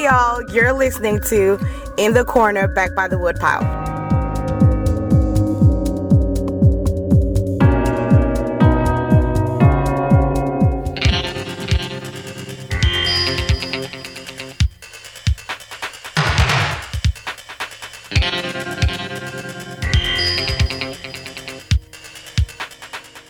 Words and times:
Y'all, 0.00 0.42
you're 0.50 0.72
listening 0.72 1.20
to 1.20 1.58
In 1.98 2.14
the 2.14 2.24
Corner 2.24 2.66
Back 2.66 2.94
by 2.94 3.06
the 3.06 3.18
Woodpile. 3.18 3.60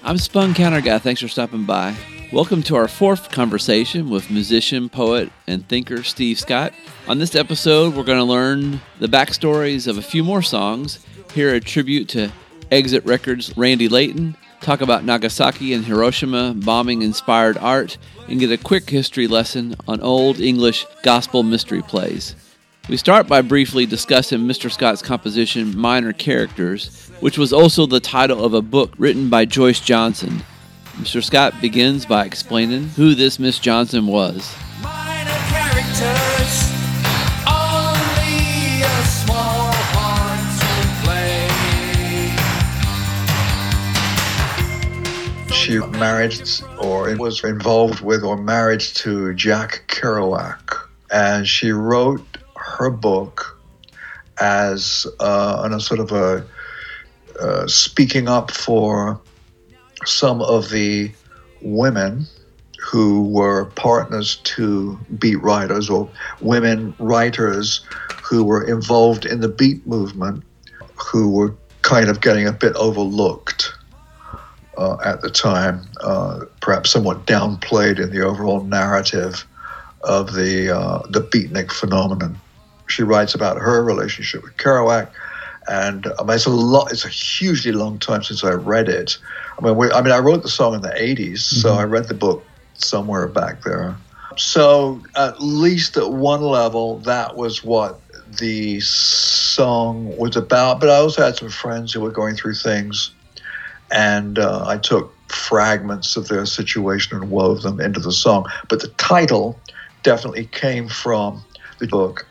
I'm 0.04 0.18
Spun 0.18 0.54
Counter 0.54 0.80
Guy. 0.80 1.00
Thanks 1.00 1.20
for 1.20 1.26
stopping 1.26 1.64
by. 1.64 1.96
Welcome 2.32 2.62
to 2.64 2.76
our 2.76 2.86
fourth 2.86 3.32
conversation 3.32 4.08
with 4.08 4.30
musician, 4.30 4.88
poet, 4.88 5.32
and 5.48 5.68
thinker 5.68 6.04
Steve 6.04 6.38
Scott. 6.38 6.72
On 7.08 7.18
this 7.18 7.34
episode, 7.34 7.96
we're 7.96 8.04
going 8.04 8.18
to 8.18 8.24
learn 8.24 8.80
the 9.00 9.08
backstories 9.08 9.88
of 9.88 9.98
a 9.98 10.02
few 10.02 10.22
more 10.22 10.40
songs, 10.40 11.04
hear 11.34 11.52
a 11.52 11.58
tribute 11.58 12.08
to 12.10 12.30
Exit 12.70 13.04
Records' 13.04 13.56
Randy 13.56 13.88
Layton, 13.88 14.36
talk 14.60 14.80
about 14.80 15.02
Nagasaki 15.02 15.72
and 15.72 15.84
Hiroshima 15.84 16.54
bombing 16.54 17.02
inspired 17.02 17.58
art, 17.58 17.98
and 18.28 18.38
get 18.38 18.52
a 18.52 18.56
quick 18.56 18.88
history 18.88 19.26
lesson 19.26 19.74
on 19.88 20.00
Old 20.00 20.38
English 20.38 20.86
gospel 21.02 21.42
mystery 21.42 21.82
plays. 21.82 22.36
We 22.88 22.96
start 22.96 23.26
by 23.26 23.42
briefly 23.42 23.86
discussing 23.86 24.42
Mr. 24.42 24.70
Scott's 24.70 25.02
composition 25.02 25.76
Minor 25.76 26.12
Characters, 26.12 27.10
which 27.18 27.38
was 27.38 27.52
also 27.52 27.86
the 27.86 27.98
title 27.98 28.44
of 28.44 28.54
a 28.54 28.62
book 28.62 28.92
written 28.98 29.28
by 29.28 29.46
Joyce 29.46 29.80
Johnson. 29.80 30.44
Mr. 31.00 31.24
Scott 31.24 31.58
begins 31.62 32.04
by 32.04 32.26
explaining 32.26 32.84
who 32.88 33.14
this 33.14 33.38
Miss 33.38 33.58
Johnson 33.58 34.06
was. 34.06 34.54
Minor 34.82 35.30
characters, 35.48 36.70
only 37.48 38.82
a 38.82 39.02
small 39.06 39.72
part 39.94 40.44
to 40.60 40.68
play. 41.02 41.48
She 45.54 45.78
married 45.98 46.38
or 46.78 47.16
was 47.16 47.42
involved 47.44 48.02
with 48.02 48.22
or 48.22 48.36
married 48.36 48.80
to 48.80 49.32
Jack 49.32 49.84
Kerouac. 49.88 50.86
And 51.10 51.48
she 51.48 51.72
wrote 51.72 52.36
her 52.56 52.90
book 52.90 53.58
as 54.38 55.06
uh, 55.18 55.62
on 55.64 55.72
a 55.72 55.80
sort 55.80 56.00
of 56.00 56.12
a 56.12 56.46
uh, 57.40 57.66
speaking 57.66 58.28
up 58.28 58.50
for 58.50 59.18
some 60.04 60.40
of 60.42 60.70
the 60.70 61.10
women 61.62 62.26
who 62.80 63.24
were 63.28 63.66
partners 63.66 64.36
to 64.42 64.98
beat 65.18 65.36
writers 65.36 65.90
or 65.90 66.08
women 66.40 66.94
writers 66.98 67.84
who 68.22 68.42
were 68.42 68.66
involved 68.66 69.26
in 69.26 69.40
the 69.40 69.48
beat 69.48 69.86
movement 69.86 70.42
who 70.96 71.30
were 71.30 71.54
kind 71.82 72.08
of 72.08 72.20
getting 72.20 72.46
a 72.46 72.52
bit 72.52 72.74
overlooked 72.76 73.72
uh, 74.78 74.96
at 75.04 75.20
the 75.20 75.30
time, 75.30 75.82
uh, 76.00 76.44
perhaps 76.60 76.90
somewhat 76.90 77.26
downplayed 77.26 78.00
in 78.00 78.10
the 78.10 78.22
overall 78.22 78.62
narrative 78.64 79.46
of 80.02 80.32
the 80.32 80.74
uh, 80.74 81.00
the 81.10 81.20
beatnik 81.20 81.70
phenomenon. 81.70 82.40
She 82.86 83.02
writes 83.02 83.34
about 83.34 83.58
her 83.58 83.84
relationship 83.84 84.42
with 84.42 84.56
Kerouac, 84.56 85.10
and 85.68 86.06
I 86.18 86.22
mean, 86.22 86.34
it's 86.34 86.46
a 86.46 86.50
lot. 86.50 86.90
It's 86.90 87.04
a 87.04 87.08
hugely 87.08 87.72
long 87.72 87.98
time 87.98 88.22
since 88.22 88.42
I 88.44 88.52
read 88.52 88.88
it. 88.88 89.18
I 89.58 89.64
mean, 89.64 89.76
we, 89.76 89.90
I 89.90 90.02
mean, 90.02 90.12
I 90.12 90.18
wrote 90.18 90.42
the 90.42 90.48
song 90.48 90.74
in 90.74 90.82
the 90.82 90.88
'80s, 90.88 91.38
so 91.38 91.74
I 91.74 91.84
read 91.84 92.08
the 92.08 92.14
book 92.14 92.44
somewhere 92.74 93.26
back 93.28 93.62
there. 93.62 93.96
So 94.36 95.02
at 95.16 95.40
least 95.40 95.96
at 95.96 96.12
one 96.12 96.42
level, 96.42 96.98
that 97.00 97.36
was 97.36 97.62
what 97.62 98.00
the 98.38 98.80
song 98.80 100.16
was 100.16 100.36
about. 100.36 100.80
But 100.80 100.88
I 100.88 100.96
also 100.96 101.22
had 101.22 101.36
some 101.36 101.50
friends 101.50 101.92
who 101.92 102.00
were 102.00 102.10
going 102.10 102.36
through 102.36 102.54
things, 102.54 103.12
and 103.90 104.38
uh, 104.38 104.64
I 104.66 104.78
took 104.78 105.14
fragments 105.28 106.16
of 106.16 106.28
their 106.28 106.46
situation 106.46 107.16
and 107.16 107.30
wove 107.30 107.62
them 107.62 107.80
into 107.80 108.00
the 108.00 108.12
song. 108.12 108.46
But 108.68 108.80
the 108.80 108.88
title 108.88 109.60
definitely 110.02 110.46
came 110.46 110.88
from 110.88 111.44
the 111.78 111.86
book, 111.86 112.26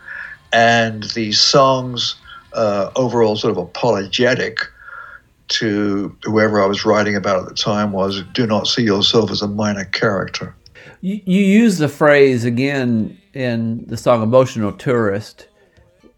and 0.52 1.04
the 1.04 1.31
song's 1.31 2.16
uh, 2.54 2.92
overall 2.96 3.36
sort 3.36 3.52
of 3.52 3.58
apologetic 3.58 4.60
to 5.50 6.16
whoever 6.24 6.62
I 6.62 6.68
was 6.68 6.86
writing 6.86 7.16
about 7.16 7.42
at 7.42 7.50
the 7.50 7.56
time 7.56 7.92
was 7.92 8.24
do 8.34 8.46
not 8.46 8.68
see 8.68 8.84
yourself 8.84 9.32
as 9.32 9.42
a 9.42 9.48
minor 9.48 9.86
character. 9.86 10.56
You, 11.02 11.22
you 11.26 11.42
use 11.42 11.78
the 11.78 11.90
phrase 11.90 12.46
again 12.46 13.20
in 13.34 13.86
the 13.88 13.98
song 13.98 14.22
Emotional 14.22 14.72
Tourist. 14.72 15.48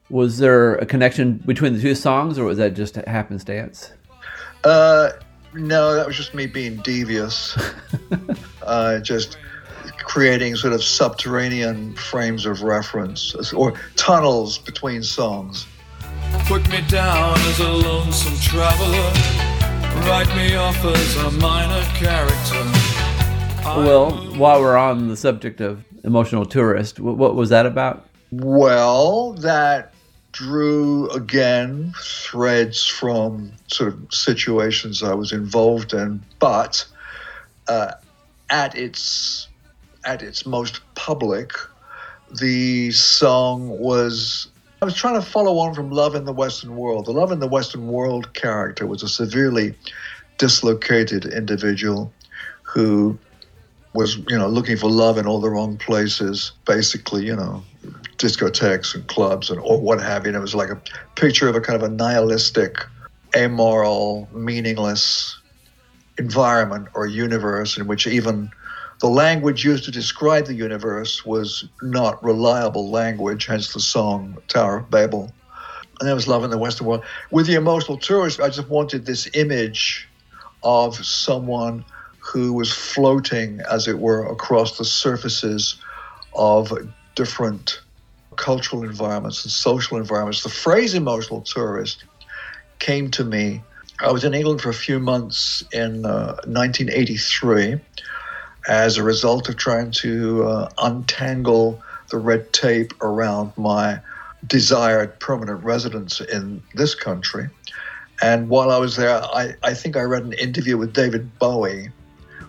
Was 0.10 0.40
there 0.40 0.76
a 0.76 0.86
connection 0.86 1.38
between 1.46 1.74
the 1.74 1.82
two 1.82 1.96
songs, 1.96 2.38
or 2.38 2.44
was 2.46 2.58
that 2.58 2.74
just 2.74 2.98
a 2.98 3.10
happenstance? 3.10 3.94
Uh, 4.64 5.12
no, 5.54 5.96
that 5.96 6.06
was 6.06 6.18
just 6.18 6.34
me 6.34 6.48
being 6.48 6.78
devious. 6.78 7.58
uh, 8.64 9.00
just 9.00 9.38
creating 10.00 10.56
sort 10.56 10.74
of 10.74 10.84
subterranean 10.84 11.96
frames 11.96 12.46
of 12.46 12.64
reference 12.64 13.54
or 13.54 13.74
tunnels 13.96 14.58
between 14.58 15.04
songs. 15.04 15.66
Put 16.48 16.70
me 16.70 16.82
down 16.88 17.38
as 17.40 17.60
a 17.60 17.70
lonesome 17.70 18.38
traveler. 18.40 19.12
Write 20.08 20.34
me 20.36 20.56
off 20.56 20.84
as 20.84 21.16
a 21.18 21.32
minor 21.32 21.84
character. 21.96 22.64
Well, 23.64 24.12
while 24.38 24.60
we're 24.60 24.76
on 24.78 25.08
the 25.08 25.16
subject 25.16 25.62
of 25.62 25.84
Emotional 26.04 26.46
Tourist, 26.46 26.98
wh- 26.98 27.18
what 27.18 27.36
was 27.36 27.50
that 27.50 27.66
about? 27.66 28.06
Well, 28.32 29.34
that 29.34 29.94
drew 30.32 31.10
again 31.12 31.94
threads 32.02 32.86
from 32.88 33.52
sort 33.68 33.94
of 33.94 34.14
situations 34.14 35.04
I 35.04 35.14
was 35.14 35.32
involved 35.32 35.94
in, 35.94 36.22
but 36.40 36.86
uh, 37.68 37.92
at 38.50 38.76
its 38.76 39.48
at 40.06 40.22
its 40.22 40.46
most 40.46 40.82
public, 40.96 41.52
the 42.40 42.92
song 42.92 43.70
was. 43.70 44.48
I 44.82 44.86
was 44.86 44.96
trying 44.96 45.14
to 45.14 45.22
follow 45.22 45.60
on 45.60 45.76
from 45.76 45.92
Love 45.92 46.16
in 46.16 46.26
the 46.26 46.34
Western 46.34 46.76
World. 46.76 47.06
The 47.06 47.12
Love 47.12 47.32
in 47.32 47.40
the 47.40 47.48
Western 47.48 47.88
World 47.88 48.34
character 48.34 48.88
was 48.88 49.04
a 49.04 49.08
severely 49.08 49.76
dislocated 50.40 51.24
individual 51.26 52.12
who 52.64 53.20
was, 53.94 54.18
you 54.28 54.36
know, 54.36 54.48
looking 54.48 54.78
for 54.78 54.90
love 54.90 55.20
in 55.20 55.28
all 55.28 55.40
the 55.40 55.52
wrong 55.52 55.78
places. 55.78 56.54
Basically, 56.66 57.24
you 57.24 57.36
know, 57.36 57.64
discotheques 58.18 58.96
and 58.96 59.06
clubs 59.06 59.52
and 59.52 59.60
or 59.60 59.80
what 59.80 60.02
have 60.02 60.24
you. 60.24 60.30
And 60.30 60.36
it 60.36 60.40
was 60.40 60.56
like 60.56 60.72
a 60.72 60.82
picture 61.16 61.48
of 61.48 61.56
a 61.56 61.62
kind 61.62 61.76
of 61.76 61.88
a 61.88 61.94
nihilistic, 61.94 62.84
amoral, 63.36 64.28
meaningless 64.34 65.40
environment 66.18 66.88
or 66.96 67.06
universe 67.06 67.78
in 67.78 67.86
which 67.86 68.08
even 68.08 68.50
the 69.02 69.10
language 69.10 69.66
used 69.66 69.84
to 69.86 69.92
describe 69.92 70.46
the 70.46 70.54
universe 70.54 71.26
was 71.26 71.68
not 71.82 72.24
reliable 72.24 72.92
language, 72.92 73.48
hence 73.48 73.74
the 73.74 73.80
song 73.80 74.38
Tower 74.48 74.78
of 74.78 74.92
Babel. 74.92 75.34
And 76.00 76.08
that 76.08 76.14
was 76.14 76.28
Love 76.28 76.44
in 76.44 76.52
the 76.52 76.58
Western 76.58 76.86
World. 76.86 77.04
With 77.32 77.48
the 77.48 77.56
emotional 77.56 77.98
tourist, 77.98 78.40
I 78.40 78.50
just 78.50 78.70
wanted 78.70 79.08
this 79.08 79.28
image 79.34 80.08
of 80.62 81.04
someone 81.04 81.84
who 82.20 82.54
was 82.54 82.72
floating, 82.72 83.60
as 83.72 83.88
it 83.88 83.98
were, 83.98 84.24
across 84.28 84.78
the 84.78 84.86
surfaces 84.86 85.82
of 86.36 86.72
different 87.16 87.82
cultural 88.36 88.84
environments 88.84 89.44
and 89.44 89.52
social 89.52 89.98
environments. 89.98 90.44
The 90.44 90.50
phrase 90.50 90.94
emotional 90.94 91.42
tourist 91.42 92.06
came 92.78 93.10
to 93.12 93.24
me. 93.24 93.64
I 94.00 94.12
was 94.12 94.24
in 94.24 94.36
England 94.36 94.62
for 94.62 94.70
a 94.70 94.76
few 94.76 95.00
months 95.00 95.64
in 95.74 96.06
uh, 96.06 96.38
1983 96.46 97.80
as 98.72 98.96
a 98.96 99.04
result 99.04 99.50
of 99.50 99.58
trying 99.58 99.92
to 99.92 100.46
uh, 100.46 100.70
untangle 100.78 101.84
the 102.10 102.18
red 102.18 102.54
tape 102.54 102.94
around 103.02 103.52
my 103.58 104.00
desired 104.48 105.20
permanent 105.20 105.62
residence 105.62 106.22
in 106.22 106.64
this 106.74 106.96
country. 106.96 107.50
And 108.22 108.48
while 108.48 108.72
I 108.72 108.78
was 108.78 108.96
there, 108.96 109.22
I, 109.22 109.56
I 109.62 109.74
think 109.74 109.98
I 109.98 110.04
read 110.04 110.24
an 110.24 110.32
interview 110.34 110.78
with 110.78 110.94
David 110.94 111.38
Bowie. 111.38 111.90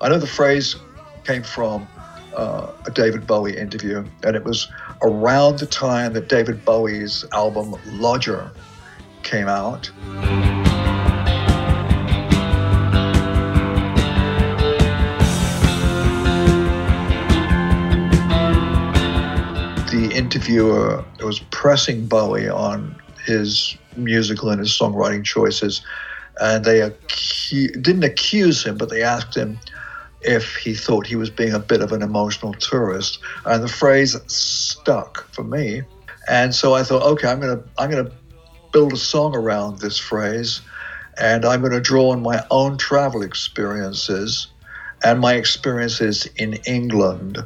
I 0.00 0.08
know 0.10 0.18
the 0.20 0.28
phrase 0.28 0.76
came 1.24 1.42
from 1.42 1.88
uh, 2.36 2.70
a 2.86 2.90
David 2.92 3.26
Bowie 3.26 3.56
interview, 3.56 4.04
and 4.22 4.36
it 4.36 4.44
was 4.44 4.68
around 5.02 5.58
the 5.58 5.66
time 5.66 6.12
that 6.12 6.28
David 6.28 6.64
Bowie's 6.64 7.24
album 7.32 7.74
Lodger 7.98 8.48
came 9.24 9.48
out. 9.48 9.90
The 20.42 20.48
interviewer 20.48 21.04
was 21.20 21.38
pressing 21.50 22.06
Bowie 22.06 22.48
on 22.48 23.00
his 23.24 23.76
musical 23.96 24.50
and 24.50 24.58
his 24.58 24.76
songwriting 24.76 25.24
choices, 25.24 25.82
and 26.40 26.64
they 26.64 26.80
acu- 26.80 27.80
didn't 27.80 28.02
accuse 28.02 28.64
him, 28.64 28.76
but 28.76 28.90
they 28.90 29.04
asked 29.04 29.36
him, 29.36 29.60
if 30.20 30.56
he 30.56 30.74
thought 30.74 31.06
he 31.06 31.14
was 31.14 31.30
being 31.30 31.52
a 31.52 31.60
bit 31.60 31.80
of 31.80 31.92
an 31.92 32.02
emotional 32.02 32.54
tourist. 32.54 33.20
And 33.44 33.62
the 33.62 33.68
phrase 33.68 34.16
stuck 34.26 35.28
for 35.32 35.44
me. 35.44 35.82
And 36.28 36.52
so 36.52 36.74
I 36.74 36.82
thought, 36.82 37.02
okay, 37.02 37.28
I'm 37.28 37.40
gonna 37.40 37.62
I'm 37.78 37.90
gonna 37.90 38.10
build 38.72 38.92
a 38.92 38.96
song 38.96 39.36
around 39.36 39.78
this 39.78 39.98
phrase, 39.98 40.60
and 41.18 41.44
I'm 41.44 41.62
gonna 41.62 41.80
draw 41.80 42.10
on 42.10 42.22
my 42.22 42.44
own 42.50 42.78
travel 42.78 43.22
experiences 43.22 44.48
and 45.04 45.20
my 45.20 45.34
experiences 45.34 46.26
in 46.36 46.54
England 46.66 47.38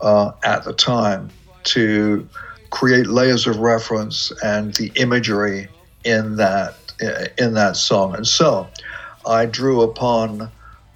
uh, 0.00 0.32
at 0.44 0.64
the 0.64 0.72
time 0.72 1.30
to 1.66 2.28
create 2.70 3.06
layers 3.06 3.46
of 3.46 3.58
reference 3.58 4.32
and 4.42 4.74
the 4.74 4.90
imagery 4.96 5.68
in 6.04 6.36
that 6.36 6.74
in 7.38 7.54
that 7.54 7.76
song. 7.76 8.14
And 8.14 8.26
so 8.26 8.68
I 9.26 9.46
drew 9.46 9.82
upon 9.82 10.50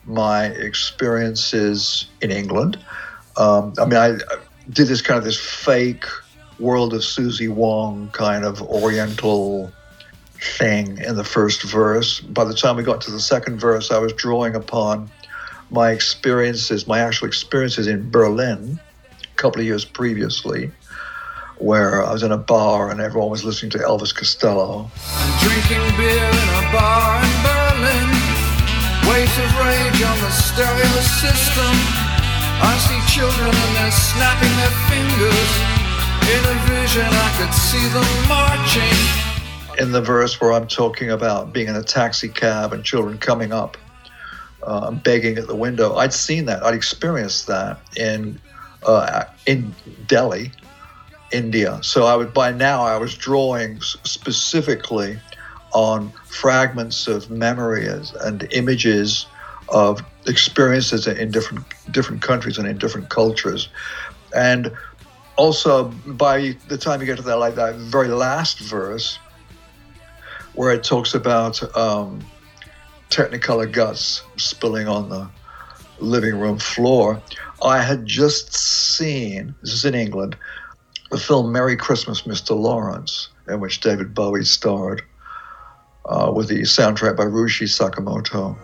my 0.04 0.46
experiences 0.46 2.06
in 2.22 2.30
England. 2.30 2.78
Um, 3.36 3.74
I 3.78 3.84
mean, 3.84 3.96
I 3.96 4.18
did 4.70 4.88
this 4.88 5.02
kind 5.02 5.18
of 5.18 5.24
this 5.24 5.38
fake 5.38 6.04
world 6.58 6.94
of 6.94 7.04
Susie 7.04 7.48
Wong 7.48 8.10
kind 8.12 8.44
of 8.44 8.62
Oriental 8.62 9.70
thing 10.58 10.98
in 10.98 11.16
the 11.16 11.24
first 11.24 11.62
verse. 11.62 12.20
By 12.20 12.44
the 12.44 12.54
time 12.54 12.76
we 12.76 12.82
got 12.82 13.00
to 13.02 13.10
the 13.10 13.20
second 13.20 13.58
verse, 13.58 13.90
I 13.90 13.98
was 13.98 14.12
drawing 14.14 14.54
upon 14.54 15.10
my 15.70 15.90
experiences, 15.90 16.86
my 16.86 17.00
actual 17.00 17.28
experiences 17.28 17.86
in 17.86 18.10
Berlin 18.10 18.80
couple 19.40 19.58
of 19.58 19.66
years 19.66 19.86
previously, 19.86 20.70
where 21.56 22.04
I 22.04 22.12
was 22.12 22.22
in 22.22 22.30
a 22.30 22.36
bar 22.36 22.90
and 22.90 23.00
everyone 23.00 23.30
was 23.30 23.42
listening 23.42 23.70
to 23.72 23.78
Elvis 23.78 24.14
Costello. 24.14 24.90
I'm 25.16 25.32
drinking 25.40 25.80
beer 25.96 26.28
in 26.28 26.48
a 26.60 26.64
bar 26.68 27.24
in 27.24 27.36
Berlin. 27.40 28.08
Waves 29.08 29.32
of 29.40 29.50
rage 29.56 30.00
on 30.04 30.18
the 30.20 30.30
stereo 30.30 30.92
system. 31.24 31.72
I 32.60 32.76
see 32.84 33.00
children 33.16 33.48
and 33.48 33.72
they're 33.76 33.90
snapping 33.90 34.54
their 34.60 34.76
fingers. 34.92 35.50
In 36.28 36.42
a 36.44 36.56
vision, 36.68 37.08
I 37.08 37.30
could 37.40 37.54
see 37.56 37.86
them 37.96 38.10
marching. 38.28 39.82
In 39.82 39.92
the 39.92 40.02
verse 40.02 40.38
where 40.38 40.52
I'm 40.52 40.66
talking 40.66 41.10
about 41.10 41.54
being 41.54 41.68
in 41.68 41.76
a 41.76 41.82
taxi 41.82 42.28
cab 42.28 42.74
and 42.74 42.84
children 42.84 43.16
coming 43.16 43.52
up 43.52 43.78
uh, 44.62 44.90
begging 44.90 45.38
at 45.38 45.46
the 45.46 45.56
window, 45.56 45.96
I'd 45.96 46.12
seen 46.12 46.44
that. 46.44 46.62
I'd 46.62 46.74
experienced 46.74 47.46
that 47.46 47.80
in 47.96 48.38
uh, 48.84 49.24
in 49.46 49.74
Delhi, 50.06 50.52
India. 51.32 51.78
So 51.82 52.06
I 52.06 52.16
would 52.16 52.32
by 52.32 52.52
now 52.52 52.82
I 52.82 52.96
was 52.96 53.14
drawing 53.14 53.80
specifically 53.80 55.18
on 55.72 56.12
fragments 56.26 57.06
of 57.06 57.30
memories 57.30 58.12
and 58.20 58.46
images 58.52 59.26
of 59.68 60.02
experiences 60.26 61.06
in 61.06 61.30
different 61.30 61.64
different 61.90 62.22
countries 62.22 62.58
and 62.58 62.66
in 62.66 62.78
different 62.78 63.08
cultures, 63.08 63.68
and 64.34 64.72
also 65.36 65.84
by 66.06 66.56
the 66.68 66.76
time 66.76 67.00
you 67.00 67.06
get 67.06 67.16
to 67.16 67.22
that 67.22 67.36
like 67.36 67.54
that 67.54 67.76
very 67.76 68.08
last 68.08 68.58
verse, 68.58 69.18
where 70.54 70.72
it 70.72 70.82
talks 70.82 71.14
about 71.14 71.62
um, 71.76 72.20
Technicolor 73.10 73.70
guts 73.70 74.22
spilling 74.36 74.86
on 74.86 75.08
the 75.08 75.28
living 75.98 76.38
room 76.38 76.58
floor, 76.58 77.20
I 77.62 77.82
had 77.82 78.06
just 78.06 78.54
seen 78.54 79.54
this 79.60 79.74
is 79.74 79.84
in 79.84 79.94
England 79.94 80.36
the 81.10 81.18
film 81.18 81.50
Merry 81.52 81.76
Christmas, 81.76 82.22
Mr. 82.22 82.58
Lawrence, 82.58 83.28
in 83.48 83.60
which 83.60 83.80
David 83.80 84.14
Bowie 84.14 84.44
starred, 84.44 85.02
uh, 86.06 86.32
with 86.34 86.48
the 86.48 86.60
soundtrack 86.62 87.16
by 87.16 87.24
Ryuichi 87.24 87.66
Sakamoto. 87.66 88.56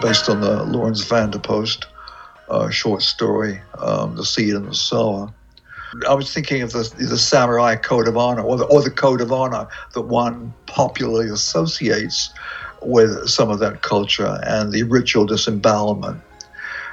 Based 0.00 0.28
on 0.28 0.40
the 0.40 0.64
Laurens 0.64 1.04
van 1.04 1.30
der 1.30 1.38
Post 1.38 1.86
uh, 2.48 2.70
short 2.70 3.02
story, 3.02 3.60
um, 3.78 4.16
The 4.16 4.24
Seed 4.24 4.54
and 4.54 4.66
the 4.66 4.74
Sower. 4.74 5.32
I 6.08 6.14
was 6.14 6.32
thinking 6.32 6.62
of 6.62 6.72
the, 6.72 6.90
the 6.98 7.18
samurai 7.18 7.76
code 7.76 8.08
of 8.08 8.16
honor, 8.16 8.42
or 8.42 8.56
the, 8.56 8.64
or 8.64 8.82
the 8.82 8.90
code 8.90 9.20
of 9.20 9.30
honor 9.32 9.68
that 9.92 10.02
one 10.02 10.54
popularly 10.66 11.28
associates 11.28 12.32
with 12.80 13.28
some 13.28 13.50
of 13.50 13.58
that 13.60 13.82
culture 13.82 14.40
and 14.44 14.72
the 14.72 14.82
ritual 14.84 15.26
disembowelment. 15.26 16.20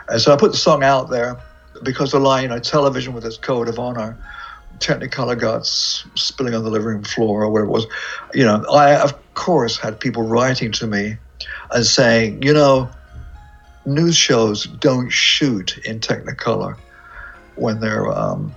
And 0.10 0.22
so 0.22 0.34
I 0.34 0.38
put 0.38 0.52
the 0.52 0.58
song 0.58 0.84
out 0.84 1.10
there 1.10 1.38
because 1.84 2.12
the 2.12 2.20
line, 2.20 2.44
you 2.44 2.50
know, 2.50 2.60
television 2.60 3.14
with 3.14 3.26
its 3.26 3.38
code 3.38 3.70
of 3.70 3.80
honor, 3.80 4.18
Technicolor 4.80 5.38
guts 5.38 6.06
spilling 6.16 6.54
on 6.54 6.64
the 6.64 6.70
living 6.70 6.88
room 6.88 7.04
floor 7.04 7.44
or 7.44 7.50
whatever 7.50 7.70
it 7.70 7.72
was. 7.72 7.88
You 8.34 8.46
know, 8.46 8.66
I, 8.72 8.96
of 8.96 9.34
course, 9.34 9.78
had 9.78 10.00
people 10.00 10.24
writing 10.24 10.72
to 10.74 10.88
me 10.88 11.18
and 11.72 11.86
saying, 11.86 12.44
you 12.44 12.54
know, 12.54 12.90
news 13.86 14.16
shows 14.16 14.66
don't 14.66 15.10
shoot 15.10 15.78
in 15.80 16.00
Technicolor 16.00 16.78
when 17.56 17.80
they're 17.82 18.08
um, 18.08 18.56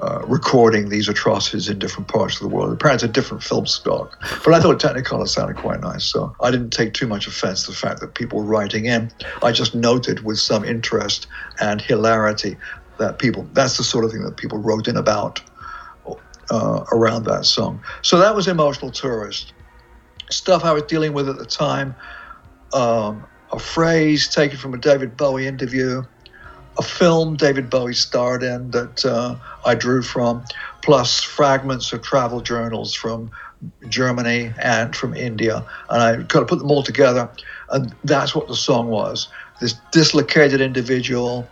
uh, 0.00 0.22
recording 0.26 0.88
these 0.88 1.08
atrocities 1.08 1.68
in 1.68 1.78
different 1.78 2.08
parts 2.08 2.36
of 2.36 2.48
the 2.48 2.54
world. 2.54 2.72
Apparently, 2.72 2.94
it's 2.94 3.02
a 3.04 3.08
different 3.08 3.42
film 3.42 3.66
stock. 3.66 4.16
But 4.44 4.54
I 4.54 4.60
thought 4.60 4.78
Technicolor 4.78 5.26
sounded 5.26 5.56
quite 5.56 5.80
nice, 5.80 6.04
so 6.04 6.34
I 6.40 6.50
didn't 6.50 6.70
take 6.70 6.94
too 6.94 7.06
much 7.06 7.26
offense 7.26 7.64
to 7.64 7.72
the 7.72 7.76
fact 7.76 8.00
that 8.00 8.14
people 8.14 8.38
were 8.38 8.44
writing 8.44 8.86
in. 8.86 9.10
I 9.42 9.52
just 9.52 9.74
noted 9.74 10.24
with 10.24 10.38
some 10.38 10.64
interest 10.64 11.26
and 11.60 11.80
hilarity 11.80 12.56
that 12.98 13.18
people, 13.18 13.48
that's 13.52 13.76
the 13.76 13.84
sort 13.84 14.04
of 14.04 14.12
thing 14.12 14.22
that 14.22 14.36
people 14.36 14.58
wrote 14.58 14.88
in 14.88 14.96
about 14.96 15.40
uh, 16.50 16.84
around 16.92 17.24
that 17.24 17.44
song. 17.44 17.80
So 18.02 18.18
that 18.18 18.34
was 18.34 18.48
Emotional 18.48 18.90
Tourist. 18.90 19.52
Stuff 20.30 20.64
I 20.64 20.72
was 20.72 20.84
dealing 20.84 21.12
with 21.12 21.28
at 21.28 21.38
the 21.38 21.46
time. 21.46 21.94
Um, 22.72 23.24
a 23.50 23.58
phrase 23.58 24.28
taken 24.28 24.58
from 24.58 24.74
a 24.74 24.78
David 24.78 25.16
Bowie 25.16 25.46
interview, 25.46 26.02
a 26.78 26.82
film 26.82 27.36
David 27.36 27.68
Bowie 27.68 27.94
starred 27.94 28.42
in 28.42 28.70
that 28.70 29.04
uh, 29.04 29.34
I 29.66 29.74
drew 29.74 30.02
from, 30.02 30.44
plus 30.82 31.20
fragments 31.22 31.92
of 31.92 32.02
travel 32.02 32.40
journals 32.40 32.94
from 32.94 33.30
Germany 33.88 34.52
and 34.62 34.94
from 34.94 35.14
India. 35.14 35.64
And 35.90 36.02
I 36.02 36.14
kind 36.24 36.42
of 36.42 36.48
put 36.48 36.60
them 36.60 36.70
all 36.70 36.84
together, 36.84 37.28
and 37.70 37.94
that's 38.04 38.34
what 38.34 38.46
the 38.46 38.54
song 38.54 38.88
was. 38.88 39.28
This 39.60 39.74
dislocated 39.90 40.60
individual 40.60 41.48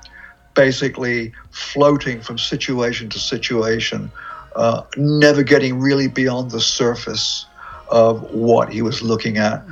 basically 0.54 1.32
floating 1.50 2.20
from 2.20 2.38
situation 2.38 3.08
to 3.10 3.18
situation, 3.18 4.10
uh, 4.54 4.82
never 4.96 5.42
getting 5.42 5.80
really 5.80 6.08
beyond 6.08 6.52
the 6.52 6.60
surface 6.60 7.46
of 7.90 8.22
what 8.32 8.72
he 8.72 8.80
was 8.82 9.02
looking 9.02 9.36
at 9.36 9.62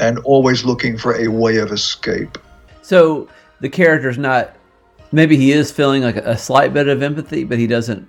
and 0.00 0.18
always 0.20 0.64
looking 0.64 0.98
for 0.98 1.14
a 1.14 1.28
way 1.28 1.56
of 1.56 1.70
escape. 1.70 2.36
So 2.82 3.28
the 3.60 3.68
character's 3.68 4.18
not. 4.18 4.56
Maybe 5.12 5.36
he 5.36 5.52
is 5.52 5.70
feeling 5.70 6.02
like 6.02 6.16
a 6.16 6.38
slight 6.38 6.72
bit 6.72 6.88
of 6.88 7.02
empathy, 7.02 7.44
but 7.44 7.58
he 7.58 7.66
doesn't 7.66 8.08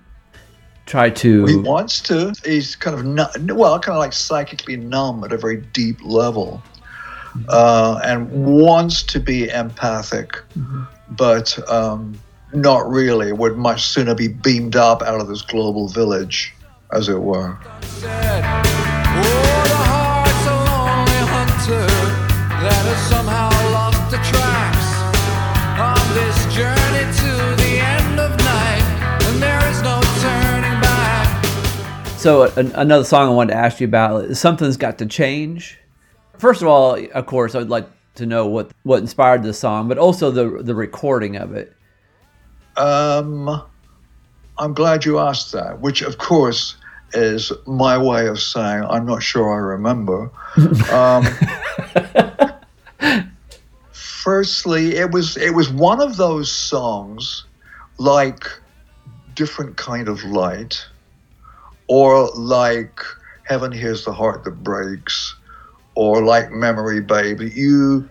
try 0.86 1.10
to. 1.10 1.46
He 1.46 1.58
wants 1.58 2.00
to. 2.02 2.34
He's 2.46 2.76
kind 2.76 2.98
of 2.98 3.06
nu- 3.06 3.56
well, 3.56 3.80
kind 3.80 3.96
of 3.96 4.00
like 4.00 4.14
psychically 4.14 4.78
numb 4.78 5.24
at 5.24 5.34
a 5.34 5.38
very 5.38 5.58
deep 5.58 5.98
level, 6.04 6.64
uh, 7.50 8.00
and 8.04 8.30
wants 8.32 9.04
to 9.04 9.20
be 9.20 9.50
empathic, 9.50 10.42
but 11.12 11.60
um, 11.70 12.18
not 12.54 12.90
really. 12.90 13.34
Would 13.34 13.58
much 13.58 13.86
sooner 13.86 14.16
be 14.16 14.30
beamed 14.30 14.76
up 14.76 15.02
out 15.02 15.20
of 15.20 15.28
this 15.28 15.42
global 15.42 15.90
village, 15.90 16.54
as 16.94 17.10
it 17.10 17.22
were. 17.22 17.58
said, 17.82 18.44
Oh, 23.26 23.53
So 32.24 32.44
an, 32.56 32.72
another 32.75 33.03
song 33.03 33.27
I 33.27 33.34
wanted 33.34 33.51
to 33.51 33.60
ask 33.60 33.82
you 33.82 33.88
about 33.88 34.24
is 34.24 34.39
"Something's 34.39 34.77
Got 34.77 34.98
to 35.00 35.06
Change." 35.06 35.77
First 36.38 36.62
of 36.62 36.70
all, 36.70 36.98
of 37.13 37.25
course, 37.25 37.53
I'd 37.53 37.68
like 37.68 37.86
to 38.15 38.25
know 38.25 38.48
what 38.48 38.72
what 38.84 39.01
inspired 39.01 39.44
the 39.44 39.53
song, 39.53 39.89
but 39.89 39.98
also 39.98 40.32
the 40.32 40.63
the 40.63 40.74
recording 40.74 41.36
of 41.36 41.53
it. 41.53 41.75
Um, 42.77 43.62
I'm 44.58 44.74
glad 44.74 45.03
you 45.03 45.20
asked 45.20 45.51
that, 45.51 45.82
which 45.82 46.01
of 46.01 46.18
course 46.18 46.77
is 47.12 47.51
my 47.68 47.98
way 47.98 48.27
of 48.27 48.39
saying 48.39 48.86
I'm 48.86 49.06
not 49.06 49.22
sure 49.22 49.53
I 49.53 49.58
remember. 49.58 50.32
Um, 50.94 51.27
firstly, 53.92 54.96
it 54.96 55.12
was 55.12 55.36
it 55.36 55.53
was 55.53 55.70
one 55.70 56.00
of 56.00 56.15
those 56.15 56.50
songs 56.50 57.44
like 57.98 58.46
different 59.36 59.75
kind 59.75 60.08
of 60.08 60.24
light 60.24 60.86
or 61.94 62.32
like 62.36 63.00
heaven 63.46 63.72
hears 63.72 64.04
the 64.04 64.12
heart 64.12 64.44
that 64.44 64.64
breaks 64.64 65.36
or 65.94 66.24
like 66.24 66.50
memory 66.52 67.00
Baby. 67.00 67.52
you 67.54 68.10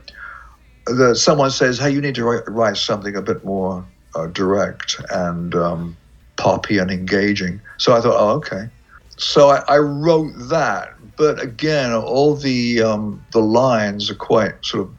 the, 0.87 1.17
someone 1.17 1.51
says 1.51 1.81
hey 1.81 1.91
you 1.91 2.01
need 2.01 2.15
to 2.15 2.25
write, 2.25 2.45
write 2.47 2.77
something 2.77 3.17
a 3.17 3.23
bit 3.23 3.45
more 3.45 3.85
uh, 4.15 4.29
direct 4.29 5.01
and 5.11 5.57
um, 5.57 5.97
poppy 6.37 6.79
and 6.79 6.93
engaging. 6.93 7.61
So 7.79 7.93
I 7.97 8.01
thought, 8.01 8.15
oh, 8.17 8.37
okay. 8.37 8.69
So 9.17 9.51
I, 9.51 9.65
I 9.67 9.79
wrote 9.79 10.33
that, 10.49 10.91
but 11.17 11.43
again, 11.43 11.93
all 11.93 12.37
the 12.37 12.83
um, 12.83 13.25
the 13.33 13.41
lines 13.41 14.11
are 14.11 14.15
quite 14.15 14.65
sort 14.65 14.85
of 14.85 14.95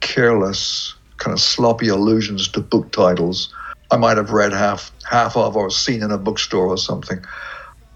careless, 0.00 0.94
kind 1.18 1.34
of 1.34 1.40
sloppy 1.40 1.88
allusions 1.88 2.48
to 2.48 2.60
book 2.60 2.92
titles. 2.92 3.52
I 3.90 3.98
might 3.98 4.16
have 4.16 4.30
read 4.30 4.52
half 4.52 4.90
half 5.04 5.36
of 5.36 5.54
or 5.54 5.70
seen 5.70 6.02
in 6.02 6.10
a 6.10 6.18
bookstore 6.18 6.66
or 6.66 6.78
something. 6.78 7.22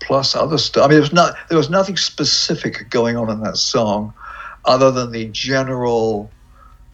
Plus 0.01 0.37
other 0.37 0.59
stuff. 0.59 0.85
I 0.85 0.89
mean, 0.89 0.95
there 0.95 1.01
was 1.01 1.13
not 1.13 1.35
there 1.49 1.59
was 1.59 1.71
nothing 1.71 1.97
specific 1.97 2.91
going 2.91 3.17
on 3.17 3.31
in 3.31 3.41
that 3.41 3.57
song, 3.57 4.13
other 4.65 4.91
than 4.91 5.11
the 5.11 5.27
general 5.29 6.31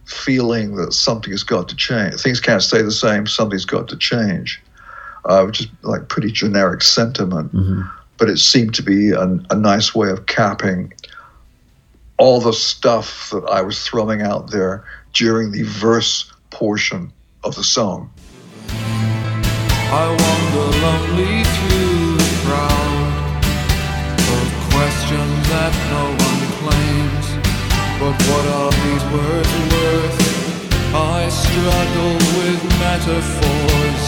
feeling 0.05 0.77
that 0.77 0.93
something's 0.93 1.43
got 1.43 1.69
to 1.69 1.77
change. 1.77 2.21
Things 2.21 2.41
can't 2.41 2.63
stay 2.63 2.83
the 2.83 2.93
same. 2.93 3.27
Something's 3.27 3.65
got 3.65 3.89
to 3.89 3.97
change, 3.97 4.63
uh, 5.25 5.45
which 5.45 5.61
is 5.61 5.67
like 5.83 6.09
pretty 6.09 6.31
generic 6.31 6.83
sentiment. 6.83 7.55
Mm-hmm. 7.55 7.83
But 8.19 8.29
it 8.29 8.39
seemed 8.39 8.75
to 8.75 8.83
be 8.83 9.11
a, 9.11 9.23
a 9.51 9.57
nice 9.57 9.95
way 9.95 10.11
of 10.11 10.27
capping 10.27 10.93
all 12.19 12.41
the 12.41 12.53
stuff 12.53 13.31
that 13.31 13.45
I 13.51 13.63
was 13.63 13.85
throwing 13.85 14.23
out 14.23 14.51
there 14.51 14.85
during 15.13 15.51
the 15.51 15.63
verse 15.63 16.33
portion 16.51 17.13
of 17.43 17.57
the 17.57 17.65
song. 17.65 18.11
I 19.95 20.07
wander 20.09 20.79
lonely 20.79 21.45
through 21.45 21.92
that 25.53 25.73
no 25.93 26.05
one 26.27 26.43
claims. 26.61 27.27
But 28.01 28.17
what 28.29 28.45
are 28.59 28.73
these 28.85 29.05
words 29.13 29.53
worth? 29.73 30.17
I 30.95 31.29
struggle 31.29 32.15
with 32.39 32.61
metaphors. 32.81 34.05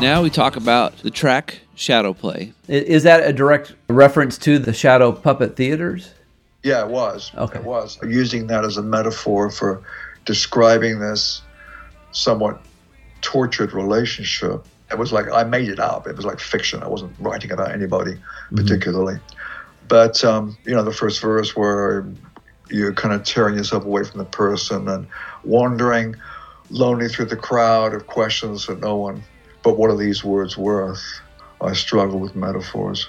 Now 0.00 0.22
we 0.22 0.28
talk 0.28 0.56
about 0.56 0.98
the 0.98 1.10
track 1.10 1.60
Shadow 1.74 2.12
Play. 2.12 2.52
Is 2.68 3.04
that 3.04 3.26
a 3.26 3.32
direct 3.32 3.74
reference 3.88 4.36
to 4.38 4.58
the 4.58 4.74
Shadow 4.74 5.12
Puppet 5.12 5.56
Theaters? 5.56 6.12
Yeah, 6.62 6.84
it 6.84 6.88
was. 6.88 7.32
Okay. 7.34 7.58
It 7.58 7.64
was. 7.64 7.98
Using 8.02 8.48
that 8.48 8.64
as 8.64 8.76
a 8.76 8.82
metaphor 8.82 9.50
for 9.50 9.82
describing 10.26 11.00
this 11.00 11.40
somewhat 12.12 12.60
tortured 13.22 13.72
relationship. 13.72 14.66
It 14.90 14.98
was 14.98 15.12
like 15.12 15.30
I 15.32 15.44
made 15.44 15.68
it 15.68 15.80
up. 15.80 16.06
It 16.06 16.16
was 16.16 16.24
like 16.24 16.38
fiction. 16.38 16.82
I 16.82 16.88
wasn't 16.88 17.12
writing 17.18 17.50
about 17.50 17.72
anybody 17.72 18.12
mm-hmm. 18.12 18.56
particularly. 18.56 19.18
But, 19.88 20.24
um, 20.24 20.56
you 20.64 20.74
know, 20.74 20.82
the 20.82 20.92
first 20.92 21.20
verse 21.20 21.54
where 21.56 22.06
you're 22.70 22.92
kind 22.92 23.14
of 23.14 23.24
tearing 23.24 23.56
yourself 23.56 23.84
away 23.84 24.04
from 24.04 24.18
the 24.18 24.24
person 24.24 24.88
and 24.88 25.06
wandering 25.44 26.16
lonely 26.70 27.08
through 27.08 27.26
the 27.26 27.36
crowd 27.36 27.94
of 27.94 28.06
questions 28.06 28.66
that 28.66 28.80
no 28.80 28.96
one, 28.96 29.22
but 29.62 29.76
what 29.76 29.90
are 29.90 29.96
these 29.96 30.24
words 30.24 30.56
worth? 30.56 31.02
I 31.60 31.72
struggle 31.72 32.18
with 32.18 32.34
metaphors 32.34 33.08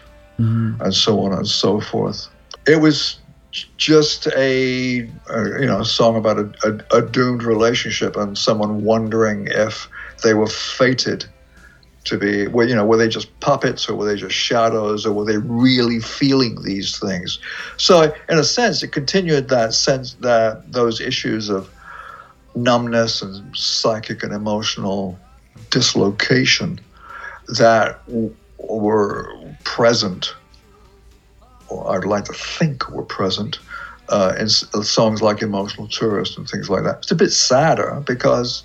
and 0.81 0.93
so 0.93 1.19
on 1.21 1.33
and 1.33 1.47
so 1.47 1.81
forth. 1.81 2.29
It 2.67 2.79
was 2.79 3.19
just 3.77 4.27
a, 4.27 4.99
a 5.29 5.59
you 5.59 5.65
know 5.65 5.79
a 5.79 5.85
song 5.85 6.15
about 6.15 6.37
a, 6.37 6.53
a, 6.91 6.99
a 6.99 7.01
doomed 7.01 7.43
relationship 7.43 8.15
and 8.15 8.37
someone 8.37 8.83
wondering 8.83 9.47
if 9.49 9.89
they 10.23 10.33
were 10.33 10.47
fated 10.47 11.25
to 12.07 12.17
be 12.17 12.47
were 12.47 12.65
you 12.65 12.75
know 12.75 12.85
were 12.85 12.97
they 12.97 13.07
just 13.07 13.39
puppets 13.39 13.87
or 13.87 13.95
were 13.95 14.05
they 14.05 14.15
just 14.15 14.35
shadows 14.35 15.05
or 15.05 15.13
were 15.13 15.25
they 15.25 15.37
really 15.37 15.99
feeling 15.99 16.61
these 16.63 16.97
things 16.99 17.39
so 17.77 18.13
in 18.29 18.37
a 18.37 18.43
sense 18.43 18.81
it 18.83 18.89
continued 18.89 19.49
that 19.49 19.73
sense 19.73 20.15
that 20.15 20.71
those 20.71 20.99
issues 20.99 21.49
of 21.49 21.69
numbness 22.55 23.21
and 23.21 23.55
psychic 23.55 24.23
and 24.23 24.33
emotional 24.33 25.17
dislocation 25.69 26.79
that 27.47 28.03
w- 28.07 28.35
were 28.57 29.31
present 29.63 30.33
or 31.69 31.95
I'd 31.95 32.05
like 32.05 32.25
to 32.25 32.33
think 32.33 32.89
were 32.89 33.03
present 33.03 33.59
uh, 34.09 34.33
in 34.39 34.47
songs 34.47 35.21
like 35.21 35.41
Emotional 35.41 35.87
Tourist 35.87 36.37
and 36.37 36.47
things 36.49 36.69
like 36.69 36.83
that. 36.83 36.99
It's 36.99 37.11
a 37.11 37.15
bit 37.15 37.31
sadder 37.31 38.01
because, 38.05 38.63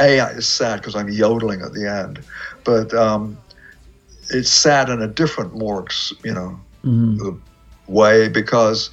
A, 0.00 0.18
it's 0.36 0.46
sad 0.46 0.80
because 0.80 0.94
I'm 0.96 1.08
yodeling 1.08 1.62
at 1.62 1.72
the 1.72 1.88
end, 1.88 2.20
but 2.64 2.92
um, 2.94 3.38
it's 4.30 4.50
sad 4.50 4.88
in 4.88 5.00
a 5.02 5.08
different, 5.08 5.54
more, 5.54 5.86
you 6.24 6.34
know, 6.34 6.60
uh, 7.24 7.32
way 7.86 8.28
because 8.28 8.90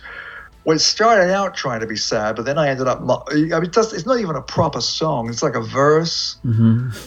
well, 0.64 0.76
it 0.76 0.80
started 0.80 1.32
out 1.32 1.56
trying 1.56 1.80
to 1.82 1.88
be 1.88 1.96
sad, 1.96 2.36
but 2.36 2.46
then 2.46 2.58
I 2.58 2.70
ended 2.70 2.88
up, 2.88 3.00
I 3.30 3.36
mean, 3.36 3.52
it 3.64 3.72
does, 3.72 3.94
it's 3.94 4.06
not 4.08 4.20
even 4.20 4.36
a 4.36 4.42
proper 4.42 4.82
song. 4.82 5.30
It's 5.30 5.44
like 5.44 5.56
a 5.56 5.62
verse, 5.62 6.38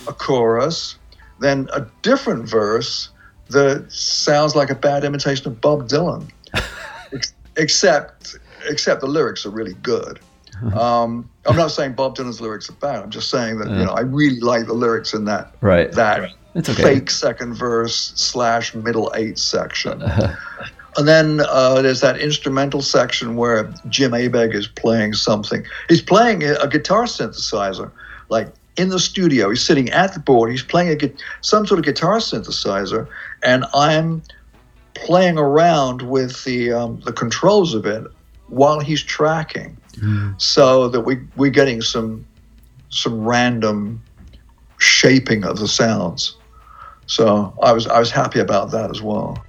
a 0.07 0.13
chorus, 0.13 0.97
then 1.41 1.69
a 1.73 1.85
different 2.03 2.49
verse 2.49 3.11
that 3.51 3.91
sounds 3.91 4.55
like 4.55 4.71
a 4.71 4.77
bad 4.77 5.05
imitation 5.05 5.49
of 5.49 5.61
Bob 5.61 5.89
Dylan, 5.89 6.31
Ex- 7.13 7.35
except 7.57 8.37
except 8.69 9.01
the 9.01 9.07
lyrics 9.07 9.47
are 9.47 9.51
really 9.51 9.75
good. 9.83 10.21
Um, 10.79 11.29
I'm 11.47 11.57
not 11.57 11.71
saying 11.71 11.95
Bob 11.95 12.17
Dylan's 12.17 12.41
lyrics 12.41 12.69
are 12.69 12.75
bad. 12.75 13.03
I'm 13.03 13.11
just 13.11 13.31
saying 13.31 13.59
that 13.59 13.69
you 13.69 13.85
know 13.85 13.93
I 13.93 14.01
really 14.01 14.41
like 14.41 14.67
the 14.67 14.75
lyrics 14.75 15.15
in 15.15 15.25
that 15.25 15.55
Right. 15.61 15.91
that 15.93 16.31
okay. 16.57 16.73
fake 16.75 17.11
second 17.11 17.55
verse 17.55 18.13
slash 18.17 18.75
middle 18.75 19.13
eight 19.15 19.39
section. 19.39 20.03
And 20.99 21.07
then 21.07 21.41
uh, 21.49 21.81
there's 21.81 22.01
that 22.01 22.19
instrumental 22.19 22.83
section 22.83 23.37
where 23.37 23.73
Jim 23.89 24.11
Abegg 24.13 24.53
is 24.53 24.67
playing 24.67 25.15
something. 25.15 25.65
He's 25.89 26.03
playing 26.03 26.43
a, 26.43 26.55
a 26.55 26.67
guitar 26.69 27.05
synthesizer, 27.05 27.93
like 28.31 28.49
in 28.77 28.89
the 28.89 28.99
studio. 28.99 29.49
He's 29.49 29.65
sitting 29.65 29.91
at 29.91 30.13
the 30.15 30.19
board. 30.19 30.51
He's 30.51 30.65
playing 30.65 31.01
a, 31.01 31.13
some 31.41 31.67
sort 31.67 31.79
of 31.79 31.85
guitar 31.85 32.17
synthesizer, 32.19 33.07
and 33.45 33.65
I'm 33.75 34.25
playing 34.95 35.39
around 35.39 36.03
with 36.03 36.43
the 36.43 36.73
um, 36.73 37.01
the 37.05 37.13
controls 37.13 37.75
of 37.75 37.87
it 37.87 38.03
while 38.49 38.81
he's 38.81 39.03
tracking, 39.03 39.78
so 40.39 40.89
that 40.89 41.01
we 41.01 41.19
we're 41.37 41.51
getting 41.51 41.81
some 41.83 42.27
some 42.91 43.25
random 43.25 44.03
shaping 44.79 45.45
of 45.45 45.59
the 45.59 45.69
sounds. 45.69 46.37
So 47.07 47.53
I 47.63 47.73
was 47.73 47.87
I 47.87 47.99
was 47.99 48.11
happy 48.11 48.41
about 48.41 48.71
that 48.73 48.91
as 48.91 49.03
well. 49.03 49.43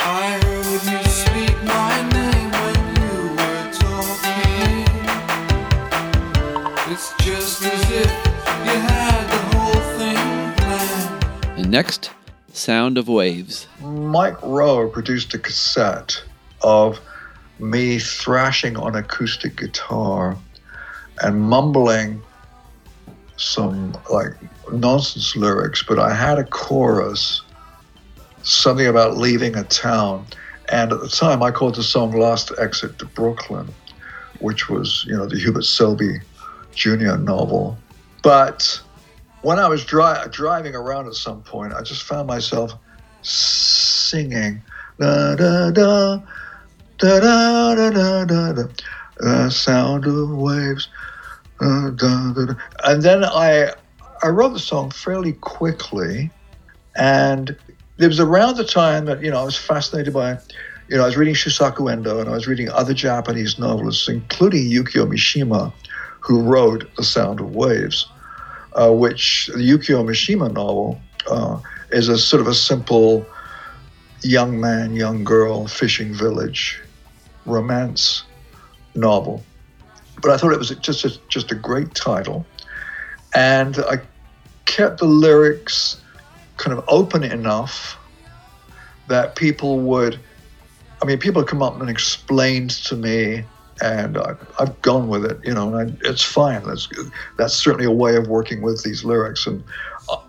I 0.00 0.40
heard 0.42 0.82
you 0.90 1.10
speak 1.10 1.62
my 1.64 2.08
name 2.10 2.50
when 2.50 2.78
you 2.96 3.14
were 3.36 3.70
talking. 3.72 4.86
It's 6.92 7.12
just 7.18 7.62
as 7.62 7.90
if 7.90 8.10
you 8.64 8.76
had 8.80 9.26
the 9.28 9.40
whole 9.56 9.82
thing 9.98 10.54
planned. 10.56 11.58
And 11.58 11.70
next, 11.70 12.10
Sound 12.52 12.98
of 12.98 13.08
Waves. 13.08 13.66
Mike 13.80 14.40
Roe 14.42 14.88
produced 14.88 15.34
a 15.34 15.38
cassette 15.38 16.22
of 16.62 17.00
me 17.60 17.98
thrashing 17.98 18.76
on 18.76 18.94
acoustic 18.94 19.56
guitar 19.56 20.36
and 21.22 21.40
mumbling 21.40 22.22
some 23.36 23.96
like 24.10 24.34
nonsense 24.72 25.34
lyrics, 25.36 25.82
but 25.82 25.98
I 25.98 26.14
had 26.14 26.38
a 26.38 26.44
chorus, 26.44 27.42
something 28.42 28.86
about 28.86 29.16
leaving 29.16 29.56
a 29.56 29.64
town. 29.64 30.26
And 30.68 30.92
at 30.92 31.00
the 31.00 31.08
time, 31.08 31.42
I 31.42 31.50
called 31.50 31.74
the 31.74 31.82
song 31.82 32.12
Last 32.12 32.52
Exit 32.58 32.98
to 32.98 33.06
Brooklyn, 33.06 33.68
which 34.40 34.68
was, 34.68 35.04
you 35.08 35.16
know, 35.16 35.26
the 35.26 35.38
Hubert 35.38 35.64
Selby 35.64 36.20
Jr. 36.74 37.16
novel. 37.16 37.76
But 38.22 38.80
when 39.42 39.58
I 39.58 39.68
was 39.68 39.84
dri- 39.84 40.28
driving 40.30 40.74
around 40.74 41.06
at 41.06 41.14
some 41.14 41.42
point, 41.42 41.72
I 41.72 41.82
just 41.82 42.02
found 42.02 42.28
myself 42.28 42.72
singing 43.22 44.62
da 44.98 45.34
da 45.34 45.70
da 45.70 46.18
da 47.00 47.18
da 47.18 47.74
da 47.74 47.90
da 47.90 48.24
da 48.24 48.52
da 48.52 48.62
the 49.18 49.50
sound 49.50 50.06
of 50.06 50.30
waves. 50.30 50.88
Da, 51.60 51.90
da, 51.90 52.32
da. 52.32 52.54
and 52.84 53.02
then 53.02 53.24
I 53.24 53.72
I 54.22 54.28
wrote 54.28 54.52
the 54.52 54.58
song 54.58 54.90
fairly 54.90 55.32
quickly. 55.32 56.30
And 56.96 57.56
it 57.98 58.06
was 58.06 58.20
around 58.20 58.56
the 58.56 58.64
time 58.64 59.06
that 59.06 59.22
you 59.22 59.30
know 59.30 59.40
I 59.40 59.44
was 59.44 59.56
fascinated 59.56 60.12
by 60.12 60.38
you 60.88 60.96
know 60.96 61.02
I 61.02 61.06
was 61.06 61.16
reading 61.16 61.34
Shusaku 61.34 61.90
Endo 61.90 62.20
and 62.20 62.28
I 62.28 62.32
was 62.32 62.46
reading 62.46 62.68
other 62.68 62.94
Japanese 62.94 63.58
novelists 63.58 64.08
including 64.08 64.68
Yukio 64.70 65.06
Mishima 65.06 65.72
who 66.20 66.42
wrote 66.42 66.94
The 66.96 67.04
Sound 67.04 67.40
of 67.40 67.54
Waves 67.54 68.08
uh, 68.74 68.92
which 68.92 69.50
the 69.54 69.60
Yukio 69.60 70.04
Mishima 70.04 70.52
novel 70.52 71.00
uh, 71.30 71.60
is 71.92 72.08
a 72.08 72.18
sort 72.18 72.40
of 72.40 72.46
a 72.46 72.54
simple 72.54 73.26
young 74.22 74.60
man, 74.60 74.94
young 74.94 75.24
girl, 75.24 75.66
fishing 75.66 76.12
village 76.12 76.80
romance 77.50 78.24
novel. 78.94 79.42
But 80.22 80.30
I 80.30 80.36
thought 80.36 80.52
it 80.52 80.58
was 80.58 80.70
just 80.70 81.04
a, 81.04 81.18
just 81.28 81.50
a 81.50 81.54
great 81.54 81.94
title, 81.94 82.46
and 83.34 83.78
I 83.78 84.00
kept 84.66 84.98
the 84.98 85.06
lyrics 85.06 86.00
kind 86.56 86.76
of 86.76 86.84
open 86.88 87.24
enough 87.24 87.98
that 89.08 89.34
people 89.36 89.80
would. 89.80 90.18
I 91.02 91.06
mean, 91.06 91.18
people 91.18 91.42
come 91.44 91.62
up 91.62 91.80
and 91.80 91.88
explained 91.88 92.70
to 92.70 92.96
me, 92.96 93.44
and 93.80 94.18
I, 94.18 94.34
I've 94.58 94.80
gone 94.82 95.08
with 95.08 95.24
it, 95.24 95.38
you 95.42 95.54
know, 95.54 95.74
and 95.74 95.90
I, 95.90 96.08
it's 96.08 96.22
fine. 96.22 96.62
That's 96.64 96.88
that's 97.38 97.54
certainly 97.54 97.86
a 97.86 97.90
way 97.90 98.16
of 98.16 98.28
working 98.28 98.60
with 98.62 98.82
these 98.82 99.04
lyrics, 99.04 99.46
and 99.46 99.64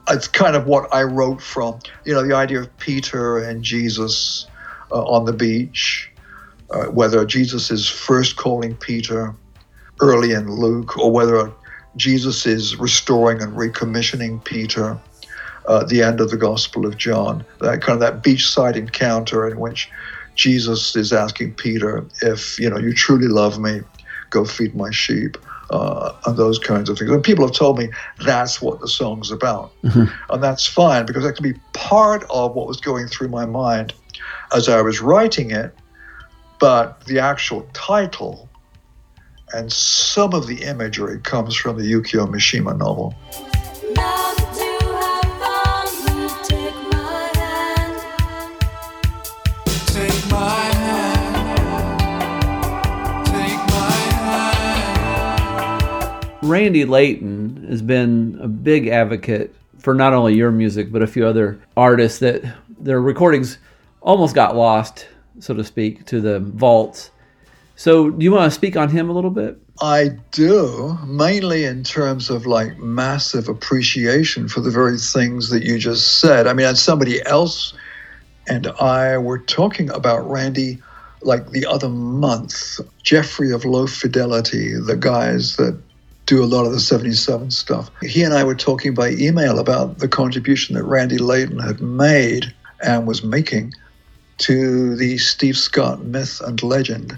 it's 0.09 0.27
kind 0.27 0.55
of 0.55 0.65
what 0.65 0.87
I 0.93 1.03
wrote 1.03 1.41
from. 1.41 1.79
You 2.05 2.13
know, 2.13 2.25
the 2.25 2.35
idea 2.35 2.59
of 2.61 2.77
Peter 2.79 3.39
and 3.39 3.63
Jesus 3.63 4.45
uh, 4.91 5.03
on 5.03 5.25
the 5.25 5.33
beach, 5.33 6.10
uh, 6.71 6.85
whether 6.85 7.25
Jesus 7.25 7.71
is 7.71 7.87
first 7.87 8.35
calling 8.35 8.75
Peter 8.75 9.35
early 9.99 10.31
in 10.31 10.51
Luke, 10.51 10.97
or 10.97 11.11
whether 11.11 11.51
Jesus 11.95 12.45
is 12.45 12.75
restoring 12.77 13.41
and 13.41 13.53
recommissioning 13.55 14.43
Peter 14.43 14.97
uh, 15.67 15.83
the 15.83 16.01
end 16.01 16.19
of 16.19 16.31
the 16.31 16.37
Gospel 16.37 16.85
of 16.85 16.97
John. 16.97 17.45
That 17.59 17.81
kind 17.81 17.95
of 17.95 17.99
that 17.99 18.23
beachside 18.23 18.75
encounter 18.75 19.47
in 19.47 19.59
which 19.59 19.89
Jesus 20.35 20.95
is 20.95 21.13
asking 21.13 21.55
Peter, 21.55 22.05
"If 22.21 22.59
you 22.59 22.69
know 22.69 22.77
you 22.77 22.93
truly 22.93 23.27
love 23.27 23.59
me, 23.59 23.81
go 24.29 24.45
feed 24.45 24.75
my 24.75 24.91
sheep." 24.91 25.37
Uh, 25.69 26.13
and 26.25 26.35
those 26.35 26.59
kinds 26.59 26.89
of 26.89 26.97
things. 26.97 27.09
And 27.09 27.23
people 27.23 27.47
have 27.47 27.55
told 27.55 27.79
me 27.79 27.87
that's 28.25 28.61
what 28.61 28.81
the 28.81 28.89
song's 28.89 29.31
about. 29.31 29.71
Mm-hmm. 29.83 30.33
And 30.33 30.43
that's 30.43 30.67
fine 30.67 31.05
because 31.05 31.23
that 31.23 31.37
can 31.37 31.49
be 31.49 31.57
part 31.71 32.25
of 32.29 32.55
what 32.55 32.67
was 32.67 32.81
going 32.81 33.07
through 33.07 33.29
my 33.29 33.45
mind 33.45 33.93
as 34.53 34.67
I 34.67 34.81
was 34.81 34.99
writing 34.99 35.51
it. 35.51 35.73
But 36.61 37.03
the 37.05 37.17
actual 37.17 37.67
title 37.73 38.47
and 39.51 39.73
some 39.73 40.35
of 40.35 40.45
the 40.45 40.61
imagery 40.61 41.19
comes 41.19 41.55
from 41.55 41.75
the 41.75 41.91
Yukio 41.91 42.27
Mishima 42.27 42.77
novel. 42.77 43.15
Randy 56.43 56.85
Layton 56.85 57.65
has 57.69 57.81
been 57.81 58.37
a 58.39 58.47
big 58.47 58.87
advocate 58.87 59.55
for 59.79 59.95
not 59.95 60.13
only 60.13 60.35
your 60.35 60.51
music 60.51 60.91
but 60.91 61.01
a 61.01 61.07
few 61.07 61.25
other 61.25 61.59
artists 61.75 62.19
that 62.19 62.43
their 62.79 63.01
recordings 63.01 63.57
almost 64.01 64.35
got 64.35 64.55
lost, 64.55 65.07
so 65.41 65.53
to 65.53 65.63
speak, 65.63 66.05
to 66.05 66.21
the 66.21 66.39
vaults. 66.39 67.11
So, 67.75 68.11
do 68.11 68.23
you 68.23 68.31
want 68.31 68.51
to 68.51 68.55
speak 68.55 68.77
on 68.77 68.89
him 68.89 69.09
a 69.09 69.13
little 69.13 69.31
bit? 69.31 69.57
I 69.81 70.09
do, 70.31 70.97
mainly 71.05 71.65
in 71.65 71.83
terms 71.83 72.29
of 72.29 72.45
like 72.45 72.77
massive 72.77 73.49
appreciation 73.49 74.47
for 74.47 74.61
the 74.61 74.69
very 74.69 74.97
things 74.97 75.49
that 75.49 75.63
you 75.63 75.79
just 75.79 76.19
said. 76.19 76.45
I 76.45 76.53
mean, 76.53 76.67
and 76.67 76.77
somebody 76.77 77.25
else 77.25 77.73
and 78.47 78.67
I 78.79 79.17
were 79.17 79.39
talking 79.39 79.89
about 79.89 80.29
Randy 80.29 80.81
like 81.23 81.51
the 81.51 81.65
other 81.65 81.89
month. 81.89 82.79
Jeffrey 83.03 83.51
of 83.51 83.65
Low 83.65 83.87
Fidelity, 83.87 84.73
the 84.79 84.97
guys 84.97 85.55
that 85.55 85.79
do 86.25 86.43
a 86.43 86.45
lot 86.45 86.65
of 86.65 86.71
the 86.71 86.79
77 86.79 87.51
stuff. 87.51 87.89
He 88.01 88.23
and 88.23 88.33
I 88.33 88.43
were 88.43 88.55
talking 88.55 88.93
by 88.93 89.09
email 89.11 89.59
about 89.59 89.99
the 89.99 90.07
contribution 90.07 90.75
that 90.75 90.83
Randy 90.83 91.17
Layton 91.17 91.59
had 91.59 91.81
made 91.81 92.53
and 92.83 93.07
was 93.07 93.23
making 93.23 93.73
to 94.41 94.95
the 94.95 95.17
Steve 95.17 95.57
Scott 95.57 96.03
myth 96.03 96.41
and 96.41 96.61
legend. 96.63 97.17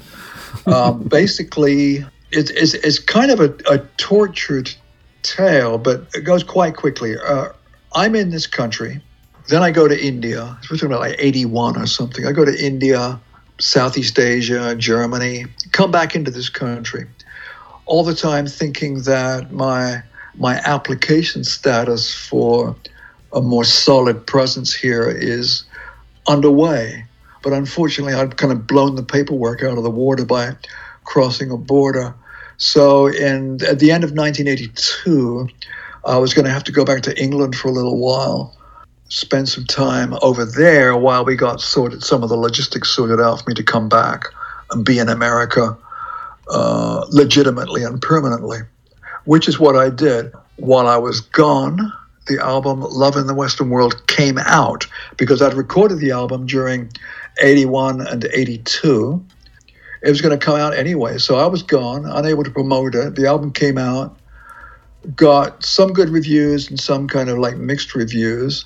Um, 0.65 1.03
basically, 1.07 1.97
it, 2.31 2.49
it's, 2.51 2.73
it's 2.73 2.99
kind 2.99 3.31
of 3.31 3.39
a, 3.39 3.55
a, 3.69 3.79
tortured 3.97 4.73
tale, 5.21 5.77
but 5.77 6.07
it 6.13 6.21
goes 6.21 6.43
quite 6.43 6.75
quickly. 6.75 7.15
Uh, 7.17 7.49
I'm 7.93 8.15
in 8.15 8.29
this 8.29 8.47
country. 8.47 9.01
Then 9.49 9.61
I 9.61 9.71
go 9.71 9.87
to 9.87 10.05
India. 10.05 10.57
We're 10.69 10.77
talking 10.77 10.87
about 10.87 11.01
like 11.01 11.15
81 11.19 11.77
or 11.77 11.85
something. 11.85 12.25
I 12.25 12.31
go 12.31 12.45
to 12.45 12.65
India, 12.65 13.19
Southeast 13.59 14.17
Asia, 14.17 14.75
Germany, 14.75 15.45
come 15.71 15.91
back 15.91 16.15
into 16.15 16.31
this 16.31 16.49
country 16.49 17.07
all 17.85 18.03
the 18.03 18.15
time 18.15 18.47
thinking 18.47 19.01
that 19.03 19.51
my 19.51 20.01
my 20.35 20.55
application 20.65 21.43
status 21.43 22.13
for 22.13 22.75
a 23.33 23.41
more 23.41 23.63
solid 23.63 24.25
presence 24.25 24.73
here 24.73 25.07
is 25.07 25.63
underway. 26.27 27.05
But 27.43 27.53
unfortunately, 27.53 28.13
I'd 28.13 28.37
kind 28.37 28.51
of 28.51 28.65
blown 28.65 28.95
the 28.95 29.03
paperwork 29.03 29.63
out 29.63 29.77
of 29.77 29.83
the 29.83 29.91
water 29.91 30.25
by 30.25 30.55
crossing 31.03 31.51
a 31.51 31.57
border. 31.57 32.15
So, 32.57 33.07
in 33.07 33.61
at 33.63 33.79
the 33.79 33.91
end 33.91 34.03
of 34.03 34.11
1982, 34.11 35.49
I 36.05 36.17
was 36.17 36.33
going 36.33 36.45
to 36.45 36.51
have 36.51 36.63
to 36.65 36.71
go 36.71 36.85
back 36.85 37.01
to 37.03 37.21
England 37.21 37.55
for 37.55 37.67
a 37.67 37.71
little 37.71 37.97
while, 37.97 38.55
spend 39.09 39.49
some 39.49 39.65
time 39.65 40.15
over 40.21 40.45
there 40.45 40.95
while 40.95 41.25
we 41.25 41.35
got 41.35 41.61
sorted 41.61 42.03
some 42.03 42.23
of 42.23 42.29
the 42.29 42.37
logistics 42.37 42.89
sorted 42.89 43.19
out 43.19 43.41
for 43.41 43.49
me 43.49 43.55
to 43.55 43.63
come 43.63 43.89
back 43.89 44.25
and 44.71 44.85
be 44.85 44.99
in 44.99 45.09
America 45.09 45.77
uh, 46.49 47.05
legitimately 47.09 47.83
and 47.83 48.01
permanently, 48.01 48.59
which 49.25 49.47
is 49.47 49.59
what 49.59 49.75
I 49.75 49.89
did. 49.89 50.31
While 50.57 50.87
I 50.87 50.97
was 50.97 51.19
gone, 51.19 51.91
the 52.27 52.39
album 52.39 52.81
Love 52.81 53.15
in 53.15 53.27
the 53.27 53.33
Western 53.33 53.69
World 53.69 54.07
came 54.07 54.37
out 54.37 54.87
because 55.17 55.41
I'd 55.41 55.53
recorded 55.53 55.99
the 55.99 56.11
album 56.11 56.45
during 56.45 56.91
81 57.41 58.01
and 58.01 58.25
82. 58.25 59.25
It 60.01 60.09
was 60.09 60.21
going 60.21 60.37
to 60.37 60.45
come 60.45 60.57
out 60.57 60.75
anyway, 60.75 61.17
so 61.17 61.35
I 61.35 61.45
was 61.45 61.63
gone, 61.63 62.05
unable 62.05 62.43
to 62.43 62.51
promote 62.51 62.93
it. 62.95 63.15
The 63.15 63.25
album 63.25 63.51
came 63.51 63.77
out, 63.77 64.17
got 65.15 65.63
some 65.63 65.93
good 65.93 66.09
reviews 66.09 66.69
and 66.69 66.79
some 66.79 67.07
kind 67.07 67.29
of 67.29 67.37
like 67.37 67.57
mixed 67.57 67.95
reviews. 67.95 68.65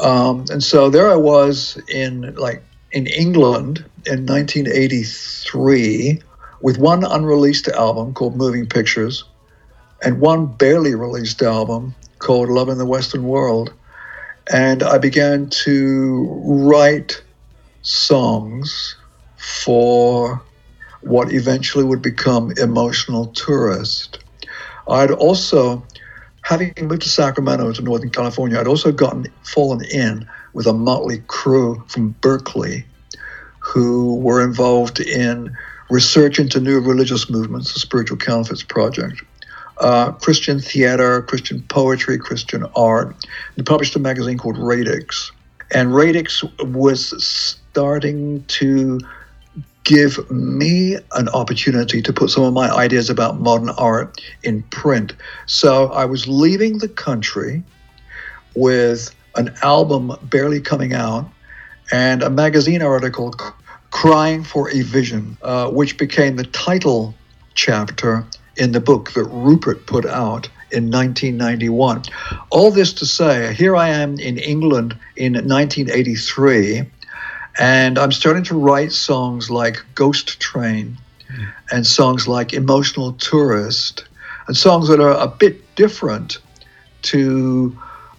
Um, 0.00 0.44
and 0.50 0.62
so 0.62 0.90
there 0.90 1.10
I 1.10 1.16
was 1.16 1.80
in 1.88 2.34
like 2.36 2.62
in 2.92 3.06
England 3.06 3.78
in 4.06 4.26
1983 4.26 6.20
with 6.60 6.78
one 6.78 7.04
unreleased 7.04 7.68
album 7.68 8.14
called 8.14 8.36
Moving 8.36 8.66
Pictures 8.66 9.24
and 10.02 10.20
one 10.20 10.46
barely 10.46 10.94
released 10.94 11.42
album 11.42 11.94
called 12.18 12.48
Love 12.48 12.68
in 12.68 12.78
the 12.78 12.86
Western 12.86 13.24
World. 13.24 13.72
And 14.52 14.82
I 14.82 14.98
began 14.98 15.48
to 15.64 16.28
write 16.44 17.22
songs 17.84 18.96
for 19.36 20.42
what 21.02 21.32
eventually 21.32 21.84
would 21.84 22.02
become 22.02 22.52
Emotional 22.56 23.26
Tourist. 23.28 24.18
I'd 24.88 25.10
also, 25.10 25.86
having 26.42 26.72
moved 26.80 27.02
to 27.02 27.08
Sacramento 27.08 27.72
to 27.72 27.82
Northern 27.82 28.10
California, 28.10 28.58
I'd 28.58 28.66
also 28.66 28.90
gotten 28.90 29.26
fallen 29.42 29.84
in 29.84 30.26
with 30.54 30.66
a 30.66 30.72
motley 30.72 31.22
crew 31.26 31.84
from 31.88 32.10
Berkeley 32.20 32.84
who 33.58 34.16
were 34.16 34.42
involved 34.42 35.00
in 35.00 35.54
research 35.90 36.38
into 36.38 36.60
new 36.60 36.80
religious 36.80 37.28
movements, 37.28 37.74
the 37.74 37.80
Spiritual 37.80 38.16
Counterfeits 38.16 38.62
Project, 38.62 39.22
uh, 39.80 40.12
Christian 40.12 40.58
theater, 40.58 41.22
Christian 41.22 41.62
poetry, 41.68 42.16
Christian 42.18 42.64
art. 42.76 43.14
They 43.56 43.62
published 43.62 43.94
a 43.96 43.98
magazine 43.98 44.38
called 44.38 44.56
Radix. 44.56 45.32
And 45.70 45.94
Radix 45.94 46.44
was 46.60 47.58
starting 47.74 48.44
to 48.44 49.00
give 49.82 50.30
me 50.30 50.96
an 51.16 51.28
opportunity 51.30 52.00
to 52.00 52.12
put 52.12 52.30
some 52.30 52.44
of 52.44 52.54
my 52.54 52.70
ideas 52.70 53.10
about 53.10 53.40
modern 53.40 53.70
art 53.70 54.20
in 54.44 54.62
print. 54.70 55.12
So 55.46 55.88
I 55.88 56.04
was 56.04 56.28
leaving 56.28 56.78
the 56.78 56.86
country 56.86 57.64
with 58.54 59.12
an 59.34 59.52
album 59.64 60.16
barely 60.22 60.60
coming 60.60 60.94
out 60.94 61.28
and 61.90 62.22
a 62.22 62.30
magazine 62.30 62.80
article 62.80 63.34
Crying 63.90 64.44
for 64.44 64.70
a 64.70 64.82
Vision, 64.82 65.36
uh, 65.42 65.68
which 65.68 65.98
became 65.98 66.36
the 66.36 66.44
title 66.44 67.12
chapter 67.54 68.24
in 68.56 68.70
the 68.70 68.80
book 68.80 69.12
that 69.14 69.24
Rupert 69.24 69.86
put 69.86 70.06
out 70.06 70.48
in 70.70 70.92
1991. 70.92 72.02
All 72.50 72.70
this 72.70 72.92
to 72.94 73.06
say, 73.06 73.52
here 73.54 73.74
I 73.74 73.88
am 73.88 74.20
in 74.20 74.38
England 74.38 74.96
in 75.16 75.32
1983, 75.32 76.84
and 77.58 77.98
I'm 77.98 78.12
starting 78.12 78.44
to 78.44 78.58
write 78.58 78.92
songs 78.92 79.50
like 79.50 79.84
Ghost 79.94 80.40
Train 80.40 80.96
and 81.70 81.86
songs 81.86 82.28
like 82.28 82.52
Emotional 82.52 83.12
Tourist, 83.14 84.04
and 84.46 84.56
songs 84.56 84.88
that 84.88 85.00
are 85.00 85.16
a 85.18 85.26
bit 85.26 85.74
different 85.74 86.38
to 87.02 87.76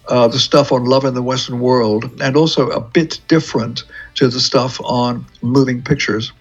uh, 0.08 0.28
the 0.28 0.38
stuff 0.38 0.72
on 0.72 0.84
Love 0.84 1.04
in 1.04 1.14
the 1.14 1.22
Western 1.22 1.60
World, 1.60 2.10
and 2.20 2.36
also 2.36 2.68
a 2.70 2.80
bit 2.80 3.20
different 3.28 3.84
to 4.14 4.28
the 4.28 4.40
stuff 4.40 4.80
on 4.84 5.24
moving 5.42 5.82
pictures. 5.82 6.32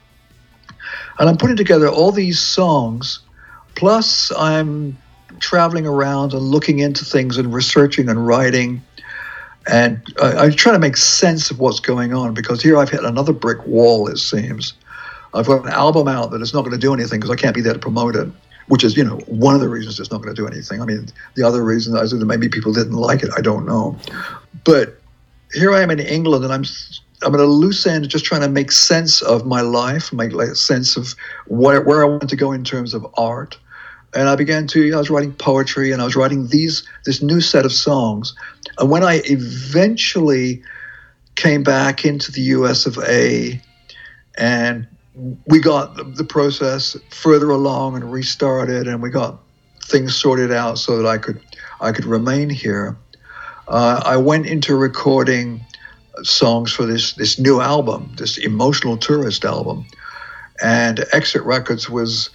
And 1.19 1.29
I'm 1.29 1.38
putting 1.38 1.55
together 1.55 1.88
all 1.88 2.12
these 2.12 2.39
songs, 2.39 3.19
plus 3.75 4.31
I'm 4.38 4.97
traveling 5.39 5.88
around 5.88 6.34
and 6.34 6.41
looking 6.41 6.79
into 6.79 7.05
things 7.05 7.38
and 7.38 7.53
researching 7.53 8.10
and 8.10 8.25
writing. 8.25 8.81
And 9.67 10.01
I, 10.21 10.45
am 10.45 10.51
trying 10.54 10.75
to 10.75 10.80
make 10.80 10.97
sense 10.97 11.49
of 11.49 11.60
what's 11.60 11.80
going 11.80 12.13
on 12.13 12.34
because 12.34 12.62
here 12.62 12.78
I've 12.78 12.89
hit 12.89 13.04
another 13.04 13.34
brick 13.34 13.65
wall, 13.65 14.08
it 14.08 14.17
seems. 14.17 14.73
I've 15.34 15.47
got 15.47 15.65
an 15.65 15.71
album 15.71 16.08
out 16.08 16.32
that 16.32 16.41
is 16.41 16.54
not 16.54 16.62
going 16.62 16.73
to 16.73 16.78
do 16.78 16.93
anything 16.93 17.19
because 17.19 17.32
I 17.32 17.36
can't 17.36 17.56
be 17.56 17.62
there 17.62 17.73
to 17.73 17.80
promote 17.80 18.15
it, 18.15 18.30
which 18.67 18.84
is, 18.84 18.95
you 18.95 19.04
know, 19.04 19.17
one 19.28 19.56
of 19.56 19.62
the 19.62 19.69
reasons 19.69 19.99
it's 19.99 20.12
not 20.12 20.21
going 20.21 20.34
to 20.34 20.39
do 20.39 20.47
anything. 20.47 20.82
I 20.82 20.86
mean, 20.86 21.08
the 21.34 21.43
other 21.43 21.63
reason 21.63 21.97
is 21.97 22.12
that 22.12 22.25
maybe 22.25 22.47
people 22.47 22.73
didn't 22.73 22.93
like 22.93 23.23
it. 23.23 23.32
I 23.36 23.41
don't 23.41 23.65
know. 23.65 23.97
But 24.63 25.01
here 25.54 25.73
I 25.73 25.82
am 25.82 25.89
in 25.89 25.99
England 25.99 26.43
and 26.43 26.54
I'm 26.54 26.63
I'm 27.23 27.34
at 27.34 27.39
a 27.39 27.45
loose 27.45 27.88
end, 27.88 28.08
just 28.10 28.25
trying 28.25 28.41
to 28.41 28.49
make 28.49 28.71
sense 28.71 29.21
of 29.21 29.45
my 29.45 29.62
life, 29.62 30.12
make 30.13 30.32
sense 30.56 30.97
of 30.97 31.15
where, 31.47 31.82
where 31.82 32.04
I 32.04 32.08
want 32.08 32.30
to 32.30 32.36
go 32.36 32.51
in 32.51 32.63
terms 32.63 32.93
of 32.93 33.08
art, 33.17 33.58
and 34.13 34.30
I 34.30 34.36
began 34.36 34.67
to. 34.67 34.93
I 34.93 34.97
was 34.97 35.10
writing 35.10 35.34
poetry, 35.34 35.91
and 35.91 36.01
I 36.01 36.06
was 36.06 36.15
writing 36.15 36.47
these 36.47 36.88
this 37.06 37.21
new 37.21 37.41
set 37.41 37.65
of 37.65 37.71
songs. 37.71 38.36
And 38.77 38.89
when 38.89 39.03
I 39.03 39.21
eventually 39.25 40.61
came 41.35 41.63
back 41.63 42.05
into 42.05 42.31
the 42.31 42.41
U.S. 42.41 42.85
of 42.85 42.97
A. 42.99 43.61
and 44.38 44.88
we 45.45 45.59
got 45.59 46.15
the, 46.15 46.23
process 46.25 46.97
further 47.09 47.49
along 47.49 47.95
and 47.95 48.11
restarted, 48.11 48.88
and 48.88 49.01
we 49.01 49.09
got 49.09 49.39
things 49.83 50.15
sorted 50.15 50.51
out 50.51 50.77
so 50.77 50.97
that 50.97 51.07
I 51.07 51.17
could 51.17 51.39
I 51.79 51.91
could 51.91 52.05
remain 52.05 52.49
here. 52.49 52.97
Uh, 53.67 54.01
I 54.03 54.17
went 54.17 54.45
into 54.45 54.75
recording 54.75 55.65
songs 56.23 56.73
for 56.73 56.85
this 56.85 57.13
this 57.13 57.39
new 57.39 57.61
album, 57.61 58.13
this 58.17 58.38
emotional 58.38 58.97
tourist 58.97 59.45
album, 59.45 59.85
and 60.61 61.05
Exit 61.13 61.43
Records 61.43 61.89
was 61.89 62.29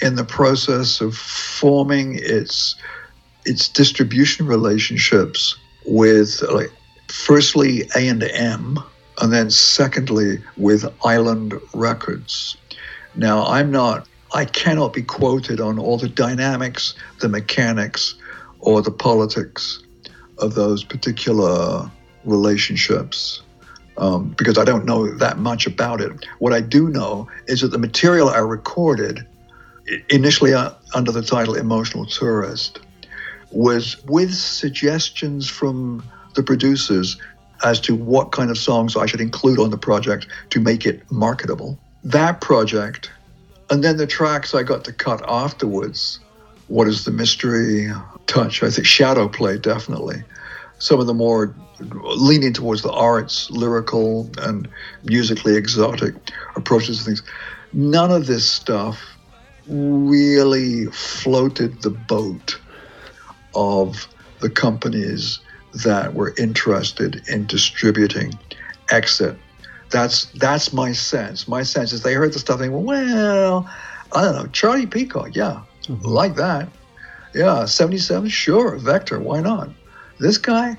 in 0.00 0.16
the 0.16 0.24
process 0.24 1.00
of 1.00 1.16
forming 1.16 2.18
its 2.20 2.74
its 3.44 3.68
distribution 3.68 4.46
relationships 4.46 5.56
with 5.88 6.42
like 6.42 6.70
firstly 7.08 7.88
A 7.96 8.08
and 8.08 8.22
M, 8.22 8.78
and 9.20 9.32
then 9.32 9.50
secondly 9.50 10.38
with 10.56 10.84
Island 11.04 11.54
Records. 11.74 12.56
Now 13.14 13.44
I'm 13.46 13.70
not 13.70 14.06
I 14.34 14.44
cannot 14.44 14.92
be 14.92 15.02
quoted 15.02 15.60
on 15.60 15.78
all 15.78 15.96
the 15.96 16.08
dynamics, 16.08 16.94
the 17.20 17.28
mechanics, 17.28 18.14
or 18.60 18.82
the 18.82 18.90
politics 18.90 19.82
of 20.38 20.54
those 20.54 20.84
particular 20.84 21.90
relationships 22.24 23.42
um, 23.98 24.34
because 24.38 24.58
I 24.58 24.64
don't 24.64 24.84
know 24.84 25.12
that 25.16 25.38
much 25.38 25.66
about 25.66 26.00
it. 26.00 26.26
What 26.38 26.52
I 26.52 26.60
do 26.60 26.88
know 26.88 27.28
is 27.46 27.60
that 27.60 27.68
the 27.68 27.78
material 27.78 28.28
I 28.28 28.38
recorded, 28.38 29.26
initially 30.08 30.54
uh, 30.54 30.70
under 30.94 31.12
the 31.12 31.22
title 31.22 31.54
Emotional 31.54 32.06
Tourist, 32.06 32.80
was 33.50 34.02
with 34.04 34.34
suggestions 34.34 35.48
from 35.48 36.02
the 36.34 36.42
producers 36.42 37.20
as 37.64 37.80
to 37.80 37.94
what 37.94 38.32
kind 38.32 38.50
of 38.50 38.58
songs 38.58 38.96
I 38.96 39.06
should 39.06 39.20
include 39.20 39.58
on 39.58 39.70
the 39.70 39.78
project 39.78 40.26
to 40.50 40.60
make 40.60 40.86
it 40.86 41.02
marketable. 41.10 41.78
That 42.04 42.40
project, 42.40 43.10
and 43.70 43.82
then 43.82 43.96
the 43.96 44.06
tracks 44.06 44.54
I 44.54 44.62
got 44.62 44.84
to 44.84 44.92
cut 44.92 45.22
afterwards. 45.28 46.20
What 46.68 46.86
is 46.86 47.04
the 47.04 47.10
mystery? 47.10 47.90
Touch, 48.26 48.62
I 48.62 48.70
think 48.70 48.86
Shadow 48.86 49.28
Play, 49.28 49.58
definitely. 49.58 50.22
Some 50.78 51.00
of 51.00 51.06
the 51.06 51.14
more 51.14 51.54
leaning 51.80 52.52
towards 52.52 52.82
the 52.82 52.92
arts, 52.92 53.50
lyrical 53.50 54.30
and 54.38 54.68
musically 55.04 55.56
exotic 55.56 56.14
approaches 56.56 56.98
to 56.98 57.04
things. 57.04 57.22
None 57.72 58.10
of 58.10 58.26
this 58.26 58.48
stuff 58.48 59.00
really 59.66 60.86
floated 60.86 61.82
the 61.82 61.90
boat 61.90 62.58
of 63.54 64.06
the 64.40 64.50
companies 64.50 65.40
that 65.84 66.14
were 66.14 66.34
interested 66.38 67.22
in 67.28 67.46
distributing 67.46 68.38
Exit. 68.90 69.36
That's 69.90 70.26
that's 70.32 70.72
my 70.72 70.92
sense. 70.92 71.48
My 71.48 71.62
sense 71.62 71.92
is 71.92 72.02
they 72.02 72.14
heard 72.14 72.32
the 72.32 72.38
stuff 72.38 72.60
and 72.60 72.72
went, 72.72 72.86
well, 72.86 73.68
I 74.12 74.22
don't 74.22 74.34
know, 74.34 74.46
Charlie 74.46 74.86
Peacock, 74.86 75.34
yeah, 75.34 75.62
mm-hmm. 75.84 76.04
like 76.04 76.36
that. 76.36 76.68
Yeah, 77.34 77.66
77, 77.66 78.28
sure, 78.30 78.76
Vector, 78.76 79.20
why 79.20 79.40
not? 79.40 79.68
This 80.18 80.38
guy, 80.38 80.76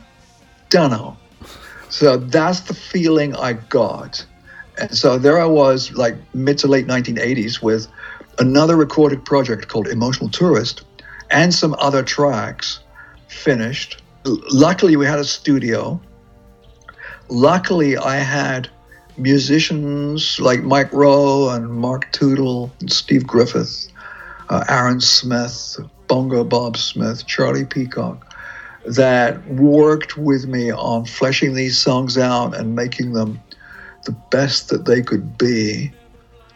dunno. 0.69 1.17
So 1.89 2.17
that's 2.17 2.61
the 2.61 2.73
feeling 2.73 3.35
I 3.35 3.53
got. 3.53 4.25
And 4.79 4.95
so 4.95 5.17
there 5.17 5.39
I 5.39 5.45
was, 5.45 5.91
like 5.93 6.15
mid 6.33 6.57
to 6.59 6.67
late 6.67 6.87
1980s, 6.87 7.61
with 7.61 7.87
another 8.39 8.75
recorded 8.75 9.23
project 9.25 9.67
called 9.67 9.87
Emotional 9.87 10.29
Tourist 10.29 10.85
and 11.31 11.53
some 11.53 11.75
other 11.79 12.03
tracks 12.03 12.79
finished. 13.27 14.01
Luckily, 14.25 14.95
we 14.95 15.05
had 15.05 15.19
a 15.19 15.23
studio. 15.23 15.99
Luckily, 17.29 17.97
I 17.97 18.17
had 18.17 18.69
musicians 19.17 20.39
like 20.39 20.63
Mike 20.63 20.91
Roe 20.91 21.49
and 21.49 21.69
Mark 21.69 22.11
Tootle 22.11 22.71
and 22.79 22.91
Steve 22.91 23.27
Griffith, 23.27 23.87
uh, 24.49 24.63
Aaron 24.69 25.01
Smith, 25.01 25.77
Bongo 26.07 26.43
Bob 26.43 26.77
Smith, 26.77 27.25
Charlie 27.27 27.65
Peacock, 27.65 28.33
that 28.85 29.45
worked 29.47 30.17
with 30.17 30.47
me 30.47 30.71
on 30.71 31.05
fleshing 31.05 31.53
these 31.53 31.77
songs 31.77 32.17
out 32.17 32.57
and 32.57 32.75
making 32.75 33.13
them 33.13 33.39
the 34.05 34.11
best 34.31 34.69
that 34.69 34.85
they 34.85 35.01
could 35.01 35.37
be. 35.37 35.91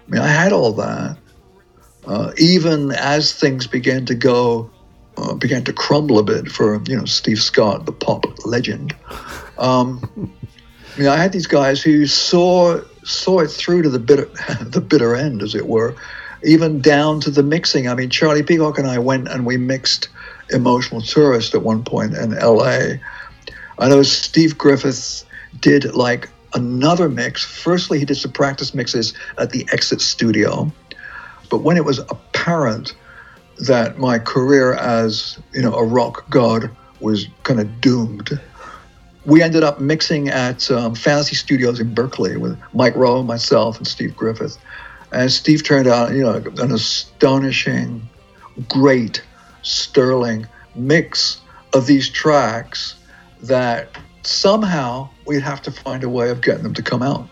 I 0.07 0.11
mean, 0.11 0.21
I 0.21 0.27
had 0.27 0.51
all 0.51 0.73
that. 0.73 1.17
Uh, 2.05 2.31
even 2.37 2.91
as 2.91 3.33
things 3.33 3.67
began 3.67 4.05
to 4.05 4.15
go, 4.15 4.69
uh, 5.17 5.33
began 5.35 5.63
to 5.63 5.73
crumble 5.73 6.19
a 6.19 6.23
bit 6.23 6.49
for 6.49 6.81
you 6.87 6.97
know 6.97 7.05
Steve 7.05 7.41
Scott, 7.41 7.85
the 7.85 7.91
pop 7.91 8.25
legend. 8.45 8.95
Um, 9.57 10.01
I 10.95 10.99
mean, 10.99 11.07
I 11.07 11.17
had 11.17 11.31
these 11.31 11.47
guys 11.47 11.81
who 11.81 12.05
saw 12.05 12.81
saw 13.03 13.39
it 13.39 13.49
through 13.49 13.83
to 13.83 13.89
the 13.89 13.99
bitter 13.99 14.29
the 14.61 14.81
bitter 14.81 15.15
end, 15.15 15.41
as 15.41 15.55
it 15.55 15.67
were, 15.67 15.95
even 16.43 16.81
down 16.81 17.19
to 17.21 17.31
the 17.31 17.43
mixing. 17.43 17.87
I 17.87 17.95
mean, 17.95 18.09
Charlie 18.09 18.43
Peacock 18.43 18.77
and 18.77 18.87
I 18.87 18.99
went 18.99 19.27
and 19.27 19.45
we 19.45 19.57
mixed 19.57 20.09
Emotional 20.51 21.01
Tourist 21.01 21.55
at 21.55 21.63
one 21.63 21.83
point 21.83 22.13
in 22.13 22.31
LA. 22.31 22.97
I 23.79 23.89
know 23.89 24.03
Steve 24.03 24.57
Griffiths 24.57 25.25
did 25.59 25.95
like 25.95 26.29
another 26.53 27.09
mix. 27.09 27.43
Firstly, 27.43 27.99
he 27.99 28.05
did 28.05 28.17
some 28.17 28.31
practice 28.31 28.73
mixes 28.73 29.13
at 29.37 29.51
the 29.51 29.67
Exit 29.71 30.01
Studio. 30.01 30.71
But 31.53 31.61
when 31.61 31.77
it 31.77 31.85
was 31.85 31.99
apparent 31.99 32.95
that 33.59 33.99
my 33.99 34.17
career 34.17 34.73
as, 34.73 35.37
you 35.53 35.61
know, 35.61 35.75
a 35.75 35.85
rock 35.85 36.27
god 36.31 36.67
was 36.99 37.27
kind 37.43 37.59
of 37.59 37.79
doomed, 37.79 38.41
we 39.23 39.43
ended 39.43 39.61
up 39.61 39.79
mixing 39.79 40.29
at 40.29 40.71
um, 40.71 40.95
Fantasy 40.95 41.35
Studios 41.35 41.79
in 41.79 41.93
Berkeley 41.93 42.37
with 42.37 42.57
Mike 42.73 42.95
Roe, 42.95 43.21
myself, 43.21 43.77
and 43.77 43.87
Steve 43.87 44.17
Griffith. 44.17 44.57
And 45.11 45.31
Steve 45.31 45.63
turned 45.63 45.87
out, 45.87 46.13
you 46.13 46.23
know, 46.23 46.41
an 46.57 46.71
astonishing, 46.71 48.01
great 48.67 49.21
sterling 49.61 50.47
mix 50.73 51.39
of 51.73 51.85
these 51.85 52.09
tracks 52.09 52.95
that 53.43 53.95
somehow 54.23 55.07
we'd 55.27 55.43
have 55.43 55.61
to 55.61 55.71
find 55.71 56.03
a 56.03 56.09
way 56.09 56.31
of 56.31 56.41
getting 56.41 56.63
them 56.63 56.73
to 56.73 56.81
come 56.81 57.03
out. 57.03 57.29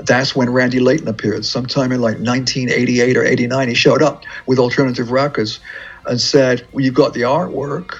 That's 0.00 0.36
when 0.36 0.50
Randy 0.50 0.80
Layton 0.80 1.08
appeared, 1.08 1.44
sometime 1.44 1.92
in 1.92 2.00
like 2.00 2.18
1988 2.18 3.16
or 3.16 3.24
89. 3.24 3.68
He 3.68 3.74
showed 3.74 4.02
up 4.02 4.24
with 4.46 4.58
Alternative 4.58 5.10
Records 5.10 5.60
and 6.06 6.20
said, 6.20 6.66
Well, 6.72 6.84
you've 6.84 6.94
got 6.94 7.14
the 7.14 7.22
artwork, 7.22 7.98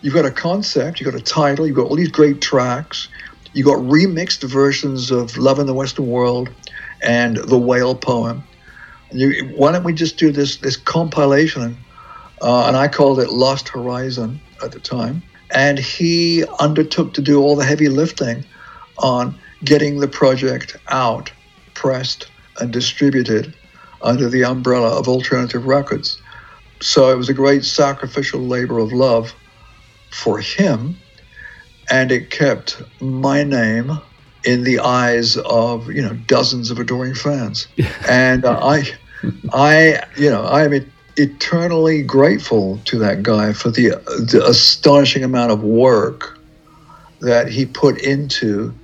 you've 0.00 0.14
got 0.14 0.24
a 0.24 0.30
concept, 0.30 1.00
you've 1.00 1.10
got 1.10 1.20
a 1.20 1.24
title, 1.24 1.66
you've 1.66 1.76
got 1.76 1.86
all 1.86 1.96
these 1.96 2.10
great 2.10 2.40
tracks, 2.40 3.08
you've 3.52 3.66
got 3.66 3.78
remixed 3.78 4.42
versions 4.48 5.10
of 5.10 5.36
Love 5.36 5.58
in 5.58 5.66
the 5.66 5.74
Western 5.74 6.06
World 6.06 6.48
and 7.02 7.36
The 7.36 7.58
Whale 7.58 7.94
Poem. 7.94 8.42
You, 9.12 9.52
why 9.56 9.72
don't 9.72 9.84
we 9.84 9.92
just 9.92 10.16
do 10.16 10.32
this, 10.32 10.56
this 10.56 10.76
compilation 10.76 11.76
uh, 12.42 12.66
and 12.66 12.76
I 12.76 12.88
called 12.88 13.18
it 13.18 13.30
Lost 13.30 13.68
Horizon 13.68 14.40
at 14.62 14.72
the 14.72 14.80
time. 14.80 15.22
And 15.54 15.78
he 15.78 16.44
undertook 16.58 17.14
to 17.14 17.22
do 17.22 17.40
all 17.40 17.56
the 17.56 17.64
heavy 17.64 17.88
lifting 17.88 18.44
on 18.98 19.38
getting 19.64 20.00
the 20.00 20.08
project 20.08 20.76
out, 20.88 21.32
pressed, 21.74 22.30
and 22.60 22.72
distributed 22.72 23.54
under 24.02 24.28
the 24.28 24.44
umbrella 24.44 24.98
of 24.98 25.08
Alternative 25.08 25.66
Records. 25.66 26.20
So 26.80 27.10
it 27.10 27.16
was 27.16 27.28
a 27.28 27.34
great 27.34 27.64
sacrificial 27.64 28.40
labor 28.40 28.78
of 28.78 28.92
love 28.92 29.34
for 30.10 30.38
him, 30.38 30.96
and 31.90 32.12
it 32.12 32.30
kept 32.30 32.82
my 33.00 33.42
name 33.42 33.98
in 34.44 34.62
the 34.62 34.78
eyes 34.78 35.36
of 35.38 35.90
you 35.90 36.02
know 36.02 36.14
dozens 36.26 36.70
of 36.70 36.78
adoring 36.78 37.14
fans. 37.14 37.66
and 38.08 38.44
uh, 38.44 38.58
I, 38.62 38.84
I, 39.52 40.02
you 40.16 40.30
know, 40.30 40.42
I 40.42 40.64
am 40.64 40.90
eternally 41.16 42.02
grateful 42.02 42.78
to 42.84 42.98
that 42.98 43.22
guy 43.22 43.52
for 43.52 43.70
the, 43.70 43.88
the 44.30 44.44
astonishing 44.46 45.24
amount 45.24 45.50
of 45.50 45.62
work 45.62 46.38
that 47.20 47.48
he 47.48 47.64
put 47.64 47.98
into 48.02 48.74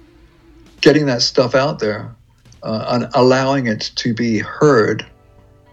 getting 0.82 1.06
that 1.06 1.22
stuff 1.22 1.54
out 1.54 1.78
there 1.78 2.14
uh, 2.62 2.84
and 2.88 3.08
allowing 3.14 3.66
it 3.66 3.90
to 3.96 4.12
be 4.12 4.38
heard 4.38 5.06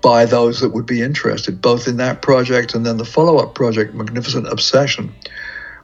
by 0.02 0.26
those 0.26 0.62
that 0.62 0.70
would 0.70 0.86
be 0.86 1.02
interested, 1.02 1.62
both 1.62 1.88
in 1.88 1.98
that 1.98 2.22
project 2.22 2.74
and 2.74 2.86
then 2.86 2.98
the 2.98 3.06
follow 3.06 3.38
up 3.38 3.54
project, 3.54 3.94
Magnificent 3.94 4.48
Obsession, 4.48 5.14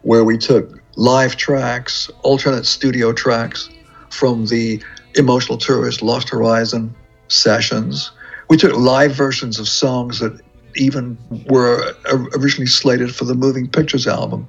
where 0.03 0.23
we 0.23 0.37
took 0.37 0.79
live 0.95 1.35
tracks, 1.35 2.09
alternate 2.23 2.65
studio 2.65 3.11
tracks 3.11 3.69
from 4.09 4.45
the 4.45 4.81
Emotional 5.15 5.57
Tourist 5.57 6.01
Lost 6.01 6.29
Horizon 6.29 6.95
sessions. 7.27 8.11
We 8.49 8.57
took 8.57 8.73
live 8.75 9.11
versions 9.13 9.59
of 9.59 9.67
songs 9.67 10.19
that 10.19 10.39
even 10.75 11.17
were 11.49 11.93
originally 12.35 12.67
slated 12.67 13.13
for 13.13 13.25
the 13.25 13.33
Moving 13.33 13.67
Pictures 13.67 14.07
album. 14.07 14.47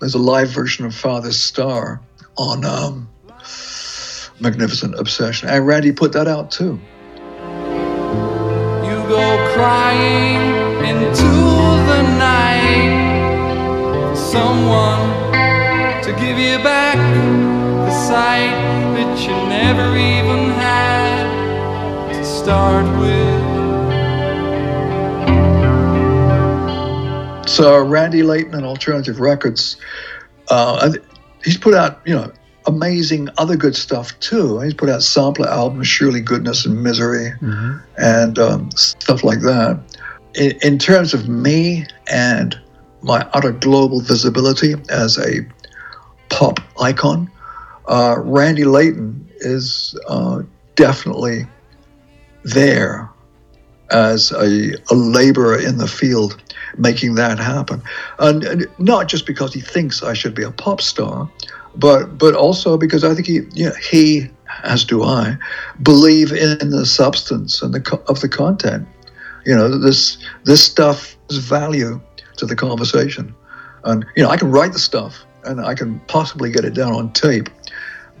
There's 0.00 0.14
a 0.14 0.18
live 0.18 0.50
version 0.50 0.84
of 0.84 0.94
Father's 0.94 1.38
Star 1.38 2.00
on 2.36 2.64
um, 2.64 3.08
Magnificent 4.42 4.98
Obsession. 4.98 5.48
And 5.48 5.66
Randy 5.66 5.92
put 5.92 6.12
that 6.12 6.26
out 6.26 6.50
too. 6.50 6.80
You 8.84 8.96
go 9.08 9.52
crying 9.54 10.40
into 10.84 11.22
the 11.22 12.02
night. 12.18 13.12
Someone 14.16 15.32
to 16.02 16.10
give 16.20 16.38
you 16.38 16.58
back 16.58 16.96
the 16.96 17.90
sight 18.08 18.50
that 18.96 19.20
you 19.20 19.34
never 19.48 19.96
even 19.96 20.50
had 20.50 22.12
to 22.12 22.24
start 22.24 22.84
with. 22.98 23.42
So 27.48 27.84
Randy 27.84 28.22
Layton 28.22 28.54
and 28.54 28.64
Alternative 28.64 29.20
Records, 29.20 29.76
uh, 30.48 30.92
he's 31.44 31.58
put 31.58 31.74
out 31.74 32.00
you 32.04 32.14
know 32.14 32.32
amazing 32.66 33.28
other 33.38 33.56
good 33.56 33.76
stuff 33.76 34.18
too. 34.20 34.60
He's 34.60 34.74
put 34.74 34.88
out 34.88 35.02
sampler 35.02 35.48
albums, 35.48 35.86
Surely 35.86 36.20
Goodness 36.20 36.64
and 36.66 36.82
Misery, 36.82 37.32
and 37.96 38.38
um, 38.38 38.70
stuff 38.72 39.24
like 39.24 39.40
that. 39.40 39.80
In, 40.34 40.52
in 40.62 40.78
terms 40.78 41.14
of 41.14 41.28
me 41.28 41.86
and 42.10 42.58
my 43.02 43.28
utter 43.32 43.52
global 43.52 44.00
visibility 44.00 44.74
as 44.88 45.18
a 45.18 45.46
pop 46.28 46.60
icon, 46.80 47.30
uh, 47.86 48.16
Randy 48.18 48.64
Layton 48.64 49.28
is 49.38 49.98
uh, 50.08 50.42
definitely 50.76 51.46
there 52.44 53.10
as 53.90 54.32
a, 54.32 54.72
a 54.90 54.94
laborer 54.94 55.58
in 55.58 55.76
the 55.78 55.86
field 55.86 56.40
making 56.78 57.14
that 57.16 57.38
happen. 57.38 57.82
And, 58.18 58.44
and 58.44 58.66
not 58.78 59.08
just 59.08 59.26
because 59.26 59.52
he 59.52 59.60
thinks 59.60 60.02
I 60.02 60.14
should 60.14 60.34
be 60.34 60.42
a 60.42 60.50
pop 60.50 60.80
star, 60.80 61.30
but 61.76 62.18
but 62.18 62.34
also 62.34 62.76
because 62.76 63.04
I 63.04 63.14
think 63.14 63.26
he, 63.26 63.40
know, 63.64 63.74
he, 63.90 64.30
as 64.62 64.84
do 64.84 65.02
I, 65.02 65.36
believe 65.82 66.32
in 66.32 66.70
the 66.70 66.86
substance 66.86 67.62
and 67.62 67.74
the 67.74 68.02
of 68.08 68.20
the 68.20 68.28
content. 68.28 68.86
You 69.44 69.56
know, 69.56 69.78
this 69.78 70.18
this 70.44 70.62
stuff 70.62 71.16
is 71.30 71.38
value 71.38 72.00
to 72.36 72.46
the 72.46 72.56
conversation, 72.56 73.34
and 73.84 74.04
you 74.16 74.22
know, 74.22 74.30
I 74.30 74.36
can 74.36 74.50
write 74.50 74.72
the 74.72 74.78
stuff 74.78 75.24
and 75.44 75.60
I 75.60 75.74
can 75.74 75.98
possibly 76.06 76.50
get 76.50 76.64
it 76.64 76.74
down 76.74 76.92
on 76.92 77.12
tape, 77.12 77.48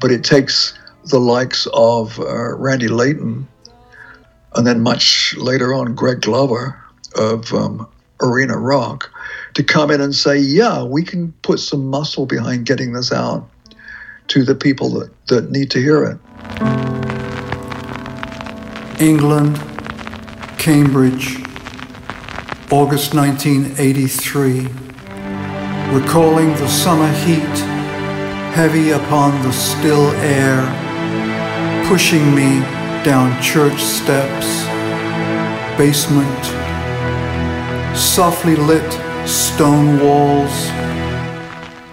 but 0.00 0.10
it 0.10 0.24
takes 0.24 0.76
the 1.06 1.20
likes 1.20 1.66
of 1.72 2.18
uh, 2.18 2.56
Randy 2.56 2.88
Layton, 2.88 3.46
and 4.54 4.66
then 4.66 4.80
much 4.80 5.34
later 5.36 5.72
on 5.74 5.94
Greg 5.94 6.22
Glover 6.22 6.82
of 7.14 7.52
um, 7.52 7.88
Arena 8.20 8.56
Rock 8.56 9.10
to 9.54 9.62
come 9.62 9.90
in 9.90 10.00
and 10.00 10.14
say, 10.14 10.38
yeah, 10.38 10.82
we 10.82 11.02
can 11.02 11.32
put 11.42 11.58
some 11.60 11.86
muscle 11.88 12.26
behind 12.26 12.66
getting 12.66 12.92
this 12.92 13.12
out 13.12 13.48
to 14.28 14.44
the 14.44 14.54
people 14.54 14.90
that, 14.90 15.26
that 15.26 15.50
need 15.50 15.70
to 15.70 15.78
hear 15.78 16.04
it. 16.04 16.18
England, 19.00 19.56
Cambridge, 20.58 21.38
August 22.70 23.14
1983. 23.14 24.68
Recalling 25.92 26.48
the 26.52 26.68
summer 26.68 27.12
heat, 27.12 27.58
heavy 28.54 28.90
upon 28.90 29.42
the 29.42 29.52
still 29.52 30.10
air, 30.22 30.64
pushing 31.86 32.34
me 32.34 32.60
down 33.04 33.42
church 33.42 33.82
steps, 33.82 34.64
basement, 35.76 36.44
softly 37.94 38.56
lit 38.56 39.01
stone 39.26 40.00
walls, 40.00 40.52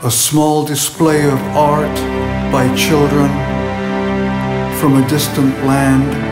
a 0.03 0.11
small 0.11 0.65
display 0.65 1.25
of 1.27 1.39
art 1.55 1.95
by 2.51 2.73
children 2.75 3.29
from 4.79 5.01
a 5.01 5.07
distant 5.09 5.53
land 5.65 6.29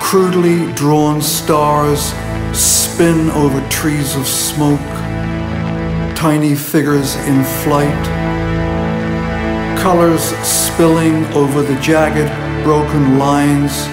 crudely 0.00 0.72
drawn 0.74 1.20
stars 1.20 2.14
spin 2.56 3.28
over 3.30 3.60
trees 3.68 4.14
of 4.14 4.24
smoke, 4.24 4.78
tiny 6.16 6.54
figures 6.54 7.16
in 7.26 7.42
flight, 7.42 8.06
colors 9.76 10.22
spilling 10.46 11.24
over 11.34 11.60
the 11.60 11.74
jagged, 11.80 12.32
broken 12.62 13.18
lines, 13.18 13.88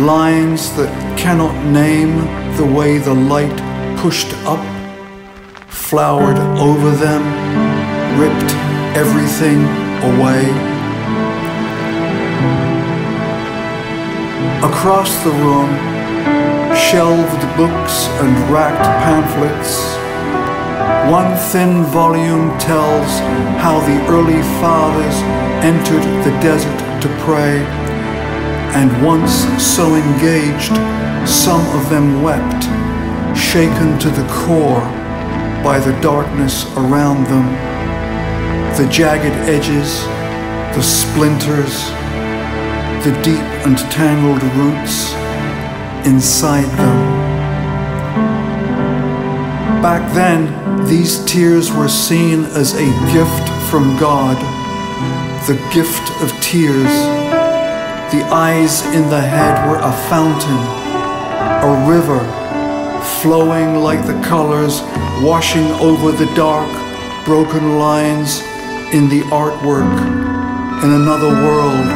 lines 0.00 0.74
that 0.76 1.18
cannot 1.18 1.54
name 1.72 2.45
the 2.56 2.64
way 2.64 2.96
the 2.96 3.12
light 3.12 3.58
pushed 3.98 4.32
up, 4.46 4.64
flowered 5.68 6.38
over 6.58 6.90
them, 6.90 7.22
ripped 8.18 8.52
everything 8.96 9.60
away. 10.10 10.42
Across 14.64 15.22
the 15.22 15.32
room, 15.44 15.68
shelved 16.74 17.42
books 17.58 18.06
and 18.22 18.32
racked 18.50 18.88
pamphlets. 19.04 19.96
One 21.12 21.36
thin 21.50 21.84
volume 21.84 22.56
tells 22.58 23.10
how 23.60 23.80
the 23.80 23.98
early 24.08 24.40
fathers 24.60 25.16
entered 25.62 26.06
the 26.24 26.32
desert 26.40 26.78
to 27.02 27.08
pray, 27.26 27.58
and 28.72 28.90
once 29.04 29.44
so 29.62 29.94
engaged, 29.94 30.72
some 31.26 31.60
of 31.78 31.90
them 31.90 32.22
wept, 32.22 32.64
shaken 33.36 33.98
to 33.98 34.10
the 34.10 34.26
core 34.30 34.80
by 35.62 35.78
the 35.78 35.98
darkness 36.00 36.64
around 36.76 37.24
them, 37.24 37.46
the 38.76 38.88
jagged 38.90 39.34
edges, 39.48 40.04
the 40.76 40.82
splinters, 40.82 41.90
the 43.04 43.12
deep 43.22 43.46
and 43.66 43.78
tangled 43.90 44.42
roots 44.54 45.12
inside 46.06 46.68
them. 46.76 47.26
Back 49.82 50.12
then, 50.14 50.86
these 50.86 51.24
tears 51.24 51.72
were 51.72 51.88
seen 51.88 52.44
as 52.44 52.74
a 52.74 52.86
gift 53.12 53.48
from 53.70 53.96
God, 53.98 54.36
the 55.46 55.56
gift 55.72 56.10
of 56.22 56.30
tears. 56.40 56.92
The 58.12 58.22
eyes 58.30 58.84
in 58.94 59.08
the 59.10 59.20
head 59.20 59.68
were 59.68 59.78
a 59.78 59.92
fountain, 60.08 60.85
a 61.66 61.90
river, 61.90 62.20
flowing 63.20 63.82
like 63.82 64.06
the 64.06 64.20
colors, 64.22 64.80
washing 65.20 65.66
over 65.80 66.12
the 66.12 66.26
dark, 66.34 66.70
broken 67.24 67.78
lines 67.78 68.40
in 68.94 69.08
the 69.08 69.22
artwork 69.32 69.96
in 70.84 70.90
another 70.92 71.30
world 71.44 71.86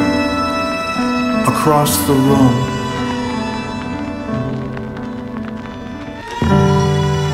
across 1.47 1.97
the 2.09 2.15
room. 2.15 2.57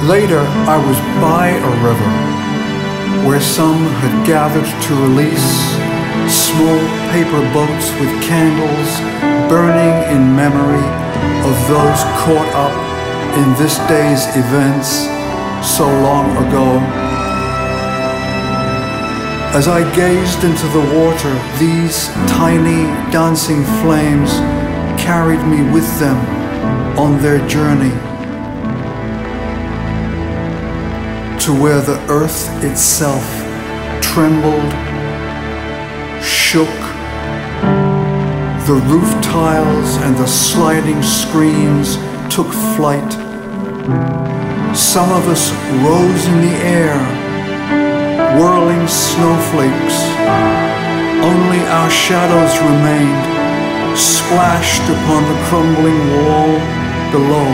Later, 0.07 0.41
I 0.69 0.77
was 0.87 0.99
by 1.21 1.49
a 1.49 1.73
river 1.89 3.27
where 3.27 3.41
some 3.41 3.87
had 4.03 4.27
gathered 4.27 4.69
to 4.87 4.95
release 5.07 5.51
small 6.31 6.79
paper 7.11 7.41
boats 7.55 7.91
with 7.99 8.11
candles 8.23 8.91
burning 9.49 9.97
in 10.15 10.37
memory 10.37 11.06
of 11.45 11.57
those 11.69 12.01
caught 12.23 12.51
up 12.55 12.75
in 13.39 13.49
this 13.61 13.79
day's 13.89 14.25
events 14.37 15.07
so 15.67 15.85
long 15.85 16.31
ago. 16.47 16.81
As 19.55 19.69
I 19.69 19.81
gazed 19.95 20.45
into 20.45 20.67
the 20.69 20.85
water, 20.99 21.33
these 21.59 22.09
tiny 22.29 22.85
dancing 23.11 23.65
flames 23.83 24.33
carried 25.01 25.45
me 25.47 25.63
with 25.73 25.89
them 25.99 26.19
on 26.99 27.21
their 27.23 27.47
journey 27.49 27.95
to 31.47 31.53
where 31.53 31.81
the 31.81 31.99
earth 32.09 32.49
itself 32.65 33.25
trembled, 34.03 34.73
shook, 36.23 36.77
the 38.67 38.75
roof 38.89 39.26
tiles 39.37 39.97
and 40.05 40.17
the 40.17 40.27
sliding 40.27 41.03
screens 41.03 41.97
took 42.35 42.49
flight. 42.75 43.13
Some 44.75 45.11
of 45.13 45.29
us 45.29 45.45
rose 45.85 46.23
in 46.33 46.39
the 46.47 46.57
air 46.81 46.99
whirling 48.39 48.85
snowflakes. 48.89 49.99
Only 51.33 51.61
our 51.79 51.91
shadows 51.91 52.55
remained, 52.71 53.27
splashed 53.95 54.87
upon 54.97 55.21
the 55.29 55.39
crumbling 55.49 56.01
wall 56.17 56.53
below. 57.13 57.51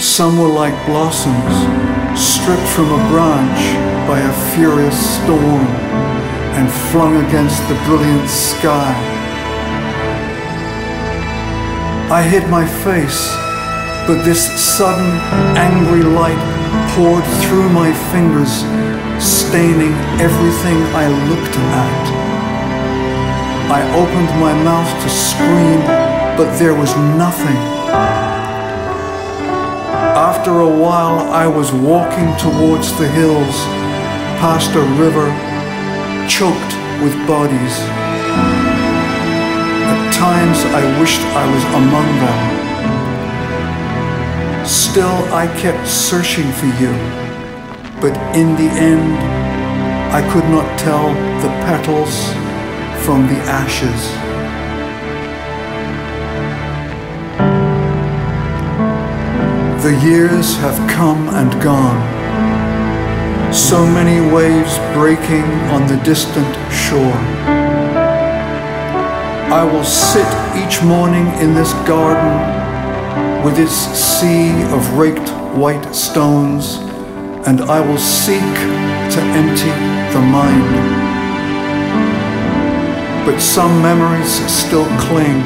Some 0.00 0.38
were 0.38 0.54
like 0.62 0.76
blossoms, 0.86 1.56
stripped 2.16 2.70
from 2.74 2.88
a 2.88 3.02
branch 3.12 3.60
by 4.08 4.20
a 4.20 4.32
furious 4.54 4.98
storm 5.16 5.66
and 6.56 6.72
flung 6.88 7.14
against 7.26 7.60
the 7.68 7.76
brilliant 7.84 8.30
sky. 8.30 9.15
I 12.08 12.22
hid 12.22 12.48
my 12.48 12.64
face, 12.64 13.34
but 14.06 14.22
this 14.22 14.46
sudden 14.62 15.10
angry 15.58 16.04
light 16.04 16.38
poured 16.94 17.24
through 17.42 17.68
my 17.70 17.92
fingers 18.12 18.62
staining 19.18 19.92
everything 20.22 20.78
I 20.94 21.08
looked 21.28 21.56
at. 21.56 22.04
I 23.72 23.82
opened 23.98 24.30
my 24.38 24.54
mouth 24.62 24.88
to 25.02 25.08
scream, 25.10 25.80
but 26.38 26.56
there 26.60 26.74
was 26.74 26.94
nothing, 27.18 27.56
After 30.14 30.60
a 30.60 30.68
while, 30.68 31.18
I 31.32 31.48
was 31.48 31.72
walking 31.72 32.28
towards 32.36 32.96
the 32.98 33.08
hills, 33.08 33.56
past 34.38 34.70
a 34.76 34.82
river 35.02 35.28
choked 36.28 36.72
with 37.02 37.14
bodies. 37.26 38.75
At 39.92 40.12
times, 40.12 40.58
I 40.80 40.82
wished 41.00 41.20
I 41.42 41.46
was 41.54 41.64
among 41.80 42.08
them. 42.24 42.66
Still, 44.66 45.18
I 45.32 45.46
kept 45.60 45.86
searching 45.86 46.50
for 46.52 46.66
you, 46.82 46.92
but 48.00 48.14
in 48.34 48.56
the 48.56 48.68
end, 48.92 49.16
I 50.12 50.22
could 50.32 50.48
not 50.50 50.66
tell 50.78 51.08
the 51.42 51.50
petals 51.66 52.14
from 53.04 53.26
the 53.28 53.40
ashes. 53.46 54.02
The 59.84 59.94
years 60.04 60.56
have 60.56 60.78
come 60.90 61.28
and 61.28 61.52
gone. 61.62 62.02
So 63.54 63.86
many 63.86 64.18
waves 64.34 64.78
breaking 64.94 65.44
on 65.70 65.86
the 65.86 65.96
distant 66.02 66.52
shore. 66.72 67.65
I 69.56 69.64
will 69.64 69.84
sit 69.84 70.28
each 70.62 70.82
morning 70.82 71.28
in 71.40 71.54
this 71.54 71.72
garden 71.88 72.34
with 73.42 73.58
its 73.58 73.72
sea 73.72 74.50
of 74.74 74.98
raked 74.98 75.30
white 75.56 75.94
stones, 75.94 76.76
and 77.48 77.62
I 77.62 77.80
will 77.80 77.96
seek 77.96 78.52
to 79.14 79.20
empty 79.40 79.72
the 80.12 80.20
mind. 80.20 80.72
But 83.24 83.40
some 83.40 83.80
memories 83.80 84.34
still 84.46 84.84
cling. 85.00 85.40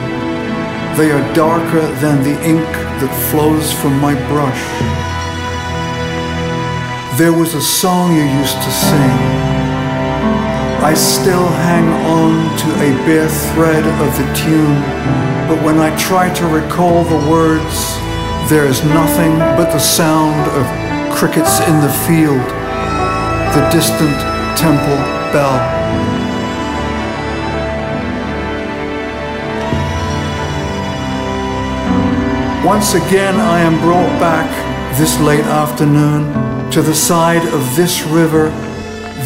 They 0.98 1.12
are 1.12 1.32
darker 1.32 1.86
than 2.02 2.24
the 2.24 2.34
ink 2.44 2.66
that 2.98 3.28
flows 3.30 3.72
from 3.72 3.96
my 4.00 4.14
brush. 4.26 4.64
There 7.16 7.32
was 7.32 7.54
a 7.54 7.62
song 7.62 8.16
you 8.16 8.24
used 8.24 8.56
to 8.56 8.70
sing. 8.72 9.39
I 10.82 10.94
still 10.94 11.46
hang 11.46 11.86
on 12.08 12.56
to 12.58 12.68
a 12.76 12.90
bare 13.04 13.28
thread 13.28 13.84
of 13.84 14.16
the 14.16 14.24
tune, 14.34 14.80
but 15.46 15.62
when 15.62 15.78
I 15.78 15.94
try 15.98 16.32
to 16.32 16.46
recall 16.46 17.04
the 17.04 17.30
words, 17.30 17.76
there 18.48 18.64
is 18.64 18.82
nothing 18.84 19.38
but 19.38 19.70
the 19.72 19.78
sound 19.78 20.48
of 20.56 20.64
crickets 21.14 21.60
in 21.60 21.80
the 21.80 21.92
field, 22.08 22.48
the 23.54 23.68
distant 23.70 24.16
temple 24.56 24.96
bell. 25.32 25.60
Once 32.64 32.94
again, 32.94 33.36
I 33.36 33.60
am 33.60 33.78
brought 33.80 34.18
back 34.18 34.48
this 34.96 35.20
late 35.20 35.44
afternoon 35.44 36.70
to 36.70 36.80
the 36.80 36.94
side 36.94 37.46
of 37.52 37.76
this 37.76 38.02
river, 38.04 38.50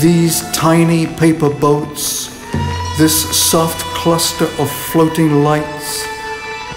these 0.00 0.42
tiny 0.52 1.06
paper 1.06 1.48
boats, 1.48 2.28
this 2.98 3.14
soft 3.36 3.80
cluster 3.94 4.46
of 4.58 4.70
floating 4.70 5.44
lights, 5.44 6.04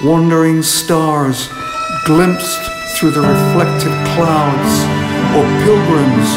wandering 0.03 0.61
stars 0.61 1.49
glimpsed 2.05 2.61
through 2.95 3.11
the 3.11 3.21
reflected 3.21 3.93
clouds, 4.13 4.73
or 5.35 5.43
pilgrims 5.65 6.29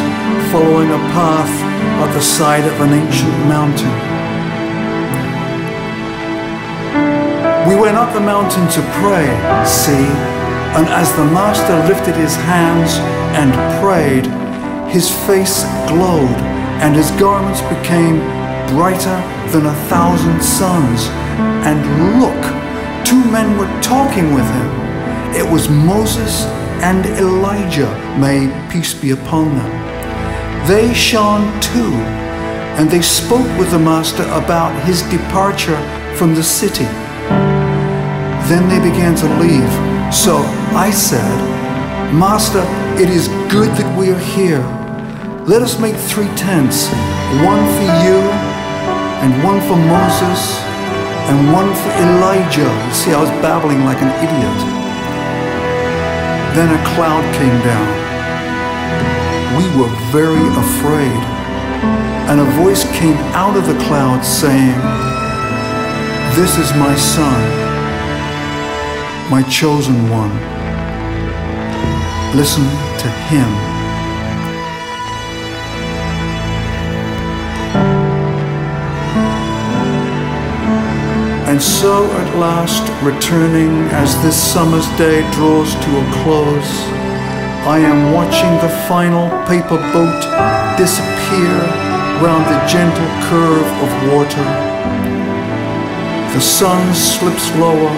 following 0.52 0.90
a 0.90 1.02
path 1.12 1.50
at 2.02 2.14
the 2.14 2.22
side 2.22 2.64
of 2.64 2.80
an 2.80 2.92
ancient 2.94 3.38
mountain. 3.46 3.92
We 7.68 7.76
went 7.76 7.96
up 7.96 8.14
the 8.14 8.20
mountain 8.20 8.66
to 8.68 8.80
pray, 9.02 9.28
see, 9.66 10.06
and 10.76 10.88
as 10.88 11.12
the 11.16 11.24
Master 11.26 11.76
lifted 11.92 12.16
his 12.16 12.34
hands 12.36 12.94
and 13.36 13.52
prayed, 13.82 14.26
his 14.90 15.10
face 15.26 15.62
glowed 15.86 16.59
and 16.80 16.96
his 16.96 17.10
garments 17.12 17.60
became 17.62 18.18
brighter 18.74 19.18
than 19.52 19.66
a 19.66 19.74
thousand 19.88 20.42
suns. 20.42 21.08
And 21.68 21.78
look, 22.20 22.40
two 23.04 23.22
men 23.30 23.58
were 23.58 23.70
talking 23.82 24.32
with 24.34 24.48
him. 24.50 24.70
It 25.34 25.52
was 25.52 25.68
Moses 25.68 26.46
and 26.82 27.04
Elijah, 27.18 27.92
may 28.18 28.48
peace 28.72 28.94
be 28.94 29.10
upon 29.10 29.54
them. 29.56 30.66
They 30.66 30.94
shone 30.94 31.60
too, 31.60 31.92
and 32.78 32.88
they 32.88 33.02
spoke 33.02 33.46
with 33.58 33.70
the 33.70 33.78
Master 33.78 34.22
about 34.24 34.72
his 34.86 35.02
departure 35.02 35.78
from 36.16 36.34
the 36.34 36.42
city. 36.42 36.88
Then 38.48 38.68
they 38.68 38.80
began 38.90 39.14
to 39.16 39.26
leave. 39.38 40.14
So 40.14 40.38
I 40.74 40.90
said, 40.90 41.38
Master, 42.14 42.64
it 43.00 43.10
is 43.10 43.28
good 43.52 43.70
that 43.76 43.98
we 43.98 44.10
are 44.10 44.18
here. 44.18 44.79
Let 45.50 45.62
us 45.62 45.80
make 45.80 45.96
three 45.96 46.30
tents 46.36 46.86
one 47.42 47.58
for 47.74 47.88
you, 48.06 48.18
and 49.18 49.42
one 49.42 49.58
for 49.66 49.74
Moses, 49.74 50.62
and 51.26 51.52
one 51.52 51.74
for 51.74 51.90
Elijah. 52.06 52.70
See, 52.94 53.10
I 53.10 53.18
was 53.18 53.30
babbling 53.42 53.82
like 53.82 53.98
an 54.00 54.14
idiot. 54.22 54.60
Then 56.54 56.70
a 56.70 56.80
cloud 56.94 57.26
came 57.34 57.58
down. 57.66 57.88
We 59.58 59.66
were 59.74 59.90
very 60.14 60.46
afraid. 60.54 61.20
And 62.30 62.38
a 62.38 62.48
voice 62.62 62.84
came 62.96 63.18
out 63.34 63.56
of 63.56 63.66
the 63.66 63.76
cloud 63.86 64.24
saying, 64.24 64.78
This 66.38 66.58
is 66.58 66.70
my 66.78 66.94
son, 66.94 67.40
my 69.28 69.42
chosen 69.50 69.98
one. 70.10 70.30
Listen 72.36 72.62
to 73.02 73.08
him. 73.26 73.69
And 81.60 81.68
so 81.68 82.10
at 82.12 82.38
last, 82.38 82.88
returning 83.04 83.84
as 83.92 84.16
this 84.22 84.34
summer's 84.34 84.88
day 84.96 85.20
draws 85.30 85.74
to 85.74 85.90
a 86.00 86.04
close, 86.24 86.72
I 87.68 87.76
am 87.84 88.14
watching 88.14 88.48
the 88.64 88.72
final 88.88 89.28
paper 89.44 89.76
boat 89.92 90.20
disappear 90.80 91.52
round 92.24 92.48
the 92.48 92.56
gentle 92.64 93.10
curve 93.28 93.68
of 93.84 93.90
water. 94.08 94.46
The 96.32 96.40
sun 96.40 96.94
slips 96.94 97.54
lower 97.56 97.92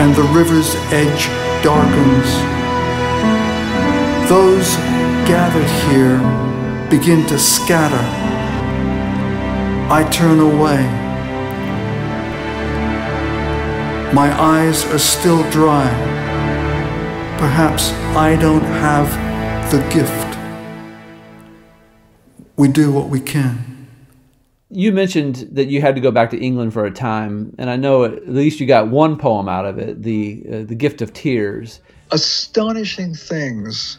and 0.00 0.16
the 0.16 0.24
river's 0.32 0.74
edge 0.96 1.28
darkens. 1.62 2.28
Those 4.30 4.74
gathered 5.28 5.72
here 5.92 6.16
begin 6.88 7.26
to 7.26 7.38
scatter. 7.38 8.06
I 9.92 10.08
turn 10.10 10.40
away. 10.40 11.05
My 14.12 14.32
eyes 14.40 14.84
are 14.92 15.00
still 15.00 15.42
dry. 15.50 15.88
Perhaps 17.38 17.90
I 18.16 18.36
don't 18.36 18.62
have 18.62 19.10
the 19.72 19.80
gift. 19.92 20.38
We 22.56 22.68
do 22.68 22.92
what 22.92 23.08
we 23.08 23.18
can. 23.18 23.88
You 24.70 24.92
mentioned 24.92 25.48
that 25.52 25.66
you 25.66 25.80
had 25.80 25.96
to 25.96 26.00
go 26.00 26.12
back 26.12 26.30
to 26.30 26.38
England 26.38 26.72
for 26.72 26.84
a 26.84 26.90
time, 26.90 27.54
and 27.58 27.68
I 27.68 27.74
know 27.74 28.04
at 28.04 28.28
least 28.28 28.60
you 28.60 28.66
got 28.66 28.88
one 28.88 29.18
poem 29.18 29.48
out 29.48 29.66
of 29.66 29.78
it, 29.78 30.02
the 30.04 30.44
uh, 30.48 30.62
the 30.62 30.76
Gift 30.76 31.02
of 31.02 31.12
Tears. 31.12 31.80
Astonishing 32.12 33.12
things 33.14 33.98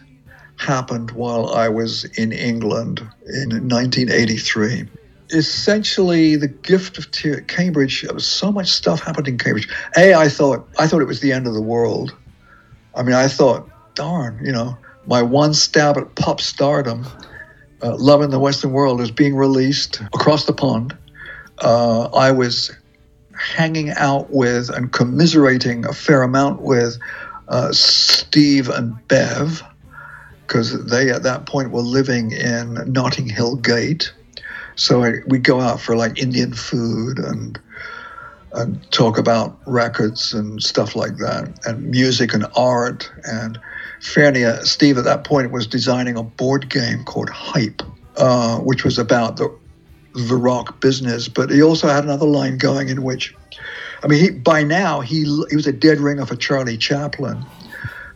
happened 0.56 1.12
while 1.12 1.50
I 1.50 1.68
was 1.68 2.06
in 2.18 2.32
England 2.32 3.00
in 3.26 3.50
1983 3.68 4.88
essentially 5.30 6.36
the 6.36 6.48
gift 6.48 6.98
of 6.98 7.12
te- 7.12 7.42
Cambridge. 7.48 8.06
So 8.20 8.52
much 8.52 8.68
stuff 8.68 9.02
happened 9.02 9.28
in 9.28 9.38
Cambridge. 9.38 9.68
A, 9.98 10.14
I 10.14 10.30
thought 10.30 10.68
I 10.80 10.88
thought 10.88 11.02
it 11.02 11.08
was 11.08 11.20
the 11.20 11.32
end 11.32 11.48
of 11.48 11.54
the 11.54 11.62
world. 11.62 12.16
I 12.96 13.04
mean, 13.04 13.16
I 13.16 13.28
thought, 13.28 13.70
darn, 13.96 14.40
you 14.44 14.52
know, 14.52 14.78
my 15.06 15.22
one 15.22 15.54
stab 15.54 15.98
at 15.98 16.16
pop 16.16 16.42
stardom, 16.42 17.06
uh, 17.82 17.96
Love 17.98 18.22
in 18.22 18.32
the 18.32 18.40
Western 18.40 18.72
World, 18.72 19.02
is 19.02 19.12
being 19.12 19.36
released 19.36 20.02
across 20.14 20.46
the 20.46 20.54
pond. 20.54 20.98
Uh, 21.60 22.06
I 22.14 22.32
was 22.32 22.72
hanging 23.38 23.92
out 23.92 24.32
with 24.32 24.70
and 24.70 24.92
commiserating 24.92 25.86
a 25.86 25.94
fair 25.94 26.24
amount 26.24 26.62
with 26.62 26.98
uh, 27.48 27.72
Steve 27.72 28.70
and 28.70 28.96
Bev 29.08 29.64
because 30.42 30.86
they 30.86 31.10
at 31.12 31.24
that 31.24 31.46
point 31.46 31.72
were 31.72 31.82
living 31.82 32.32
in 32.32 32.92
Notting 32.92 33.28
Hill 33.28 33.58
Gate. 33.58 34.14
So 34.78 35.04
I, 35.04 35.14
we 35.28 35.40
go 35.40 35.60
out 35.60 35.82
for 35.82 35.96
like 35.96 36.20
Indian 36.20 36.54
food 36.54 37.20
and 37.20 37.60
and 38.54 38.92
talk 38.92 39.18
about 39.18 39.60
records 39.66 40.34
and 40.34 40.64
stuff 40.64 40.96
like 40.96 41.18
that, 41.18 41.50
and 41.66 41.92
music 41.92 42.34
and 42.34 42.46
art. 42.56 43.12
And 43.26 43.60
Fernie, 44.02 44.46
Steve 44.64 44.98
at 44.98 45.04
that 45.04 45.24
point 45.26 45.52
was 45.52 45.68
designing 45.68 46.16
a 46.16 46.24
board 46.24 46.70
game 46.70 47.04
called 47.04 47.30
Hype, 47.30 47.82
uh, 48.16 48.60
which 48.60 48.86
was 48.86 48.98
about 48.98 49.38
the 49.38 49.54
the 50.14 50.36
rock 50.36 50.80
business. 50.80 51.28
But 51.28 51.50
he 51.50 51.62
also 51.62 51.88
had 51.88 52.04
another 52.04 52.26
line 52.26 52.58
going 52.58 52.90
in 52.90 53.04
which, 53.04 53.36
I 54.04 54.08
mean, 54.08 54.20
he, 54.20 54.30
by 54.30 54.64
now 54.64 55.02
he 55.02 55.24
he 55.50 55.56
was 55.56 55.68
a 55.68 55.74
dead 55.74 56.00
ringer 56.00 56.26
for 56.26 56.36
Charlie 56.36 56.78
Chaplin. 56.78 57.44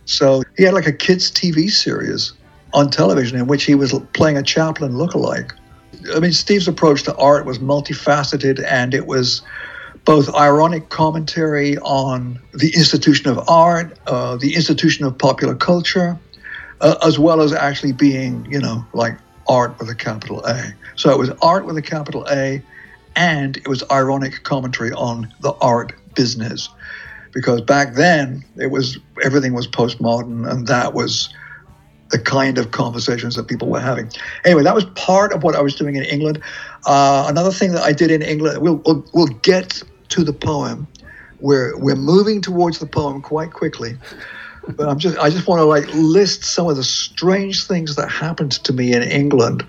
So 0.04 0.42
he 0.56 0.62
had 0.62 0.74
like 0.74 0.86
a 0.86 0.92
kids' 0.92 1.30
TV 1.30 1.70
series 1.70 2.32
on 2.72 2.90
television 2.90 3.38
in 3.38 3.46
which 3.48 3.64
he 3.64 3.74
was 3.74 3.92
playing 4.12 4.36
a 4.36 4.42
Chaplin 4.42 4.92
lookalike. 4.92 5.52
I 6.14 6.20
mean, 6.20 6.32
Steve's 6.32 6.68
approach 6.68 7.02
to 7.04 7.16
art 7.16 7.46
was 7.46 7.58
multifaceted 7.58 8.64
and 8.66 8.94
it 8.94 9.06
was 9.06 9.42
both 10.04 10.34
ironic 10.34 10.88
commentary 10.88 11.78
on 11.78 12.40
the 12.52 12.74
institution 12.74 13.30
of 13.30 13.48
art, 13.48 13.96
uh, 14.06 14.36
the 14.36 14.54
institution 14.54 15.04
of 15.04 15.16
popular 15.16 15.54
culture, 15.54 16.18
uh, 16.80 16.96
as 17.04 17.18
well 17.18 17.40
as 17.40 17.52
actually 17.52 17.92
being, 17.92 18.46
you 18.50 18.58
know, 18.58 18.84
like 18.92 19.16
art 19.48 19.78
with 19.78 19.88
a 19.88 19.94
capital 19.94 20.44
A. 20.44 20.74
So 20.96 21.10
it 21.10 21.18
was 21.18 21.30
art 21.40 21.64
with 21.66 21.76
a 21.76 21.82
capital 21.82 22.26
A, 22.30 22.62
and 23.14 23.56
it 23.56 23.68
was 23.68 23.84
ironic 23.90 24.42
commentary 24.42 24.92
on 24.92 25.32
the 25.40 25.52
art 25.60 25.92
business, 26.14 26.68
because 27.32 27.60
back 27.60 27.94
then 27.94 28.44
it 28.56 28.70
was 28.70 28.98
everything 29.22 29.54
was 29.54 29.68
postmodern, 29.68 30.50
and 30.50 30.66
that 30.66 30.94
was 30.94 31.32
the 32.12 32.18
kind 32.18 32.58
of 32.58 32.70
conversations 32.70 33.34
that 33.34 33.48
people 33.48 33.68
were 33.68 33.80
having. 33.80 34.08
Anyway, 34.44 34.62
that 34.62 34.74
was 34.74 34.84
part 34.94 35.32
of 35.32 35.42
what 35.42 35.56
I 35.56 35.62
was 35.62 35.74
doing 35.74 35.96
in 35.96 36.04
England. 36.04 36.40
Uh, 36.86 37.26
another 37.28 37.50
thing 37.50 37.72
that 37.72 37.82
I 37.82 37.92
did 37.92 38.10
in 38.10 38.22
England, 38.22 38.62
we'll, 38.62 38.82
we'll, 38.84 39.04
we'll 39.12 39.34
get 39.42 39.82
to 40.10 40.22
the 40.22 40.32
poem. 40.32 40.86
We're, 41.40 41.76
we're 41.78 41.96
moving 41.96 42.40
towards 42.40 42.78
the 42.78 42.86
poem 42.86 43.22
quite 43.22 43.52
quickly. 43.52 43.96
But 44.68 44.88
I'm 44.88 44.98
just 44.98 45.18
I 45.18 45.28
just 45.28 45.48
want 45.48 45.58
to 45.58 45.64
like 45.64 45.92
list 45.92 46.44
some 46.44 46.68
of 46.68 46.76
the 46.76 46.84
strange 46.84 47.66
things 47.66 47.96
that 47.96 48.08
happened 48.08 48.52
to 48.52 48.72
me 48.72 48.92
in 48.92 49.02
England 49.02 49.66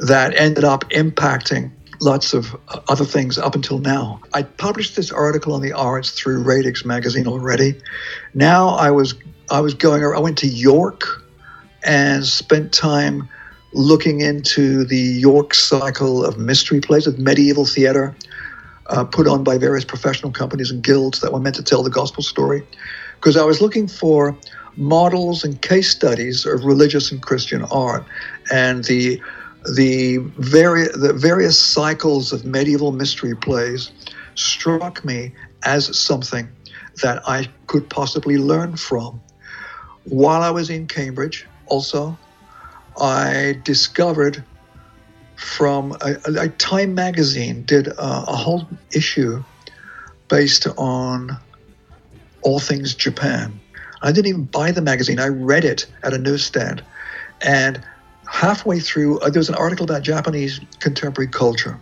that 0.00 0.34
ended 0.36 0.64
up 0.64 0.88
impacting 0.90 1.70
lots 2.00 2.34
of 2.34 2.56
other 2.88 3.04
things 3.04 3.38
up 3.38 3.54
until 3.54 3.78
now. 3.78 4.20
I 4.34 4.42
published 4.42 4.96
this 4.96 5.12
article 5.12 5.52
on 5.52 5.62
the 5.62 5.72
arts 5.72 6.10
through 6.10 6.42
Radix 6.42 6.84
magazine 6.84 7.28
already. 7.28 7.80
Now 8.34 8.70
I 8.70 8.90
was 8.90 9.14
I 9.50 9.60
was 9.60 9.74
going 9.74 10.02
I 10.02 10.18
went 10.18 10.38
to 10.38 10.48
York 10.48 11.22
and 11.84 12.26
spent 12.26 12.72
time 12.72 13.28
looking 13.72 14.20
into 14.20 14.84
the 14.84 14.96
York 14.96 15.54
cycle 15.54 16.24
of 16.24 16.38
mystery 16.38 16.80
plays, 16.80 17.06
of 17.06 17.18
medieval 17.18 17.64
theater, 17.64 18.16
uh, 18.86 19.04
put 19.04 19.26
on 19.28 19.44
by 19.44 19.58
various 19.58 19.84
professional 19.84 20.32
companies 20.32 20.70
and 20.70 20.82
guilds 20.82 21.20
that 21.20 21.32
were 21.32 21.40
meant 21.40 21.56
to 21.56 21.62
tell 21.62 21.82
the 21.82 21.90
gospel 21.90 22.22
story. 22.22 22.66
Because 23.16 23.36
I 23.36 23.44
was 23.44 23.60
looking 23.60 23.86
for 23.86 24.36
models 24.76 25.44
and 25.44 25.60
case 25.60 25.90
studies 25.90 26.46
of 26.46 26.64
religious 26.64 27.10
and 27.10 27.20
Christian 27.20 27.64
art, 27.64 28.04
and 28.50 28.84
the 28.84 29.20
the, 29.74 30.18
vari- 30.38 30.88
the 30.94 31.12
various 31.12 31.58
cycles 31.58 32.32
of 32.32 32.44
medieval 32.44 32.92
mystery 32.92 33.34
plays 33.34 33.90
struck 34.34 35.04
me 35.04 35.32
as 35.64 35.98
something 35.98 36.48
that 37.02 37.20
I 37.28 37.48
could 37.66 37.90
possibly 37.90 38.38
learn 38.38 38.76
from. 38.76 39.20
While 40.04 40.42
I 40.42 40.50
was 40.50 40.70
in 40.70 40.86
Cambridge, 40.86 41.46
also, 41.68 42.18
I 43.00 43.60
discovered 43.64 44.44
from 45.36 45.96
a, 46.00 46.16
a 46.40 46.48
Time 46.48 46.94
magazine 46.94 47.62
did 47.62 47.86
a, 47.86 48.00
a, 48.00 48.36
whole 48.36 48.68
issue 48.92 49.42
based 50.28 50.66
on 50.76 51.38
all 52.42 52.58
things 52.58 52.94
Japan. 52.94 53.58
I 54.02 54.10
didn't 54.10 54.26
even 54.26 54.44
buy 54.44 54.72
the 54.72 54.82
magazine. 54.82 55.20
I 55.20 55.28
read 55.28 55.64
it 55.64 55.86
at 56.02 56.12
a 56.12 56.18
newsstand, 56.18 56.82
and 57.40 57.84
halfway 58.28 58.80
through, 58.80 59.20
uh, 59.20 59.30
there 59.30 59.40
was 59.40 59.48
an 59.48 59.54
article 59.54 59.84
about 59.84 60.02
Japanese 60.02 60.60
contemporary 60.80 61.30
culture, 61.30 61.78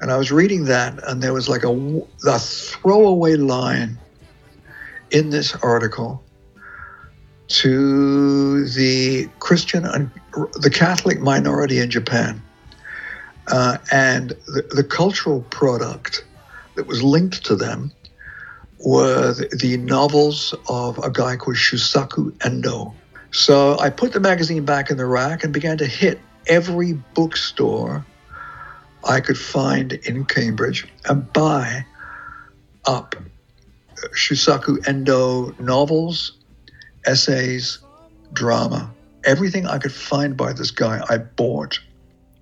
and 0.00 0.12
I 0.12 0.16
was 0.16 0.30
reading 0.30 0.64
that, 0.66 1.02
and 1.08 1.22
there 1.22 1.32
was 1.32 1.48
like 1.48 1.64
a, 1.64 2.02
a 2.26 2.38
throwaway 2.38 3.34
line 3.34 3.98
in 5.10 5.30
this 5.30 5.54
article 5.56 6.23
to 7.48 8.66
the 8.68 9.28
Christian 9.38 9.84
and 9.84 10.10
the 10.54 10.70
Catholic 10.70 11.20
minority 11.20 11.78
in 11.78 11.90
Japan. 11.90 12.42
Uh, 13.48 13.76
and 13.92 14.30
the, 14.46 14.66
the, 14.70 14.82
cultural 14.84 15.42
product 15.50 16.24
that 16.76 16.86
was 16.86 17.02
linked 17.02 17.44
to 17.44 17.54
them 17.54 17.92
were 18.78 19.34
the, 19.34 19.54
the, 19.60 19.76
novels 19.76 20.54
of 20.66 20.96
a 20.98 21.10
guy 21.10 21.36
called 21.36 21.56
Shusaku 21.56 22.34
Endo. 22.42 22.94
So 23.32 23.78
I 23.78 23.90
put 23.90 24.14
the 24.14 24.20
magazine 24.20 24.64
back 24.64 24.90
in 24.90 24.96
the 24.96 25.04
rack 25.04 25.44
and 25.44 25.52
began 25.52 25.76
to 25.78 25.86
hit 25.86 26.20
every 26.46 26.94
bookstore 26.94 28.06
I 29.06 29.20
could 29.20 29.38
find 29.38 29.92
in 29.92 30.24
Cambridge 30.24 30.86
and 31.04 31.30
buy 31.34 31.84
up 32.86 33.14
Shusaku 34.14 34.86
Endo 34.88 35.54
novels, 35.58 36.32
essays, 37.06 37.78
drama. 38.32 38.90
Everything 39.24 39.66
I 39.66 39.78
could 39.78 39.92
find 39.92 40.36
by 40.36 40.52
this 40.52 40.70
guy, 40.70 41.04
I 41.08 41.18
bought. 41.18 41.78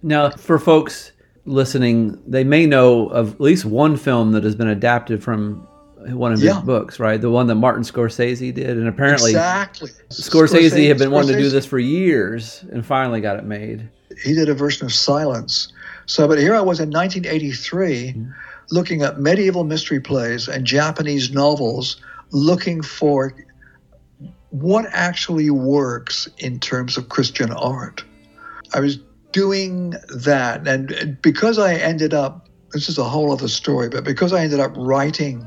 Now, 0.03 0.31
for 0.31 0.59
folks 0.59 1.13
listening, 1.45 2.21
they 2.27 2.45
may 2.45 2.67
know 2.67 3.09
of 3.09 3.35
at 3.35 3.41
least 3.41 3.65
one 3.65 3.97
film 3.97 4.33
that 4.33 4.45
has 4.45 4.55
been 4.55 4.69
adapted 4.69 5.23
from 5.23 5.67
one 6.09 6.33
of 6.33 6.43
Yeah. 6.43 6.55
his 6.55 6.65
books, 6.65 6.99
right? 6.99 7.21
The 7.21 7.31
one 7.31 7.47
that 7.47 7.55
Martin 7.55 7.85
Scorsese 7.85 8.53
did, 8.53 8.77
and 8.77 8.89
apparently 8.89 9.31
exactly. 9.31 9.91
Scorsese, 10.11 10.89
had 10.89 10.99
been 10.99 11.11
wanting 11.11 11.37
to 11.37 11.43
do 11.43 11.49
this 11.49 11.65
for 11.65 11.79
years, 11.79 12.65
and 12.73 12.85
finally 12.85 13.21
got 13.21 13.37
it 13.37 13.45
made. 13.45 13.89
he 14.25 14.35
did 14.35 14.49
a 14.49 14.55
version 14.55 14.85
of 14.85 14.93
Silence. 14.93 15.73
So, 16.07 16.29
but 16.29 16.39
here 16.39 16.55
I 16.55 16.61
was 16.61 16.81
in 16.81 16.91
1983 16.91 18.13
mm-hmm. 18.13 18.31
looking 18.71 19.03
at 19.03 19.19
medieval 19.19 19.65
mystery 19.65 20.01
plays 20.01 20.49
and 20.49 20.67
Japanese 20.67 21.31
novels, 21.31 21.97
looking 22.31 22.83
for 22.83 23.35
what 24.53 24.87
actually 24.93 25.51
works 25.51 26.29
in 26.39 26.61
terms 26.61 26.97
of 26.97 27.09
Christian 27.09 27.51
art. 27.51 28.05
I 28.75 28.81
was 28.81 28.99
doing 29.33 29.95
that, 30.15 30.69
and 30.69 31.19
because 31.21 31.59
I 31.59 31.75
ended 31.75 32.15
up, 32.15 32.49
this 32.73 32.89
is 32.89 32.99
a 32.99 33.05
whole 33.05 33.33
other 33.33 33.49
story, 33.49 33.89
but 33.89 34.05
because 34.05 34.33
I 34.33 34.43
ended 34.43 34.61
up 34.61 34.73
writing 34.77 35.47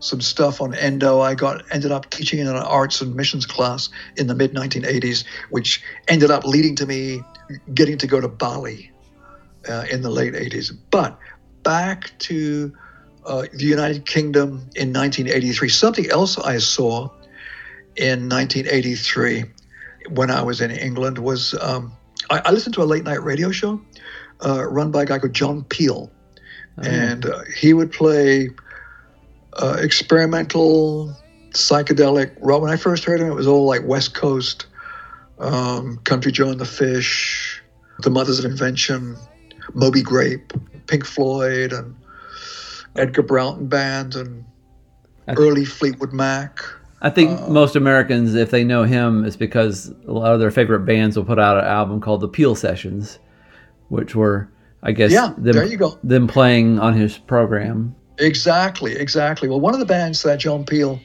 some 0.00 0.20
stuff 0.20 0.60
on 0.60 0.74
endo. 0.74 1.20
I 1.20 1.34
got 1.34 1.64
ended 1.72 1.90
up 1.90 2.10
teaching 2.10 2.38
in 2.38 2.46
an 2.46 2.56
arts 2.56 3.00
and 3.00 3.14
missions 3.14 3.46
class 3.46 3.88
in 4.16 4.26
the 4.26 4.34
mid 4.34 4.54
1980s, 4.54 5.24
which 5.50 5.82
ended 6.06 6.30
up 6.30 6.44
leading 6.44 6.76
to 6.76 6.86
me 6.86 7.20
getting 7.74 7.98
to 7.98 8.06
go 8.06 8.20
to 8.20 8.28
Bali 8.28 8.92
uh, 9.68 9.86
in 9.90 10.02
the 10.02 10.10
late 10.10 10.34
80s. 10.34 10.76
But 10.90 11.18
back 11.62 12.16
to 12.20 12.72
uh, 13.26 13.46
the 13.52 13.64
United 13.64 14.06
Kingdom 14.06 14.70
in 14.76 14.92
1983. 14.92 15.68
Something 15.68 16.10
else 16.10 16.38
I 16.38 16.58
saw 16.58 17.10
in 17.98 18.28
1983 18.28 19.44
when 20.10 20.30
I 20.30 20.42
was 20.42 20.60
in 20.60 20.70
England 20.70 21.18
was 21.18 21.54
um, 21.60 21.92
I, 22.30 22.40
I 22.46 22.50
listened 22.52 22.74
to 22.76 22.82
a 22.82 22.84
late 22.84 23.04
night 23.04 23.22
radio 23.22 23.50
show 23.50 23.80
uh, 24.44 24.64
run 24.68 24.90
by 24.90 25.02
a 25.02 25.06
guy 25.06 25.18
called 25.18 25.34
John 25.34 25.64
Peel, 25.64 26.10
and 26.76 27.26
uh, 27.26 27.40
he 27.56 27.74
would 27.74 27.92
play 27.92 28.50
uh, 29.54 29.76
experimental 29.80 31.14
psychedelic 31.50 32.36
rock. 32.40 32.62
When 32.62 32.70
I 32.70 32.76
first 32.76 33.04
heard 33.04 33.20
him, 33.20 33.26
it 33.26 33.34
was 33.34 33.48
all 33.48 33.66
like 33.66 33.82
West 33.84 34.14
Coast, 34.14 34.66
um, 35.40 35.98
Country 36.04 36.30
Joe 36.30 36.50
and 36.50 36.60
the 36.60 36.66
Fish, 36.66 37.60
The 38.00 38.10
Mothers 38.10 38.38
of 38.38 38.44
Invention, 38.44 39.16
Moby 39.74 40.02
Grape, 40.02 40.52
Pink 40.86 41.04
Floyd, 41.04 41.72
and 41.72 41.96
Edgar 42.94 43.22
Broughton 43.22 43.66
Band, 43.66 44.14
and 44.14 44.44
early 45.28 45.64
Fleetwood 45.64 46.12
Mac. 46.12 46.60
I 47.00 47.10
think 47.10 47.40
uh, 47.40 47.48
most 47.48 47.76
Americans, 47.76 48.34
if 48.34 48.50
they 48.50 48.64
know 48.64 48.82
him, 48.82 49.24
it's 49.24 49.36
because 49.36 49.94
a 50.06 50.12
lot 50.12 50.32
of 50.34 50.40
their 50.40 50.50
favorite 50.50 50.80
bands 50.80 51.16
will 51.16 51.24
put 51.24 51.38
out 51.38 51.58
an 51.58 51.64
album 51.64 52.00
called 52.00 52.20
the 52.20 52.28
Peel 52.28 52.54
Sessions, 52.54 53.18
which 53.88 54.14
were, 54.16 54.48
I 54.82 54.92
guess, 54.92 55.12
Yeah, 55.12 55.32
them, 55.38 55.52
there 55.52 55.64
you 55.64 55.76
go. 55.76 55.98
them 56.02 56.26
playing 56.26 56.78
on 56.80 56.94
his 56.94 57.16
program. 57.16 57.94
Exactly, 58.18 58.96
exactly. 58.96 59.48
Well, 59.48 59.60
one 59.60 59.74
of 59.74 59.80
the 59.80 59.86
bands 59.86 60.22
that 60.24 60.40
John 60.40 60.64
Peel 60.64 61.00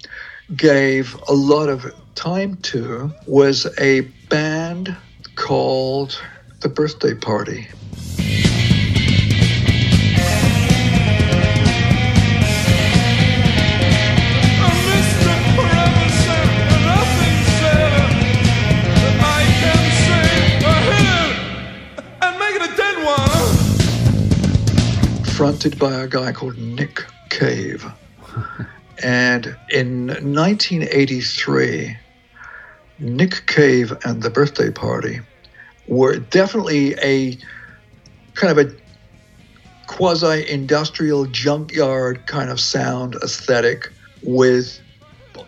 gave 0.56 1.16
a 1.28 1.34
lot 1.34 1.70
of 1.70 1.86
time 2.16 2.56
to 2.58 3.12
was 3.28 3.68
a 3.80 4.02
band 4.30 4.96
called 5.36 6.20
The 6.62 6.70
Birthday 6.70 7.14
Party. 7.14 7.68
Fronted 25.44 25.78
by 25.78 25.92
a 25.92 26.08
guy 26.08 26.32
called 26.32 26.58
Nick 26.58 27.04
Cave. 27.30 27.86
and 29.04 29.48
in 29.70 30.08
1983, 30.08 31.98
Nick 33.00 33.46
Cave 33.46 33.92
and 34.06 34.24
the 34.24 34.30
Birthday 34.30 34.72
Party 34.72 35.20
were 35.86 36.16
definitely 36.16 36.96
a 37.04 37.38
kind 38.36 38.58
of 38.58 38.66
a 38.70 38.74
quasi 39.88 40.50
industrial 40.50 41.26
junkyard 41.26 42.26
kind 42.26 42.50
of 42.50 42.58
sound 42.58 43.16
aesthetic 43.16 43.92
with 44.22 44.80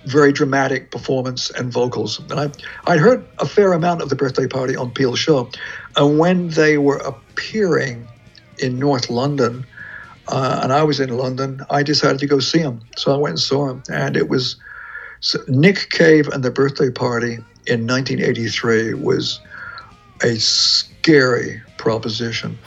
very 0.07 0.33
dramatic 0.33 0.91
performance 0.91 1.49
and 1.51 1.71
vocals. 1.71 2.19
And 2.19 2.33
I, 2.33 2.51
I'd 2.85 2.99
heard 2.99 3.25
a 3.39 3.45
fair 3.45 3.71
amount 3.71 4.01
of 4.01 4.09
the 4.09 4.17
birthday 4.17 4.47
party 4.47 4.75
on 4.75 4.91
Peel's 4.91 5.19
show. 5.19 5.49
And 5.95 6.19
when 6.19 6.49
they 6.49 6.77
were 6.77 6.97
appearing 6.97 8.05
in 8.57 8.77
North 8.77 9.09
London, 9.09 9.65
uh, 10.27 10.59
and 10.63 10.73
I 10.73 10.83
was 10.83 10.99
in 10.99 11.09
London, 11.09 11.61
I 11.69 11.83
decided 11.83 12.19
to 12.19 12.27
go 12.27 12.39
see 12.39 12.59
him. 12.59 12.81
So 12.97 13.13
I 13.13 13.17
went 13.17 13.33
and 13.33 13.39
saw 13.39 13.69
him, 13.69 13.83
And 13.89 14.17
it 14.17 14.29
was 14.29 14.55
so 15.19 15.39
Nick 15.47 15.89
Cave 15.91 16.27
and 16.29 16.43
the 16.43 16.51
birthday 16.51 16.89
party 16.89 17.35
in 17.67 17.87
1983 17.87 18.95
was 18.95 19.39
a 20.23 20.35
scary 20.35 21.61
proposition. 21.77 22.57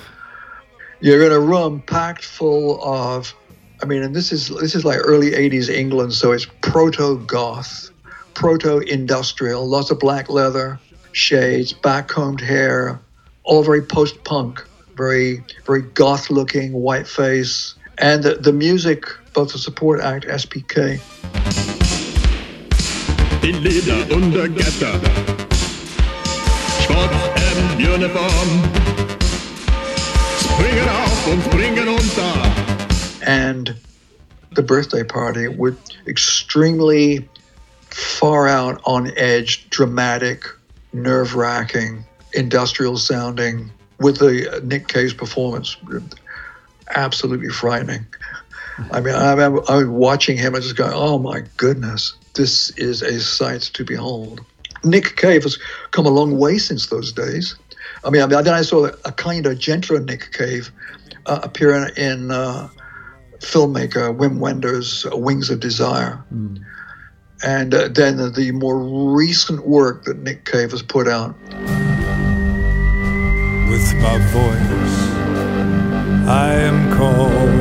You're 1.00 1.24
in 1.24 1.32
a 1.32 1.40
room 1.40 1.82
packed 1.82 2.24
full 2.24 2.82
of 2.82 3.34
I 3.80 3.86
mean, 3.86 4.02
and 4.02 4.14
this 4.14 4.32
is 4.32 4.48
this 4.48 4.74
is 4.74 4.84
like 4.84 4.98
early 5.00 5.30
'80s 5.30 5.68
England, 5.68 6.12
so 6.12 6.32
it's 6.32 6.46
proto-goth, 6.62 7.90
proto-industrial, 8.34 9.66
lots 9.68 9.90
of 9.90 10.00
black 10.00 10.28
leather, 10.28 10.80
shades, 11.12 11.72
backcombed 11.72 12.40
hair, 12.40 13.00
all 13.44 13.62
very 13.62 13.82
post-punk, 13.82 14.64
very 14.98 15.42
very 15.64 15.82
goth-looking, 15.82 16.72
white 16.72 17.06
face, 17.06 17.74
and 17.98 18.22
the, 18.22 18.34
the 18.34 18.52
music, 18.52 19.06
both 19.32 19.52
the 19.52 19.58
support 19.58 20.00
act, 20.00 20.26
SPK. 20.26 21.00
In 23.48 23.56
Leder 23.64 24.12
under 24.12 24.48
Gatter, 24.48 24.98
Schwarz 26.82 27.16
and 27.48 27.80
Uniform, 27.80 28.50
springen 30.42 30.88
auf 30.88 31.26
und 31.28 31.42
springen 31.44 31.88
unter. 31.88 32.58
and 33.28 33.76
the 34.52 34.62
birthday 34.62 35.04
party 35.04 35.46
with 35.46 35.78
extremely 36.06 37.28
far 37.90 38.48
out 38.48 38.80
on 38.84 39.12
edge, 39.16 39.68
dramatic, 39.70 40.44
nerve 40.92 41.34
wracking, 41.34 42.04
industrial 42.32 42.96
sounding, 42.96 43.70
with 43.98 44.18
the 44.18 44.60
Nick 44.64 44.88
Cave's 44.88 45.14
performance 45.14 45.76
absolutely 46.94 47.48
frightening. 47.48 48.06
I 48.92 49.00
mean, 49.00 49.14
I 49.14 49.30
remember 49.30 49.62
I 49.68 49.76
was 49.76 49.86
watching 49.86 50.36
him 50.36 50.54
and 50.54 50.62
just 50.62 50.76
going, 50.76 50.92
oh 50.94 51.18
my 51.18 51.42
goodness, 51.56 52.14
this 52.34 52.70
is 52.70 53.02
a 53.02 53.20
sight 53.20 53.62
to 53.62 53.84
behold. 53.84 54.40
Nick 54.84 55.16
Cave 55.16 55.42
has 55.42 55.58
come 55.90 56.06
a 56.06 56.10
long 56.10 56.38
way 56.38 56.58
since 56.58 56.86
those 56.86 57.12
days. 57.12 57.56
I 58.04 58.10
mean, 58.10 58.22
I 58.22 58.26
mean 58.26 58.44
then 58.44 58.54
I 58.54 58.62
saw 58.62 58.86
a 59.04 59.12
kind 59.12 59.46
of 59.46 59.58
gentler 59.58 59.98
Nick 59.98 60.32
Cave 60.32 60.70
uh, 61.26 61.40
appearing 61.42 61.90
in 61.96 62.30
uh, 62.30 62.68
filmmaker 63.40 64.16
Wim 64.16 64.38
Wenders' 64.38 65.04
Wings 65.10 65.50
of 65.50 65.58
Desire. 65.58 66.22
Mm. 66.32 66.64
And 67.44 67.74
uh, 67.74 67.88
then 67.88 68.16
the 68.32 68.52
more 68.52 68.78
recent 69.14 69.66
work 69.66 70.04
that 70.04 70.18
Nick 70.18 70.44
Cave 70.44 70.70
has 70.70 70.82
put 70.82 71.08
out. 71.08 71.34
With 73.68 73.94
my 73.96 74.18
voice, 74.32 74.98
I 76.26 76.54
am 76.54 76.96
calling 76.96 77.58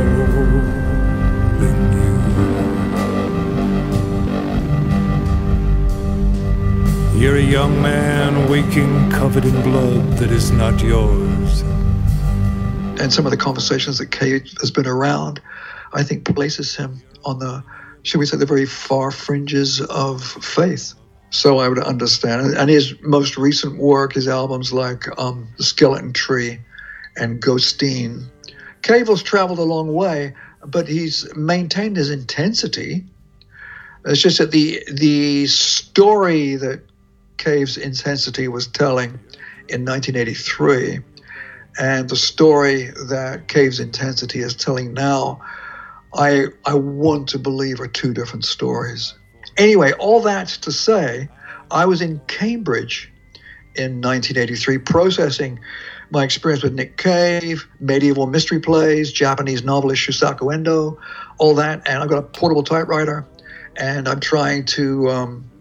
you. 7.13 7.19
You're 7.19 7.37
a 7.37 7.41
young 7.41 7.81
man 7.81 8.49
waking 8.49 9.11
covered 9.11 9.45
in 9.45 9.61
blood 9.63 10.17
that 10.17 10.31
is 10.31 10.51
not 10.51 10.81
yours. 10.81 11.61
And 13.01 13.11
some 13.11 13.25
of 13.25 13.31
the 13.31 13.37
conversations 13.37 13.97
that 13.97 14.11
Cave 14.11 14.51
has 14.61 14.71
been 14.71 14.87
around 14.87 15.41
I 15.93 16.03
think 16.03 16.25
places 16.25 16.75
him 16.75 17.01
on 17.25 17.39
the, 17.39 17.63
should 18.03 18.19
we 18.19 18.25
say, 18.25 18.37
the 18.37 18.45
very 18.45 18.65
far 18.65 19.11
fringes 19.11 19.81
of 19.81 20.23
faith. 20.23 20.93
So 21.29 21.59
I 21.59 21.67
would 21.67 21.79
understand. 21.79 22.55
And 22.55 22.69
his 22.69 22.93
most 23.01 23.37
recent 23.37 23.77
work, 23.77 24.13
his 24.13 24.27
albums 24.27 24.71
like 24.71 25.05
um, 25.19 25.47
The 25.57 25.63
Skeleton 25.63 26.13
Tree 26.13 26.59
and 27.17 27.41
Ghosteen. 27.41 28.25
Cave's 28.81 29.23
traveled 29.23 29.59
a 29.59 29.63
long 29.63 29.93
way, 29.93 30.33
but 30.65 30.87
he's 30.87 31.27
maintained 31.35 31.97
his 31.97 32.09
intensity. 32.09 33.05
It's 34.05 34.21
just 34.21 34.37
that 34.37 34.51
the 34.51 34.81
the 34.89 35.47
story 35.47 36.55
that 36.55 36.81
Cave's 37.37 37.77
intensity 37.77 38.47
was 38.47 38.67
telling 38.67 39.19
in 39.69 39.83
1983 39.83 40.99
and 41.77 42.09
the 42.09 42.15
story 42.15 42.85
that 43.09 43.47
Cave's 43.47 43.79
intensity 43.79 44.39
is 44.39 44.55
telling 44.55 44.93
now 44.93 45.41
I, 46.13 46.47
I 46.65 46.73
want 46.73 47.29
to 47.29 47.39
believe 47.39 47.79
are 47.79 47.87
two 47.87 48.13
different 48.13 48.45
stories. 48.45 49.13
Anyway, 49.57 49.91
all 49.93 50.21
that 50.21 50.47
to 50.47 50.71
say, 50.71 51.29
I 51.71 51.85
was 51.85 52.01
in 52.01 52.19
Cambridge 52.27 53.11
in 53.75 54.01
1983 54.01 54.77
processing 54.79 55.59
my 56.09 56.23
experience 56.23 56.63
with 56.63 56.73
Nick 56.73 56.97
Cave, 56.97 57.67
medieval 57.79 58.27
mystery 58.27 58.59
plays, 58.59 59.11
Japanese 59.11 59.63
novelist 59.63 60.01
Shusaku 60.01 60.53
Endo, 60.53 60.97
all 61.37 61.53
that. 61.55 61.81
And 61.85 62.01
I've 62.01 62.09
got 62.09 62.19
a 62.19 62.23
portable 62.23 62.63
typewriter 62.63 63.25
and 63.75 64.07
I'm 64.07 64.19
trying 64.19 64.65
to 64.65 65.09
um, 65.09 65.51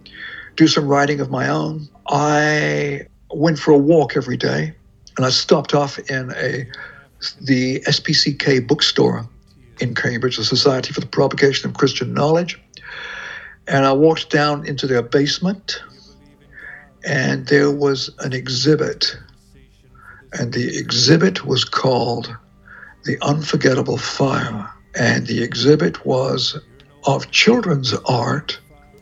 do 0.55 0.69
some 0.69 0.87
writing 0.87 1.21
of 1.21 1.31
my 1.31 1.49
own. 1.49 1.89
I 2.09 3.07
went 3.31 3.59
for 3.59 3.73
a 3.73 3.79
walk 3.79 4.17
every 4.17 4.37
day 4.37 4.73
and 5.17 5.27
I 5.27 5.31
stopped 5.31 5.75
off 5.75 5.99
in 5.99 6.33
a 6.37 6.67
the 7.41 7.81
SPCK 7.81 8.67
bookstore 8.67 9.27
in 9.81 9.95
Cambridge, 9.95 10.37
the 10.37 10.45
Society 10.45 10.93
for 10.93 11.01
the 11.01 11.07
Propagation 11.07 11.69
of 11.69 11.77
Christian 11.77 12.15
Knowledge. 12.15 12.61
And 13.69 13.85
I 13.85 13.93
walked 13.93 14.31
down 14.31 14.67
into 14.67 14.87
their 14.87 15.03
basement, 15.03 15.83
and 17.05 17.47
there 17.47 17.71
was 17.71 18.11
an 18.21 18.33
exhibit. 18.33 19.17
And 20.33 20.53
the 20.53 20.77
exhibit 20.79 21.45
was 21.45 21.65
called 21.65 22.35
The 23.05 23.19
Unforgettable 23.23 23.99
Fire. 23.99 24.71
And 24.95 25.27
the 25.27 25.43
exhibit 25.43 26.05
was 26.07 26.59
of 27.07 27.31
children's 27.31 27.93
art 28.07 28.59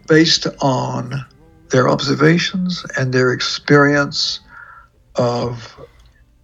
based 0.09 0.47
on 0.61 1.25
their 1.71 1.89
observations 1.89 2.85
and 2.97 3.13
their 3.13 3.33
experience 3.33 4.41
of 5.17 5.77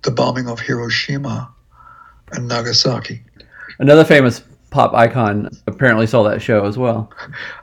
the 0.03 0.11
bombing 0.11 0.49
of 0.49 0.61
Hiroshima 0.61 1.53
and 2.33 2.49
Nagasaki. 2.49 3.23
Another 3.79 4.05
famous 4.05 4.43
pop 4.71 4.95
icon 4.95 5.51
apparently 5.67 6.07
saw 6.07 6.23
that 6.23 6.41
show 6.41 6.65
as 6.65 6.79
well. 6.79 7.11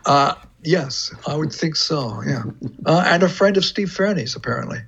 Uh, 0.06 0.36
yes, 0.68 1.14
I 1.26 1.36
would 1.36 1.54
think 1.54 1.76
so. 1.76 2.22
Yeah, 2.28 2.44
uh, 2.86 3.04
and 3.08 3.24
a 3.24 3.30
friend 3.30 3.56
of 3.58 3.64
Steve 3.64 3.92
Fernie's 3.92 4.36
apparently. 4.36 4.80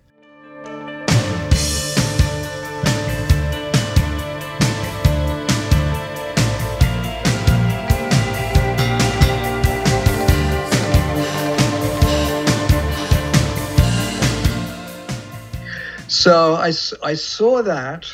So 16.07 16.55
I, 16.55 16.73
I 17.01 17.13
saw 17.13 17.61
that 17.63 18.05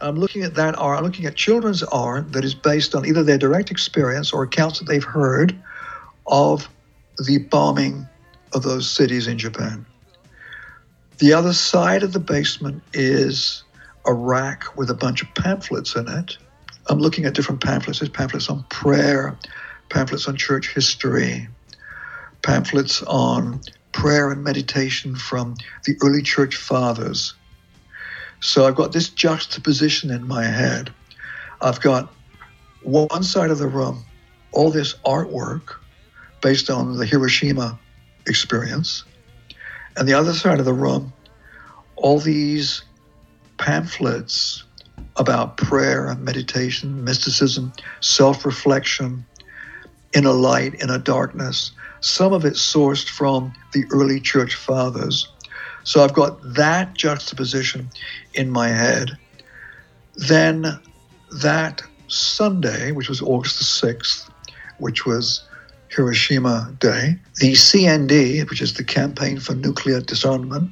I'm 0.00 0.16
looking 0.16 0.42
at 0.42 0.54
that 0.54 0.78
art, 0.78 0.98
I'm 0.98 1.04
looking 1.04 1.26
at 1.26 1.36
children's 1.36 1.82
art 1.82 2.32
that 2.32 2.44
is 2.44 2.54
based 2.54 2.94
on 2.94 3.04
either 3.04 3.22
their 3.22 3.36
direct 3.36 3.70
experience 3.70 4.32
or 4.32 4.44
accounts 4.44 4.78
that 4.78 4.86
they've 4.86 5.04
heard 5.04 5.54
of 6.30 6.68
the 7.26 7.38
bombing 7.38 8.08
of 8.54 8.62
those 8.62 8.90
cities 8.90 9.26
in 9.26 9.38
Japan. 9.38 9.84
The 11.18 11.34
other 11.34 11.52
side 11.52 12.02
of 12.02 12.12
the 12.12 12.20
basement 12.20 12.82
is 12.94 13.62
a 14.06 14.14
rack 14.14 14.76
with 14.76 14.88
a 14.88 14.94
bunch 14.94 15.20
of 15.22 15.28
pamphlets 15.34 15.94
in 15.94 16.08
it. 16.08 16.38
I'm 16.88 16.98
looking 16.98 17.26
at 17.26 17.34
different 17.34 17.62
pamphlets. 17.62 17.98
There's 17.98 18.08
pamphlets 18.08 18.48
on 18.48 18.64
prayer, 18.70 19.36
pamphlets 19.90 20.26
on 20.26 20.36
church 20.36 20.72
history, 20.72 21.46
pamphlets 22.42 23.02
on 23.02 23.60
prayer 23.92 24.30
and 24.30 24.42
meditation 24.42 25.14
from 25.14 25.56
the 25.84 25.94
early 26.02 26.22
church 26.22 26.56
fathers 26.56 27.34
so 28.40 28.66
I've 28.66 28.74
got 28.74 28.92
this 28.92 29.10
juxtaposition 29.10 30.10
in 30.10 30.26
my 30.26 30.44
head. 30.44 30.92
I've 31.60 31.80
got 31.80 32.12
one 32.82 33.22
side 33.22 33.50
of 33.50 33.58
the 33.58 33.68
room, 33.68 34.04
all 34.52 34.70
this 34.70 34.94
artwork 35.04 35.76
based 36.40 36.70
on 36.70 36.96
the 36.96 37.06
Hiroshima 37.06 37.78
experience, 38.26 39.04
and 39.96 40.08
the 40.08 40.14
other 40.14 40.32
side 40.32 40.58
of 40.58 40.64
the 40.64 40.72
room, 40.72 41.12
all 41.96 42.18
these 42.18 42.82
pamphlets 43.58 44.64
about 45.16 45.56
prayer 45.56 46.08
and 46.08 46.24
meditation, 46.24 47.04
mysticism, 47.04 47.72
self 48.00 48.44
reflection, 48.44 49.24
inner 50.14 50.32
light, 50.32 50.74
inner 50.80 50.98
darkness. 50.98 51.72
Some 52.00 52.32
of 52.32 52.44
it 52.44 52.54
sourced 52.54 53.08
from 53.08 53.52
the 53.72 53.84
early 53.90 54.20
church 54.20 54.54
fathers 54.54 55.28
so 55.84 56.04
I've 56.04 56.12
got 56.12 56.38
that 56.54 56.94
juxtaposition 56.94 57.90
in 58.34 58.50
my 58.50 58.68
head. 58.68 59.16
Then 60.14 60.78
that 61.40 61.82
Sunday, 62.08 62.92
which 62.92 63.08
was 63.08 63.22
August 63.22 63.58
the 63.58 63.88
6th, 63.88 64.30
which 64.78 65.06
was 65.06 65.42
Hiroshima 65.90 66.76
Day, 66.78 67.18
the 67.36 67.52
CND, 67.52 68.48
which 68.48 68.62
is 68.62 68.74
the 68.74 68.84
Campaign 68.84 69.40
for 69.40 69.54
Nuclear 69.54 70.00
Disarmament, 70.00 70.70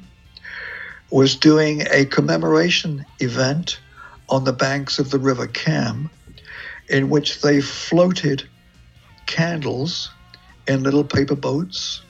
was 1.11 1.35
doing 1.35 1.83
a 1.91 2.05
commemoration 2.05 3.05
event 3.19 3.79
on 4.29 4.45
the 4.45 4.53
banks 4.53 4.97
of 4.97 5.09
the 5.11 5.19
River 5.19 5.47
Cam 5.47 6.09
in 6.87 7.09
which 7.09 7.41
they 7.41 7.61
floated 7.61 8.47
candles 9.25 10.09
in 10.67 10.83
little 10.83 11.03
paper 11.03 11.35
boats 11.35 12.01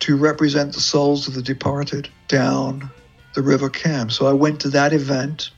to 0.00 0.16
represent 0.16 0.72
the 0.72 0.80
souls 0.80 1.28
of 1.28 1.34
the 1.34 1.42
departed 1.42 2.08
down 2.26 2.90
the 3.34 3.42
River 3.42 3.70
Cam. 3.70 4.10
So 4.10 4.26
I 4.26 4.32
went 4.32 4.60
to 4.60 4.68
that 4.70 4.92
event, 4.92 5.50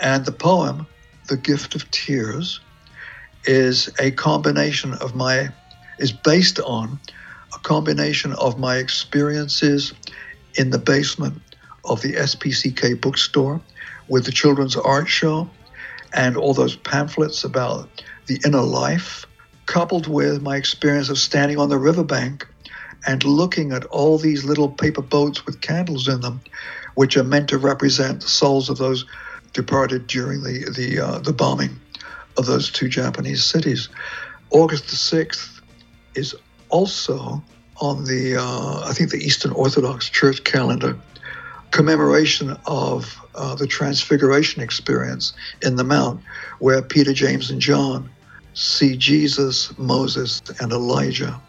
and 0.00 0.24
the 0.24 0.32
poem, 0.32 0.86
The 1.28 1.36
Gift 1.36 1.74
of 1.74 1.90
Tears, 1.90 2.60
is 3.44 3.88
a 4.00 4.10
combination 4.10 4.94
of 4.94 5.14
my, 5.14 5.50
is 5.98 6.12
based 6.12 6.60
on 6.60 6.98
a 7.54 7.58
combination 7.60 8.32
of 8.34 8.58
my 8.58 8.76
experiences 8.76 9.92
in 10.54 10.70
the 10.70 10.78
basement 10.78 11.40
of 11.84 12.02
the 12.02 12.14
SPCK 12.14 13.00
bookstore 13.00 13.60
with 14.08 14.24
the 14.24 14.32
children's 14.32 14.76
art 14.76 15.08
show 15.08 15.48
and 16.14 16.36
all 16.36 16.54
those 16.54 16.76
pamphlets 16.76 17.44
about 17.44 17.88
the 18.26 18.40
inner 18.44 18.62
life, 18.62 19.26
coupled 19.66 20.06
with 20.06 20.42
my 20.42 20.56
experience 20.56 21.08
of 21.08 21.18
standing 21.18 21.58
on 21.58 21.68
the 21.68 21.78
riverbank 21.78 22.46
and 23.06 23.24
looking 23.24 23.72
at 23.72 23.84
all 23.86 24.18
these 24.18 24.44
little 24.44 24.68
paper 24.68 25.02
boats 25.02 25.46
with 25.46 25.60
candles 25.60 26.08
in 26.08 26.20
them, 26.20 26.40
which 26.94 27.16
are 27.16 27.24
meant 27.24 27.48
to 27.48 27.58
represent 27.58 28.20
the 28.20 28.28
souls 28.28 28.68
of 28.68 28.78
those 28.78 29.04
departed 29.52 30.06
during 30.06 30.42
the 30.42 30.70
the 30.76 31.00
uh, 31.00 31.18
the 31.18 31.32
bombing 31.32 31.78
of 32.36 32.46
those 32.46 32.70
two 32.70 32.88
Japanese 32.88 33.44
cities. 33.44 33.88
August 34.50 34.88
the 34.88 34.96
sixth 34.96 35.57
is 36.18 36.34
also 36.68 37.42
on 37.80 38.04
the 38.04 38.36
uh, 38.36 38.88
I 38.88 38.92
think 38.92 39.10
the 39.10 39.18
Eastern 39.18 39.52
Orthodox 39.52 40.10
Church 40.10 40.44
calendar 40.44 40.98
commemoration 41.70 42.56
of 42.66 43.20
uh, 43.34 43.54
the 43.54 43.66
Transfiguration 43.66 44.62
experience 44.62 45.32
in 45.62 45.76
the 45.76 45.84
Mount, 45.84 46.20
where 46.58 46.82
Peter, 46.82 47.12
James, 47.12 47.50
and 47.50 47.60
John 47.60 48.08
see 48.54 48.96
Jesus, 48.96 49.76
Moses, 49.78 50.42
and 50.60 50.72
Elijah 50.72 51.40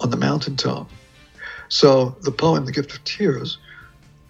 on 0.00 0.10
the 0.10 0.16
mountaintop. 0.16 0.88
So 1.68 2.16
the 2.22 2.30
poem, 2.30 2.64
The 2.66 2.72
Gift 2.72 2.92
of 2.92 3.02
Tears, 3.04 3.58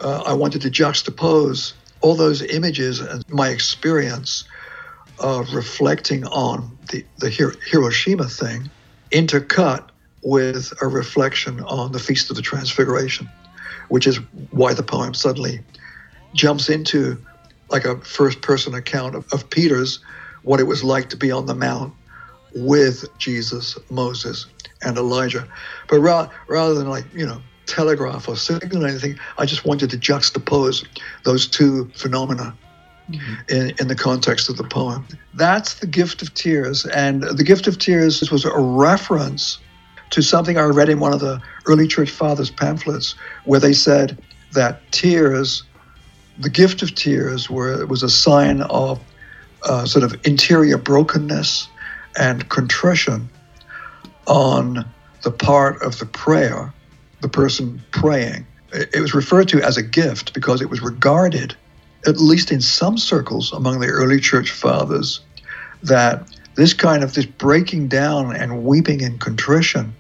uh, 0.01 0.23
I 0.27 0.33
wanted 0.33 0.63
to 0.63 0.71
juxtapose 0.71 1.75
all 2.01 2.15
those 2.15 2.43
images 2.43 3.01
and 3.01 3.23
my 3.29 3.49
experience 3.49 4.45
of 5.19 5.53
reflecting 5.55 6.25
on 6.27 6.79
the, 6.91 7.05
the 7.19 7.31
Hiroshima 7.31 8.29
thing, 8.29 8.71
intercut 9.17 9.89
with 10.23 10.73
a 10.83 10.87
reflection 10.87 11.61
on 11.61 11.93
the 11.93 11.99
Feast 11.99 12.29
of 12.31 12.37
the 12.37 12.43
Transfiguration, 12.43 13.27
which 13.89 14.07
is 14.07 14.19
why 14.51 14.75
the 14.75 14.83
poem 14.83 15.15
suddenly 15.15 15.61
jumps 16.35 16.69
into 16.69 17.25
like 17.71 17.85
a 17.85 17.99
first 18.01 18.43
person 18.43 18.75
account 18.75 19.15
of, 19.15 19.27
of 19.33 19.49
Peter's, 19.49 20.01
what 20.43 20.61
it 20.61 20.65
was 20.65 20.85
like 20.85 21.09
to 21.11 21.17
be 21.17 21.33
on 21.33 21.47
the 21.47 21.55
Mount 21.55 21.95
with 22.55 23.07
Jesus, 23.19 23.79
Moses, 23.91 24.47
and 24.83 24.99
Elijah. 24.99 25.49
But 25.89 26.01
ra- 26.01 26.31
rather 26.49 26.75
than 26.75 26.89
like, 26.89 27.07
you 27.15 27.27
know, 27.27 27.41
telegraph 27.65 28.29
or 28.29 28.37
signal 28.37 28.85
anything, 28.85 29.19
I 29.39 29.47
just 29.47 29.65
wanted 29.65 29.91
to 29.91 29.97
juxtapose 29.97 30.87
those 31.25 31.47
two 31.47 31.91
phenomena 31.95 32.57
mm-hmm. 33.11 33.35
in, 33.49 33.75
in 33.79 33.89
the 33.89 33.95
context 33.95 34.49
of 34.49 34.57
the 34.57 34.65
poem. 34.65 35.07
That's 35.35 35.75
the 35.81 35.87
gift 35.87 36.23
of 36.23 36.35
tears. 36.35 36.87
And 36.87 37.23
the 37.23 37.45
gift 37.45 37.67
of 37.67 37.79
tears 37.79 38.31
was 38.31 38.45
a 38.45 38.59
reference 38.59 39.59
to 40.11 40.23
something 40.23 40.57
I 40.57 40.63
read 40.63 40.89
in 40.89 41.01
one 41.01 41.13
of 41.13 41.21
the 41.21 41.41
early 41.67 41.87
church 41.87 42.11
fathers' 42.11 42.51
pamphlets 42.51 43.15
where 43.45 43.61
they 43.61 43.73
said 43.73 44.19
that 44.53 44.81
tears, 44.93 45.65
the 46.39 46.51
gift 46.51 46.83
of 46.83 46.95
tears, 46.95 47.51
were, 47.51 47.85
was 47.87 48.03
a 48.03 48.09
sign 48.09 48.63
of 48.63 49.01
uh, 49.65 49.85
sort 49.85 50.05
of 50.05 50.15
interior 50.27 50.79
brokenness 50.79 51.69
and 52.19 52.49
contrition 52.49 53.29
on 54.27 54.87
the 55.23 55.31
part 55.31 55.83
of 55.83 55.99
the 55.99 56.07
prayer, 56.07 56.73
the 57.21 57.29
person 57.29 57.83
praying. 57.91 58.47
It 58.73 59.01
was 59.01 59.15
referred 59.15 59.49
to 59.49 59.63
as 59.63 59.77
a 59.77 59.83
gift 59.83 60.35
because 60.35 60.61
it 60.61 60.71
was 60.71 60.81
regarded, 60.81 61.57
at 62.07 62.19
least 62.19 62.53
in 62.53 62.61
some 62.61 62.99
circles 62.99 63.53
among 63.53 63.81
the 63.81 63.89
early 63.89 64.21
church 64.21 64.51
fathers, 64.51 65.21
that 65.83 66.29
this 66.55 66.73
kind 66.73 67.03
of 67.03 67.15
this 67.15 67.27
breaking 67.27 67.89
down 67.89 68.35
and 68.35 68.65
weeping 68.65 69.01
in 69.01 69.19
contrition 69.19 69.95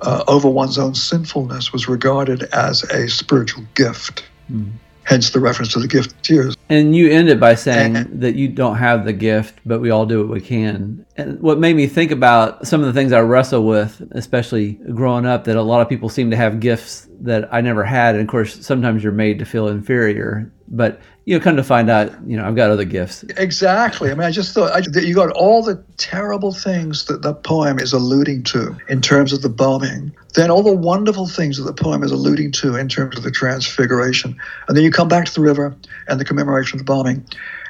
uh, 0.00 0.24
over 0.28 0.48
one's 0.48 0.78
own 0.78 0.94
sinfulness 0.94 1.72
was 1.72 1.88
regarded 1.88 2.44
as 2.54 2.82
a 2.84 3.08
spiritual 3.08 3.64
gift. 3.74 4.24
Mm 4.50 4.72
hence 5.08 5.30
the 5.30 5.40
reference 5.40 5.72
to 5.72 5.80
the 5.80 5.88
gift 5.88 6.12
of 6.12 6.22
tears. 6.22 6.54
And 6.68 6.94
you 6.94 7.10
ended 7.10 7.40
by 7.40 7.54
saying 7.54 7.96
and, 7.96 8.20
that 8.20 8.34
you 8.34 8.46
don't 8.46 8.76
have 8.76 9.06
the 9.06 9.14
gift, 9.14 9.58
but 9.64 9.80
we 9.80 9.88
all 9.88 10.04
do 10.04 10.18
what 10.18 10.28
we 10.28 10.40
can. 10.42 11.06
And 11.16 11.40
what 11.40 11.58
made 11.58 11.76
me 11.76 11.86
think 11.86 12.10
about 12.10 12.66
some 12.66 12.80
of 12.82 12.86
the 12.86 12.92
things 12.92 13.12
I 13.12 13.20
wrestle 13.20 13.64
with, 13.64 14.02
especially 14.10 14.72
growing 14.72 15.24
up, 15.24 15.44
that 15.44 15.56
a 15.56 15.62
lot 15.62 15.80
of 15.80 15.88
people 15.88 16.10
seem 16.10 16.30
to 16.30 16.36
have 16.36 16.60
gifts 16.60 17.08
that 17.20 17.48
I 17.50 17.62
never 17.62 17.84
had. 17.84 18.16
And 18.16 18.22
of 18.22 18.28
course, 18.28 18.64
sometimes 18.64 19.02
you're 19.02 19.12
made 19.12 19.38
to 19.38 19.46
feel 19.46 19.68
inferior. 19.68 20.52
But 20.70 21.00
you 21.24 21.36
know, 21.36 21.44
come 21.44 21.56
to 21.56 21.62
find 21.62 21.90
out, 21.90 22.12
you 22.26 22.36
know, 22.38 22.46
I've 22.46 22.56
got 22.56 22.70
other 22.70 22.84
gifts. 22.86 23.22
Exactly. 23.36 24.10
I 24.10 24.14
mean, 24.14 24.22
I 24.22 24.30
just 24.30 24.54
thought 24.54 24.72
I, 24.72 25.00
you 25.00 25.14
got 25.14 25.30
all 25.32 25.62
the 25.62 25.76
terrible 25.98 26.52
things 26.52 27.04
that 27.04 27.20
the 27.20 27.34
poem 27.34 27.78
is 27.78 27.92
alluding 27.92 28.44
to 28.44 28.74
in 28.88 29.02
terms 29.02 29.34
of 29.34 29.42
the 29.42 29.50
bombing, 29.50 30.10
then 30.34 30.50
all 30.50 30.62
the 30.62 30.74
wonderful 30.74 31.26
things 31.26 31.58
that 31.58 31.64
the 31.64 31.74
poem 31.74 32.02
is 32.02 32.12
alluding 32.12 32.52
to 32.52 32.76
in 32.76 32.88
terms 32.88 33.16
of 33.18 33.24
the 33.24 33.30
transfiguration. 33.30 34.38
And 34.68 34.76
then 34.76 34.84
you 34.84 34.90
come 34.90 35.08
back 35.08 35.26
to 35.26 35.34
the 35.34 35.42
river 35.42 35.76
and 36.06 36.18
the 36.18 36.24
commemoration 36.24 36.80
of 36.80 36.86
the 36.86 36.90
bombing, 36.90 37.26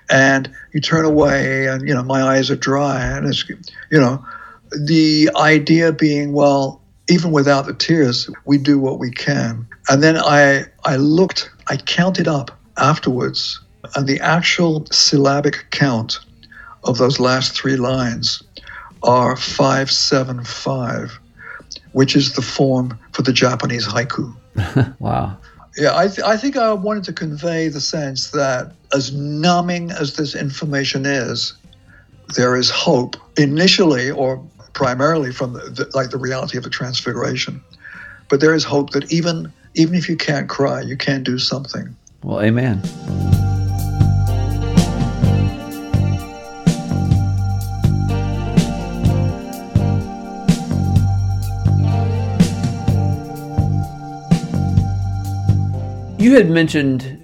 and 0.09 0.49
you 0.73 0.81
turn 0.81 1.05
away, 1.05 1.67
and, 1.67 1.87
you 1.87 1.95
know, 1.95 2.03
my 2.03 2.23
eyes 2.23 2.51
are 2.51 2.57
dry. 2.57 3.03
And 3.03 3.27
it's, 3.27 3.49
you 3.49 4.01
know, 4.01 4.25
the 4.71 5.31
idea 5.35 5.93
being, 5.93 6.33
well, 6.33 6.81
even 7.09 7.33
without 7.33 7.67
the 7.67 7.75
tears, 7.75 8.31
we 8.45 8.59
do 8.59 8.79
what 8.79 8.99
we 8.99 9.11
can. 9.11 9.67
And 9.89 10.03
then 10.03 10.17
I, 10.17 10.67
I 10.85 10.97
looked, 10.97 11.51
I 11.67 11.77
counted 11.77 12.29
up 12.29 12.58
afterwards, 12.79 13.61
and 13.95 14.07
the 14.07 14.21
actual 14.21 14.87
syllabic 14.91 15.67
count 15.71 16.19
of 16.85 16.99
those 16.99 17.21
last 17.21 17.53
three 17.53 17.77
lines 17.77 18.43
are 19.03 19.37
575, 19.37 21.19
which 21.93 22.17
is 22.17 22.35
the 22.35 22.43
form 22.43 22.99
for 23.13 23.23
the 23.23 23.33
Japanese 23.33 23.87
haiku. 23.87 24.35
wow. 24.99 25.37
Yeah, 25.77 25.97
I, 25.97 26.09
th- 26.09 26.27
I 26.27 26.37
think 26.37 26.57
I 26.57 26.73
wanted 26.73 27.05
to 27.05 27.13
convey 27.13 27.69
the 27.69 27.81
sense 27.81 28.31
that 28.33 28.73
as 28.93 29.13
numbing 29.13 29.93
as 29.93 30.17
this 30.17 30.35
information 30.35 31.07
is, 31.07 31.55
there 32.35 32.57
is 32.57 32.69
hope 32.71 33.17
initially 33.37 34.11
or 34.11 34.45
primarily 34.73 35.33
from 35.33 35.53
the, 35.53 35.61
the, 35.61 35.91
like 35.95 36.11
the 36.11 36.19
reality 36.19 36.59
of 36.59 36.65
the 36.65 36.71
transfiguration. 36.71 37.63
But 38.29 38.41
there 38.41 38.55
is 38.55 38.65
hope 38.65 38.91
that 38.91 39.13
even 39.13 39.53
even 39.75 39.95
if 39.95 40.09
you 40.09 40.17
can't 40.17 40.49
cry, 40.49 40.81
you 40.81 40.97
can 40.97 41.23
do 41.23 41.39
something. 41.39 41.95
Well, 42.23 42.41
amen. 42.43 42.83
You 56.19 56.35
had 56.35 56.51
mentioned 56.51 57.18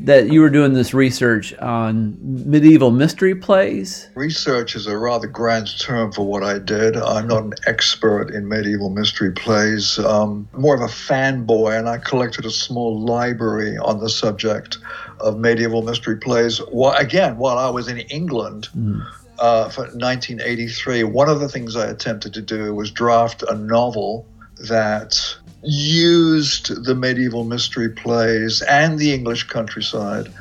that 0.00 0.32
you 0.32 0.40
were 0.40 0.48
doing 0.48 0.72
this 0.72 0.94
research 0.94 1.52
on 1.58 2.16
medieval 2.22 2.90
mystery 2.90 3.34
plays. 3.34 4.08
Research 4.14 4.74
is 4.74 4.86
a 4.86 4.96
rather 4.96 5.26
grand 5.26 5.78
term 5.78 6.10
for 6.10 6.26
what 6.26 6.42
I 6.42 6.58
did. 6.58 6.96
I'm 6.96 7.28
not 7.28 7.44
an 7.44 7.52
expert 7.66 8.30
in 8.30 8.48
medieval 8.48 8.88
mystery 8.88 9.30
plays, 9.32 9.98
um, 9.98 10.48
more 10.56 10.74
of 10.74 10.80
a 10.80 10.92
fanboy, 10.92 11.78
and 11.78 11.86
I 11.86 11.98
collected 11.98 12.46
a 12.46 12.50
small 12.50 12.98
library 12.98 13.76
on 13.76 14.00
the 14.00 14.08
subject 14.08 14.78
of 15.20 15.38
medieval 15.38 15.82
mystery 15.82 16.16
plays. 16.16 16.62
Well, 16.72 16.94
again, 16.94 17.36
while 17.36 17.58
I 17.58 17.68
was 17.68 17.88
in 17.88 17.98
England. 17.98 18.68
Mm. 18.76 19.06
Uh, 19.38 19.70
for 19.70 19.84
1983, 19.84 21.02
one 21.04 21.30
of 21.30 21.40
the 21.40 21.48
things 21.48 21.74
I 21.74 21.86
attempted 21.86 22.34
to 22.34 22.42
do 22.42 22.74
was 22.74 22.90
draft 22.90 23.42
a 23.48 23.54
novel 23.54 24.26
that 24.68 25.34
used 25.62 26.84
the 26.84 26.94
medieval 26.94 27.44
mystery 27.44 27.88
plays 27.88 28.62
and 28.62 28.98
the 28.98 29.12
English 29.12 29.44
countryside 29.44 30.32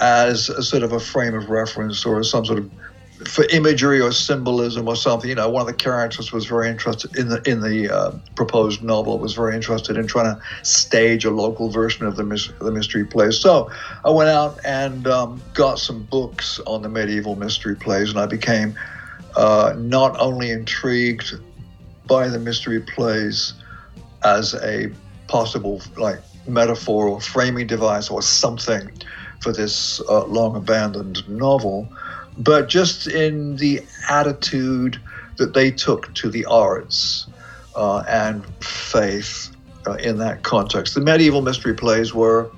as 0.00 0.48
a 0.48 0.62
sort 0.62 0.82
of 0.82 0.92
a 0.92 1.00
frame 1.00 1.34
of 1.34 1.50
reference 1.50 2.06
or 2.06 2.22
some 2.22 2.44
sort 2.44 2.58
of 2.58 2.70
for 3.26 3.44
imagery 3.50 4.00
or 4.00 4.10
symbolism 4.10 4.88
or 4.88 4.96
something. 4.96 5.28
You 5.28 5.36
know, 5.36 5.48
one 5.48 5.60
of 5.60 5.66
the 5.66 5.74
characters 5.74 6.32
was 6.32 6.46
very 6.46 6.68
interested 6.68 7.16
in 7.16 7.28
the 7.28 7.42
in 7.48 7.60
the 7.60 7.90
uh, 7.94 8.12
proposed 8.34 8.82
novel 8.82 9.18
was 9.18 9.34
very 9.34 9.54
interested 9.54 9.96
in 9.96 10.06
trying 10.06 10.34
to 10.34 10.42
stage 10.64 11.24
a 11.24 11.30
local 11.30 11.68
version 11.68 12.06
of 12.06 12.16
the 12.16 12.24
the 12.60 12.72
mystery 12.72 13.04
plays. 13.04 13.38
So 13.38 13.70
I 14.04 14.10
went 14.10 14.30
out 14.30 14.58
and 14.64 15.06
um, 15.06 15.40
got 15.54 15.78
some 15.78 16.04
books 16.04 16.60
on 16.66 16.82
the 16.82 16.88
medieval 16.88 17.36
mystery 17.36 17.76
plays, 17.76 18.10
and 18.10 18.18
I 18.18 18.26
became 18.26 18.74
uh, 19.36 19.74
not 19.78 20.18
only 20.18 20.50
intrigued 20.50 21.34
by 22.06 22.28
the 22.28 22.38
mystery 22.38 22.80
plays 22.80 23.54
as 24.24 24.54
a 24.54 24.90
possible 25.28 25.80
like 25.96 26.20
metaphor 26.46 27.08
or 27.08 27.20
framing 27.20 27.66
device 27.66 28.10
or 28.10 28.22
something 28.22 28.90
for 29.40 29.52
this 29.52 30.00
uh, 30.08 30.24
long 30.26 30.56
abandoned 30.56 31.28
novel, 31.28 31.88
but 32.38 32.68
just 32.68 33.06
in 33.06 33.56
the 33.56 33.80
attitude 34.08 35.00
that 35.36 35.54
they 35.54 35.70
took 35.70 36.12
to 36.14 36.28
the 36.28 36.44
arts 36.44 37.26
uh, 37.74 38.04
and 38.08 38.44
faith 38.62 39.54
uh, 39.86 39.94
in 39.94 40.18
that 40.18 40.42
context. 40.42 40.94
The 40.94 41.00
medieval 41.00 41.42
mystery 41.42 41.74
plays 41.74 42.14
were 42.14 42.50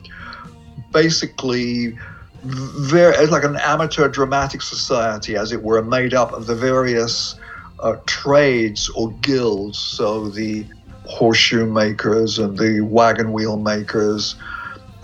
basically 0.93 1.97
very 2.43 3.27
like 3.27 3.45
an 3.45 3.57
amateur 3.57 4.09
dramatic 4.09 4.61
society, 4.61 5.37
as 5.37 5.53
it 5.53 5.63
were, 5.63 5.83
made 5.83 6.13
up 6.13 6.33
of 6.33 6.47
the 6.47 6.55
various 6.55 7.37
uh, 7.81 7.97
trades 8.07 8.91
or 8.91 9.11
guilds. 9.13 9.79
So 9.79 10.29
the 10.29 10.67
horseshoe 11.07 11.67
makers 11.67 12.39
and 12.39 12.57
the 12.59 12.81
wagon 12.81 13.33
wheel 13.33 13.57
makers 13.57 14.37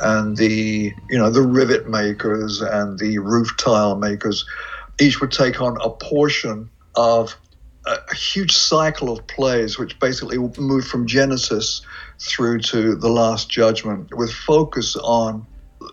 and 0.00 0.36
the 0.36 0.92
you 1.10 1.18
know 1.18 1.30
the 1.30 1.42
rivet 1.42 1.88
makers 1.88 2.60
and 2.62 2.98
the 2.98 3.18
roof 3.18 3.54
tile 3.58 3.96
makers 3.96 4.46
each 4.98 5.20
would 5.20 5.30
take 5.30 5.60
on 5.60 5.76
a 5.82 5.90
portion 5.90 6.70
of 6.96 7.36
a, 7.86 7.96
a 8.10 8.14
huge 8.14 8.52
cycle 8.52 9.12
of 9.12 9.26
plays 9.26 9.78
which 9.78 9.98
basically 9.98 10.38
moved 10.58 10.88
from 10.88 11.06
genesis 11.06 11.82
through 12.18 12.58
to 12.60 12.94
the 12.96 13.08
last 13.10 13.50
judgment 13.50 14.14
with 14.16 14.32
focus 14.32 14.96
on 14.96 15.46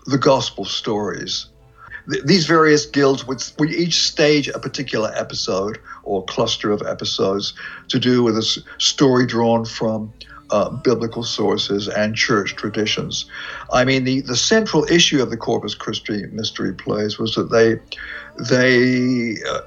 the 0.05 0.17
gospel 0.17 0.63
stories 0.63 1.47
these 2.25 2.45
various 2.45 2.85
guilds 2.85 3.27
would, 3.27 3.43
would 3.59 3.71
each 3.71 4.01
stage 4.01 4.47
a 4.47 4.59
particular 4.59 5.11
episode 5.15 5.79
or 6.03 6.23
cluster 6.25 6.71
of 6.71 6.81
episodes 6.81 7.53
to 7.89 7.99
do 7.99 8.23
with 8.23 8.37
a 8.37 8.63
story 8.77 9.25
drawn 9.25 9.65
from 9.65 10.13
uh, 10.49 10.69
biblical 10.69 11.23
sources 11.23 11.89
and 11.89 12.15
church 12.15 12.55
traditions. 12.55 13.25
I 13.73 13.83
mean, 13.83 14.05
the, 14.05 14.21
the 14.21 14.37
central 14.37 14.85
issue 14.85 15.21
of 15.21 15.29
the 15.29 15.37
Corpus 15.37 15.75
Christi 15.75 16.25
mystery 16.27 16.73
plays 16.73 17.19
was 17.19 17.35
that 17.35 17.51
they, 17.51 17.79
they 18.49 19.35
uh, 19.49 19.61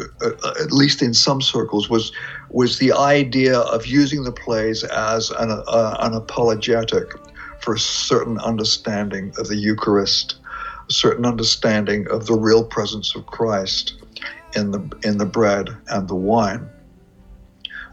uh, 0.00 0.54
at 0.60 0.72
least 0.72 1.02
in 1.02 1.12
some 1.12 1.42
circles, 1.42 1.90
was 1.90 2.12
was 2.48 2.78
the 2.78 2.92
idea 2.92 3.58
of 3.58 3.86
using 3.86 4.24
the 4.24 4.32
plays 4.32 4.84
as 4.84 5.30
an, 5.30 5.50
uh, 5.50 5.96
an 6.00 6.14
apologetic 6.14 7.12
for 7.60 7.74
a 7.74 7.78
certain 7.78 8.38
understanding 8.38 9.32
of 9.38 9.48
the 9.48 9.56
Eucharist 9.56 10.36
certain 10.92 11.26
understanding 11.26 12.06
of 12.08 12.26
the 12.26 12.34
real 12.34 12.64
presence 12.64 13.14
of 13.14 13.26
Christ 13.26 13.94
in 14.54 14.70
the 14.70 14.90
in 15.02 15.18
the 15.18 15.26
bread 15.26 15.68
and 15.88 16.08
the 16.08 16.14
wine 16.14 16.68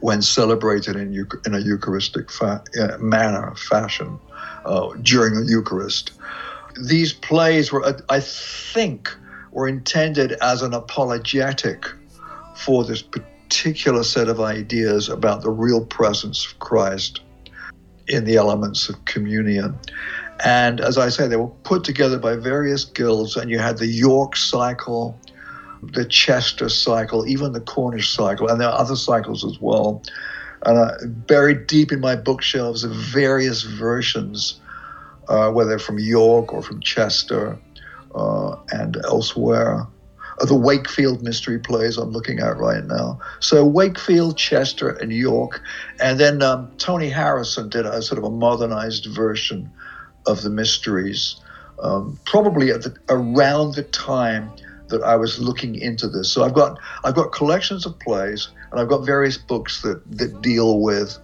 when 0.01 0.21
celebrated 0.21 0.95
in, 0.95 1.13
in 1.45 1.53
a 1.53 1.59
Eucharistic 1.59 2.31
fa- 2.31 2.63
uh, 2.79 2.97
manner, 2.99 3.53
fashion, 3.55 4.19
uh, 4.65 4.93
during 5.01 5.35
the 5.35 5.45
Eucharist. 5.45 6.11
These 6.87 7.13
plays 7.13 7.71
were, 7.71 7.83
uh, 7.83 7.99
I 8.09 8.19
think, 8.19 9.13
were 9.51 9.67
intended 9.67 10.33
as 10.41 10.61
an 10.61 10.73
apologetic 10.73 11.85
for 12.55 12.83
this 12.83 13.01
particular 13.01 14.03
set 14.03 14.29
of 14.29 14.39
ideas 14.39 15.09
about 15.09 15.41
the 15.41 15.49
real 15.49 15.85
presence 15.85 16.45
of 16.45 16.59
Christ 16.59 17.21
in 18.07 18.25
the 18.25 18.37
elements 18.37 18.89
of 18.89 19.03
communion. 19.05 19.77
And 20.43 20.79
as 20.79 20.97
I 20.97 21.09
say, 21.09 21.27
they 21.27 21.35
were 21.35 21.47
put 21.47 21.83
together 21.83 22.17
by 22.17 22.35
various 22.35 22.85
guilds, 22.85 23.35
and 23.35 23.49
you 23.49 23.59
had 23.59 23.77
the 23.77 23.87
York 23.87 24.37
cycle, 24.37 25.19
the 25.81 26.05
Chester 26.05 26.69
cycle, 26.69 27.27
even 27.27 27.51
the 27.51 27.59
Cornish 27.59 28.09
cycle, 28.09 28.47
and 28.47 28.59
there 28.59 28.69
are 28.69 28.79
other 28.79 28.95
cycles 28.95 29.43
as 29.43 29.59
well. 29.59 30.01
And 30.65 30.77
uh, 30.77 30.91
buried 31.27 31.67
deep 31.67 31.91
in 31.91 31.99
my 31.99 32.15
bookshelves 32.15 32.85
are 32.85 32.89
various 32.89 33.63
versions, 33.63 34.59
uh, 35.27 35.51
whether 35.51 35.77
from 35.77 35.99
York 35.99 36.53
or 36.53 36.61
from 36.61 36.79
Chester 36.81 37.57
uh, 38.15 38.55
and 38.71 38.97
elsewhere. 39.05 39.87
the 40.39 40.55
Wakefield 40.55 41.21
mystery 41.21 41.59
plays 41.59 41.97
I'm 41.97 42.11
looking 42.11 42.39
at 42.39 42.57
right 42.57 42.85
now. 42.85 43.19
So 43.39 43.65
Wakefield, 43.65 44.37
Chester, 44.37 44.89
and 44.89 45.11
York, 45.11 45.61
and 45.99 46.17
then 46.17 46.41
um, 46.41 46.71
Tony 46.77 47.09
Harrison 47.09 47.67
did 47.69 47.85
a 47.85 48.01
sort 48.01 48.17
of 48.17 48.23
a 48.23 48.29
modernized 48.29 49.05
version 49.05 49.69
of 50.29 50.43
the 50.43 50.49
mysteries, 50.49 51.35
um, 51.81 52.19
probably 52.25 52.71
at 52.71 52.83
the, 52.83 52.95
around 53.09 53.75
the 53.75 53.83
time 53.83 54.51
that 54.89 55.03
I 55.03 55.15
was 55.15 55.39
looking 55.39 55.75
into 55.75 56.07
this. 56.07 56.31
So 56.31 56.43
I've 56.43 56.53
got 56.53 56.79
I've 57.03 57.15
got 57.15 57.31
collections 57.31 57.85
of 57.85 57.97
plays, 57.99 58.49
and 58.71 58.79
I've 58.79 58.89
got 58.89 59.05
various 59.05 59.37
books 59.37 59.81
that 59.81 60.01
that 60.17 60.41
deal 60.41 60.79
with 60.79 61.17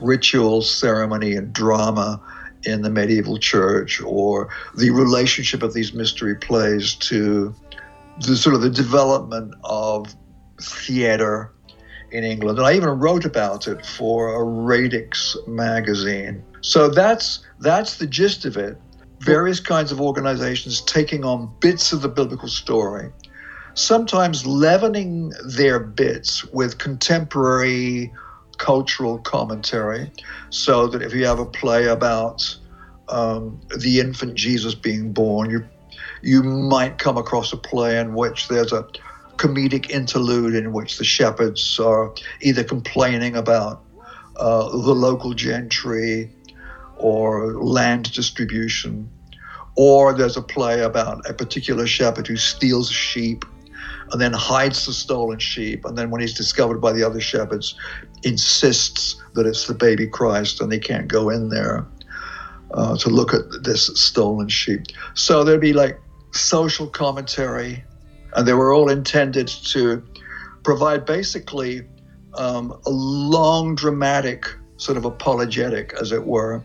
ritual, 0.00 0.62
ceremony, 0.62 1.34
and 1.34 1.52
drama 1.52 2.20
in 2.64 2.82
the 2.82 2.90
medieval 2.90 3.38
church, 3.38 4.00
or 4.02 4.48
the 4.76 4.90
relationship 4.90 5.62
of 5.62 5.72
these 5.72 5.94
mystery 5.94 6.34
plays 6.34 6.94
to 6.94 7.54
the 8.20 8.36
sort 8.36 8.54
of 8.54 8.62
the 8.62 8.70
development 8.70 9.54
of 9.64 10.14
theater 10.60 11.52
in 12.10 12.24
England. 12.24 12.58
And 12.58 12.66
I 12.66 12.74
even 12.74 12.90
wrote 12.98 13.24
about 13.24 13.68
it 13.68 13.84
for 13.84 14.34
a 14.34 14.44
Radix 14.44 15.36
magazine. 15.46 16.42
So 16.60 16.88
that's 16.88 17.40
that's 17.60 17.96
the 17.96 18.06
gist 18.06 18.44
of 18.44 18.56
it. 18.56 18.76
Various 19.20 19.60
kinds 19.60 19.90
of 19.90 20.00
organizations 20.00 20.80
taking 20.82 21.24
on 21.24 21.52
bits 21.60 21.92
of 21.92 22.02
the 22.02 22.08
biblical 22.08 22.48
story, 22.48 23.10
sometimes 23.74 24.46
leavening 24.46 25.32
their 25.44 25.80
bits 25.80 26.44
with 26.46 26.78
contemporary 26.78 28.12
cultural 28.58 29.18
commentary, 29.18 30.10
so 30.50 30.86
that 30.88 31.02
if 31.02 31.12
you 31.14 31.24
have 31.26 31.38
a 31.38 31.46
play 31.46 31.86
about 31.86 32.56
um, 33.08 33.60
the 33.78 34.00
infant 34.00 34.34
Jesus 34.34 34.74
being 34.74 35.12
born, 35.12 35.50
you 35.50 35.64
you 36.22 36.42
might 36.42 36.98
come 36.98 37.16
across 37.16 37.52
a 37.52 37.56
play 37.56 37.98
in 37.98 38.14
which 38.14 38.48
there's 38.48 38.72
a 38.72 38.86
comedic 39.38 39.88
interlude 39.90 40.54
in 40.54 40.72
which 40.72 40.98
the 40.98 41.04
shepherds 41.04 41.80
are 41.80 42.12
either 42.42 42.64
complaining 42.64 43.36
about 43.36 43.84
uh, 44.36 44.68
the 44.68 44.94
local 44.94 45.32
gentry 45.32 46.30
or 46.96 47.54
land 47.54 48.12
distribution, 48.12 49.08
or 49.76 50.12
there's 50.12 50.36
a 50.36 50.42
play 50.42 50.80
about 50.80 51.28
a 51.30 51.32
particular 51.32 51.86
shepherd 51.86 52.26
who 52.26 52.36
steals 52.36 52.90
a 52.90 52.94
sheep 52.94 53.44
and 54.10 54.20
then 54.20 54.32
hides 54.32 54.86
the 54.86 54.92
stolen 54.92 55.38
sheep, 55.38 55.84
and 55.84 55.96
then 55.96 56.10
when 56.10 56.20
he's 56.20 56.34
discovered 56.34 56.80
by 56.80 56.92
the 56.92 57.04
other 57.04 57.20
shepherds, 57.20 57.74
insists 58.24 59.22
that 59.34 59.46
it's 59.46 59.66
the 59.66 59.74
baby 59.74 60.06
Christ 60.06 60.60
and 60.60 60.72
they 60.72 60.78
can't 60.78 61.08
go 61.08 61.30
in 61.30 61.50
there 61.50 61.86
uh, 62.72 62.96
to 62.96 63.08
look 63.08 63.34
at 63.34 63.62
this 63.62 63.86
stolen 64.00 64.48
sheep. 64.48 64.82
So 65.14 65.44
there'd 65.44 65.60
be 65.60 65.72
like 65.72 66.00
social 66.32 66.86
commentary, 66.86 67.84
and 68.34 68.46
they 68.46 68.52
were 68.52 68.72
all 68.72 68.88
intended 68.88 69.48
to 69.48 70.02
provide 70.62 71.04
basically 71.04 71.82
um, 72.34 72.78
a 72.86 72.90
long 72.90 73.74
dramatic 73.74 74.46
sort 74.76 74.96
of 74.96 75.04
apologetic, 75.04 75.92
as 76.00 76.12
it 76.12 76.24
were, 76.24 76.62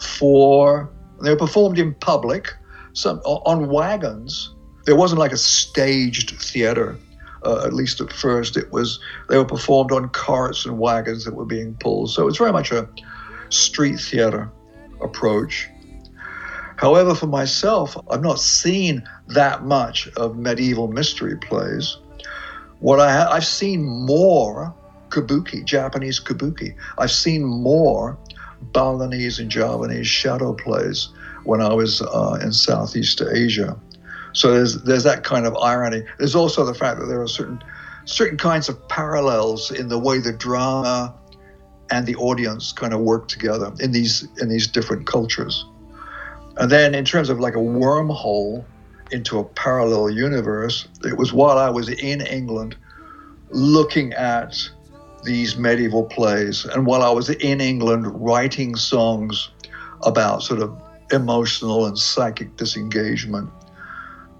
for 0.00 0.90
they 1.22 1.30
were 1.30 1.36
performed 1.36 1.78
in 1.78 1.94
public, 1.94 2.52
some 2.92 3.18
on 3.20 3.68
wagons. 3.68 4.54
There 4.84 4.96
wasn't 4.96 5.18
like 5.18 5.32
a 5.32 5.38
staged 5.38 6.30
theater. 6.40 6.96
Uh, 7.44 7.64
at 7.64 7.72
least 7.72 8.00
at 8.00 8.12
first, 8.12 8.56
it 8.56 8.72
was 8.72 8.98
they 9.28 9.38
were 9.38 9.44
performed 9.44 9.92
on 9.92 10.08
carts 10.08 10.66
and 10.66 10.78
wagons 10.78 11.24
that 11.24 11.34
were 11.34 11.44
being 11.44 11.74
pulled. 11.74 12.10
So 12.10 12.26
it's 12.26 12.38
very 12.38 12.52
much 12.52 12.72
a 12.72 12.88
street 13.48 14.00
theater 14.00 14.50
approach. 15.00 15.68
However, 16.76 17.14
for 17.14 17.26
myself, 17.26 17.96
I've 18.10 18.22
not 18.22 18.38
seen 18.38 19.08
that 19.28 19.64
much 19.64 20.08
of 20.16 20.36
medieval 20.36 20.88
mystery 20.88 21.36
plays. 21.36 21.96
What 22.80 23.00
I 23.00 23.12
ha- 23.12 23.30
I've 23.30 23.46
seen 23.46 23.84
more 23.84 24.74
kabuki, 25.08 25.64
Japanese 25.64 26.20
kabuki. 26.20 26.74
I've 26.98 27.10
seen 27.10 27.44
more 27.44 28.18
Balinese 28.72 29.38
and 29.38 29.50
Javanese 29.50 30.06
shadow 30.06 30.52
plays 30.52 31.08
when 31.44 31.62
I 31.62 31.72
was 31.72 32.02
uh, 32.02 32.38
in 32.42 32.52
Southeast 32.52 33.22
Asia. 33.22 33.78
So 34.32 34.52
there's 34.52 34.82
there's 34.82 35.04
that 35.04 35.24
kind 35.24 35.46
of 35.46 35.56
irony. 35.56 36.02
There's 36.18 36.34
also 36.34 36.64
the 36.64 36.74
fact 36.74 37.00
that 37.00 37.06
there 37.06 37.22
are 37.22 37.28
certain 37.28 37.62
certain 38.04 38.36
kinds 38.36 38.68
of 38.68 38.88
parallels 38.88 39.70
in 39.70 39.88
the 39.88 39.98
way 39.98 40.18
the 40.18 40.32
drama 40.32 41.14
and 41.90 42.06
the 42.06 42.16
audience 42.16 42.72
kind 42.72 42.92
of 42.92 43.00
work 43.00 43.28
together 43.28 43.72
in 43.80 43.92
these 43.92 44.28
in 44.38 44.48
these 44.48 44.66
different 44.66 45.06
cultures. 45.06 45.64
And 46.56 46.70
then 46.70 46.94
in 46.94 47.04
terms 47.04 47.28
of 47.28 47.38
like 47.38 47.54
a 47.54 47.58
wormhole 47.58 48.64
into 49.10 49.38
a 49.38 49.44
parallel 49.44 50.10
universe, 50.10 50.88
it 51.04 51.16
was 51.16 51.32
while 51.32 51.58
I 51.58 51.70
was 51.70 51.88
in 51.88 52.20
England 52.20 52.76
looking 53.50 54.12
at 54.14 54.56
these 55.24 55.56
medieval 55.56 56.04
plays. 56.04 56.64
And 56.64 56.86
while 56.86 57.02
I 57.02 57.10
was 57.10 57.30
in 57.30 57.60
England 57.60 58.06
writing 58.06 58.74
songs 58.76 59.50
about 60.02 60.42
sort 60.42 60.60
of 60.60 60.80
emotional 61.12 61.86
and 61.86 61.98
psychic 61.98 62.56
disengagement, 62.56 63.50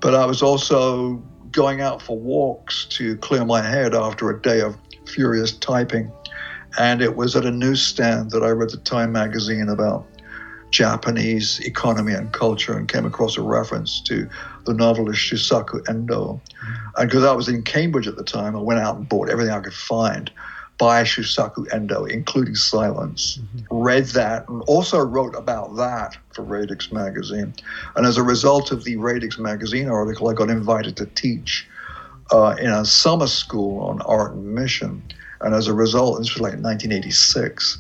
but 0.01 0.15
I 0.15 0.27
was 0.27 0.43
also 0.43 1.23
going 1.51 1.81
out 1.81 2.03
for 2.03 2.19
walks 2.19 2.87
to 2.87 3.17
clear 3.19 3.45
my 3.45 3.63
head 3.63 3.95
after 3.95 4.31
a 4.31 4.41
day 4.41 4.61
of 4.61 4.77
furious 5.07 5.53
typing. 5.53 6.11
And 6.79 7.01
it 7.01 7.17
was 7.17 7.37
at 7.37 7.45
a 7.45 7.51
newsstand 7.51 8.31
that 8.33 8.43
I 8.43 8.51
read 8.51 8.71
the 8.71 8.77
Time 8.79 9.13
magazine 9.13 9.69
about 9.69 10.07
Japanese 10.77 11.59
economy 11.61 12.13
and 12.13 12.33
culture 12.33 12.77
and 12.77 12.87
came 12.87 13.07
across 13.07 13.39
a 13.39 13.41
reference 13.41 13.99
to 14.03 14.29
the 14.67 14.75
novelist 14.75 15.21
Shusaku 15.21 15.89
Endo. 15.89 16.39
And 16.99 17.09
because 17.09 17.25
I 17.25 17.33
was 17.33 17.49
in 17.49 17.63
Cambridge 17.63 18.07
at 18.07 18.17
the 18.17 18.23
time, 18.23 18.55
I 18.55 18.61
went 18.61 18.81
out 18.81 18.97
and 18.97 19.09
bought 19.09 19.31
everything 19.31 19.55
I 19.55 19.61
could 19.61 19.73
find 19.73 20.31
by 20.77 21.03
Shusaku 21.03 21.73
Endo, 21.73 22.05
including 22.05 22.55
Silence. 22.55 23.39
Read 23.71 24.05
that 24.09 24.47
and 24.51 24.63
also 24.67 24.99
wrote 24.99 25.35
about 25.35 25.77
that 25.77 26.19
for 26.35 26.43
Radix 26.43 26.93
magazine. 26.93 27.55
And 27.95 28.05
as 28.05 28.19
a 28.19 28.23
result 28.23 28.71
of 28.71 28.85
the 28.85 28.97
Radix 28.97 29.39
magazine 29.39 29.89
article, 29.89 30.29
I 30.29 30.35
got 30.35 30.51
invited 30.51 30.95
to 30.99 31.07
teach 31.07 31.67
uh, 32.31 32.55
in 32.61 32.69
a 32.69 32.85
summer 32.85 33.29
school 33.29 33.81
on 33.81 34.03
art 34.03 34.33
and 34.33 34.55
mission. 34.55 35.03
And 35.41 35.55
as 35.55 35.69
a 35.69 35.75
result, 35.75 36.19
this 36.19 36.35
was 36.35 36.43
like 36.43 36.61
1986 36.63 37.79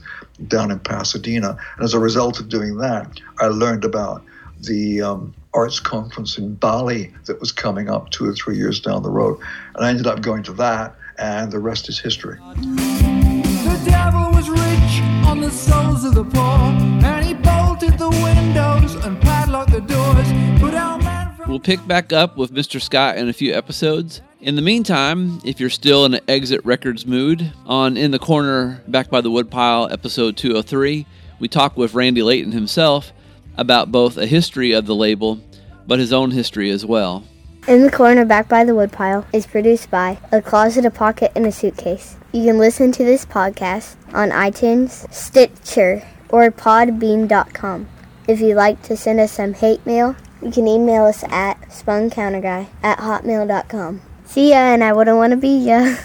down 0.49 0.71
in 0.71 0.79
Pasadena. 0.79 1.57
And 1.77 1.85
as 1.85 1.95
a 1.95 1.99
result 1.99 2.41
of 2.41 2.49
doing 2.49 2.79
that, 2.79 3.21
I 3.39 3.47
learned 3.47 3.85
about 3.85 4.23
the 4.61 5.03
um, 5.03 5.35
arts 5.55 5.81
conference 5.81 6.39
in 6.39 6.55
Bali 6.55 7.13
that 7.25 7.41
was 7.41 7.53
coming 7.53 7.89
up 7.89 8.11
two 8.11 8.27
or 8.27 8.35
three 8.35 8.57
years 8.57 8.81
down 8.81 9.03
the 9.03 9.11
road. 9.11 9.39
And 9.75 9.85
I 9.85 9.91
ended 9.91 10.07
up 10.07 10.21
going 10.21 10.43
to 10.45 10.53
that, 10.55 10.95
and 11.19 11.51
the 11.51 11.59
rest 11.59 11.89
is 11.89 11.99
history. 11.99 12.39
The 12.55 13.83
devil 13.85 14.31
was 14.33 14.49
rich 14.49 15.03
on 15.27 15.41
the 15.41 15.51
souls 15.51 16.05
of 16.05 16.15
the 16.15 16.25
poor, 16.25 16.43
and 16.43 17.25
he 17.25 17.35
bolted 17.35 17.99
the 17.99 18.11
windows 18.11 18.95
and 19.05 19.21
padlocked 19.21 19.73
the 19.73 19.81
doors. 19.81 20.61
Put 20.61 20.75
our 20.75 20.99
man 20.99 21.35
from 21.37 21.51
We'll 21.51 21.61
pick 21.61 21.87
back 21.87 22.13
up 22.13 22.37
with 22.37 22.53
Mr. 22.53 22.81
Scott 22.81 23.17
in 23.17 23.29
a 23.29 23.33
few 23.33 23.55
episodes. 23.55 24.21
In 24.47 24.55
the 24.55 24.63
meantime, 24.63 25.41
if 25.45 25.59
you're 25.59 25.69
still 25.69 26.05
in 26.05 26.15
an 26.15 26.21
Exit 26.29 26.65
Records 26.65 27.05
mood, 27.05 27.53
on 27.67 27.97
In 27.97 28.13
the 28.13 28.19
Corner, 28.21 28.81
Back 28.87 29.11
by 29.11 29.21
the 29.21 29.29
Woodpile, 29.29 29.91
episode 29.91 30.37
203, 30.37 31.05
we 31.41 31.49
talk 31.49 31.77
with 31.77 31.95
Randy 31.95 32.23
Layton 32.23 32.53
himself 32.53 33.13
about 33.57 33.91
both 33.91 34.17
a 34.17 34.25
history 34.25 34.71
of 34.71 34.87
the 34.87 34.95
label, 34.95 35.41
but 35.89 35.99
his 35.99 36.13
own 36.13 36.31
history 36.31 36.71
as 36.71 36.87
well. 36.87 37.25
In 37.67 37.83
the 37.83 37.91
Corner 37.91 38.25
Back 38.25 38.49
by 38.49 38.63
the 38.63 38.77
Woodpile 38.77 39.27
is 39.33 39.49
produced 39.49 39.91
by 39.91 40.17
A 40.31 40.41
Closet, 40.41 40.85
a 40.85 40.93
Pocket, 40.93 41.33
and 41.35 41.45
a 41.45 41.51
Suitcase. 41.51 42.17
You 42.31 42.45
can 42.45 42.57
listen 42.57 42.93
to 42.93 43.05
this 43.05 43.27
podcast 43.27 43.97
on 44.15 44.31
iTunes, 44.31 45.13
Stitcher, 45.13 46.07
or 46.29 46.53
podbean.com. 46.53 47.89
If 48.29 48.41
you'd 48.41 48.55
like 48.55 48.81
to 48.83 48.97
send 48.97 49.19
us 49.19 49.33
some 49.33 49.55
hate 49.55 49.85
mail, 49.85 50.15
you 50.41 50.53
can 50.53 50.69
email 50.69 51.07
us 51.07 51.25
at 51.25 51.61
spuncounterguy 51.63 52.69
at 52.85 52.99
hotmail.com. 52.99 54.03
See 54.27 54.51
ya, 54.51 54.75
and 54.75 54.85
I 54.85 54.93
wouldn't 54.93 55.17
want 55.17 55.31
to 55.33 55.37
be 55.37 55.57
ya. 55.65 55.97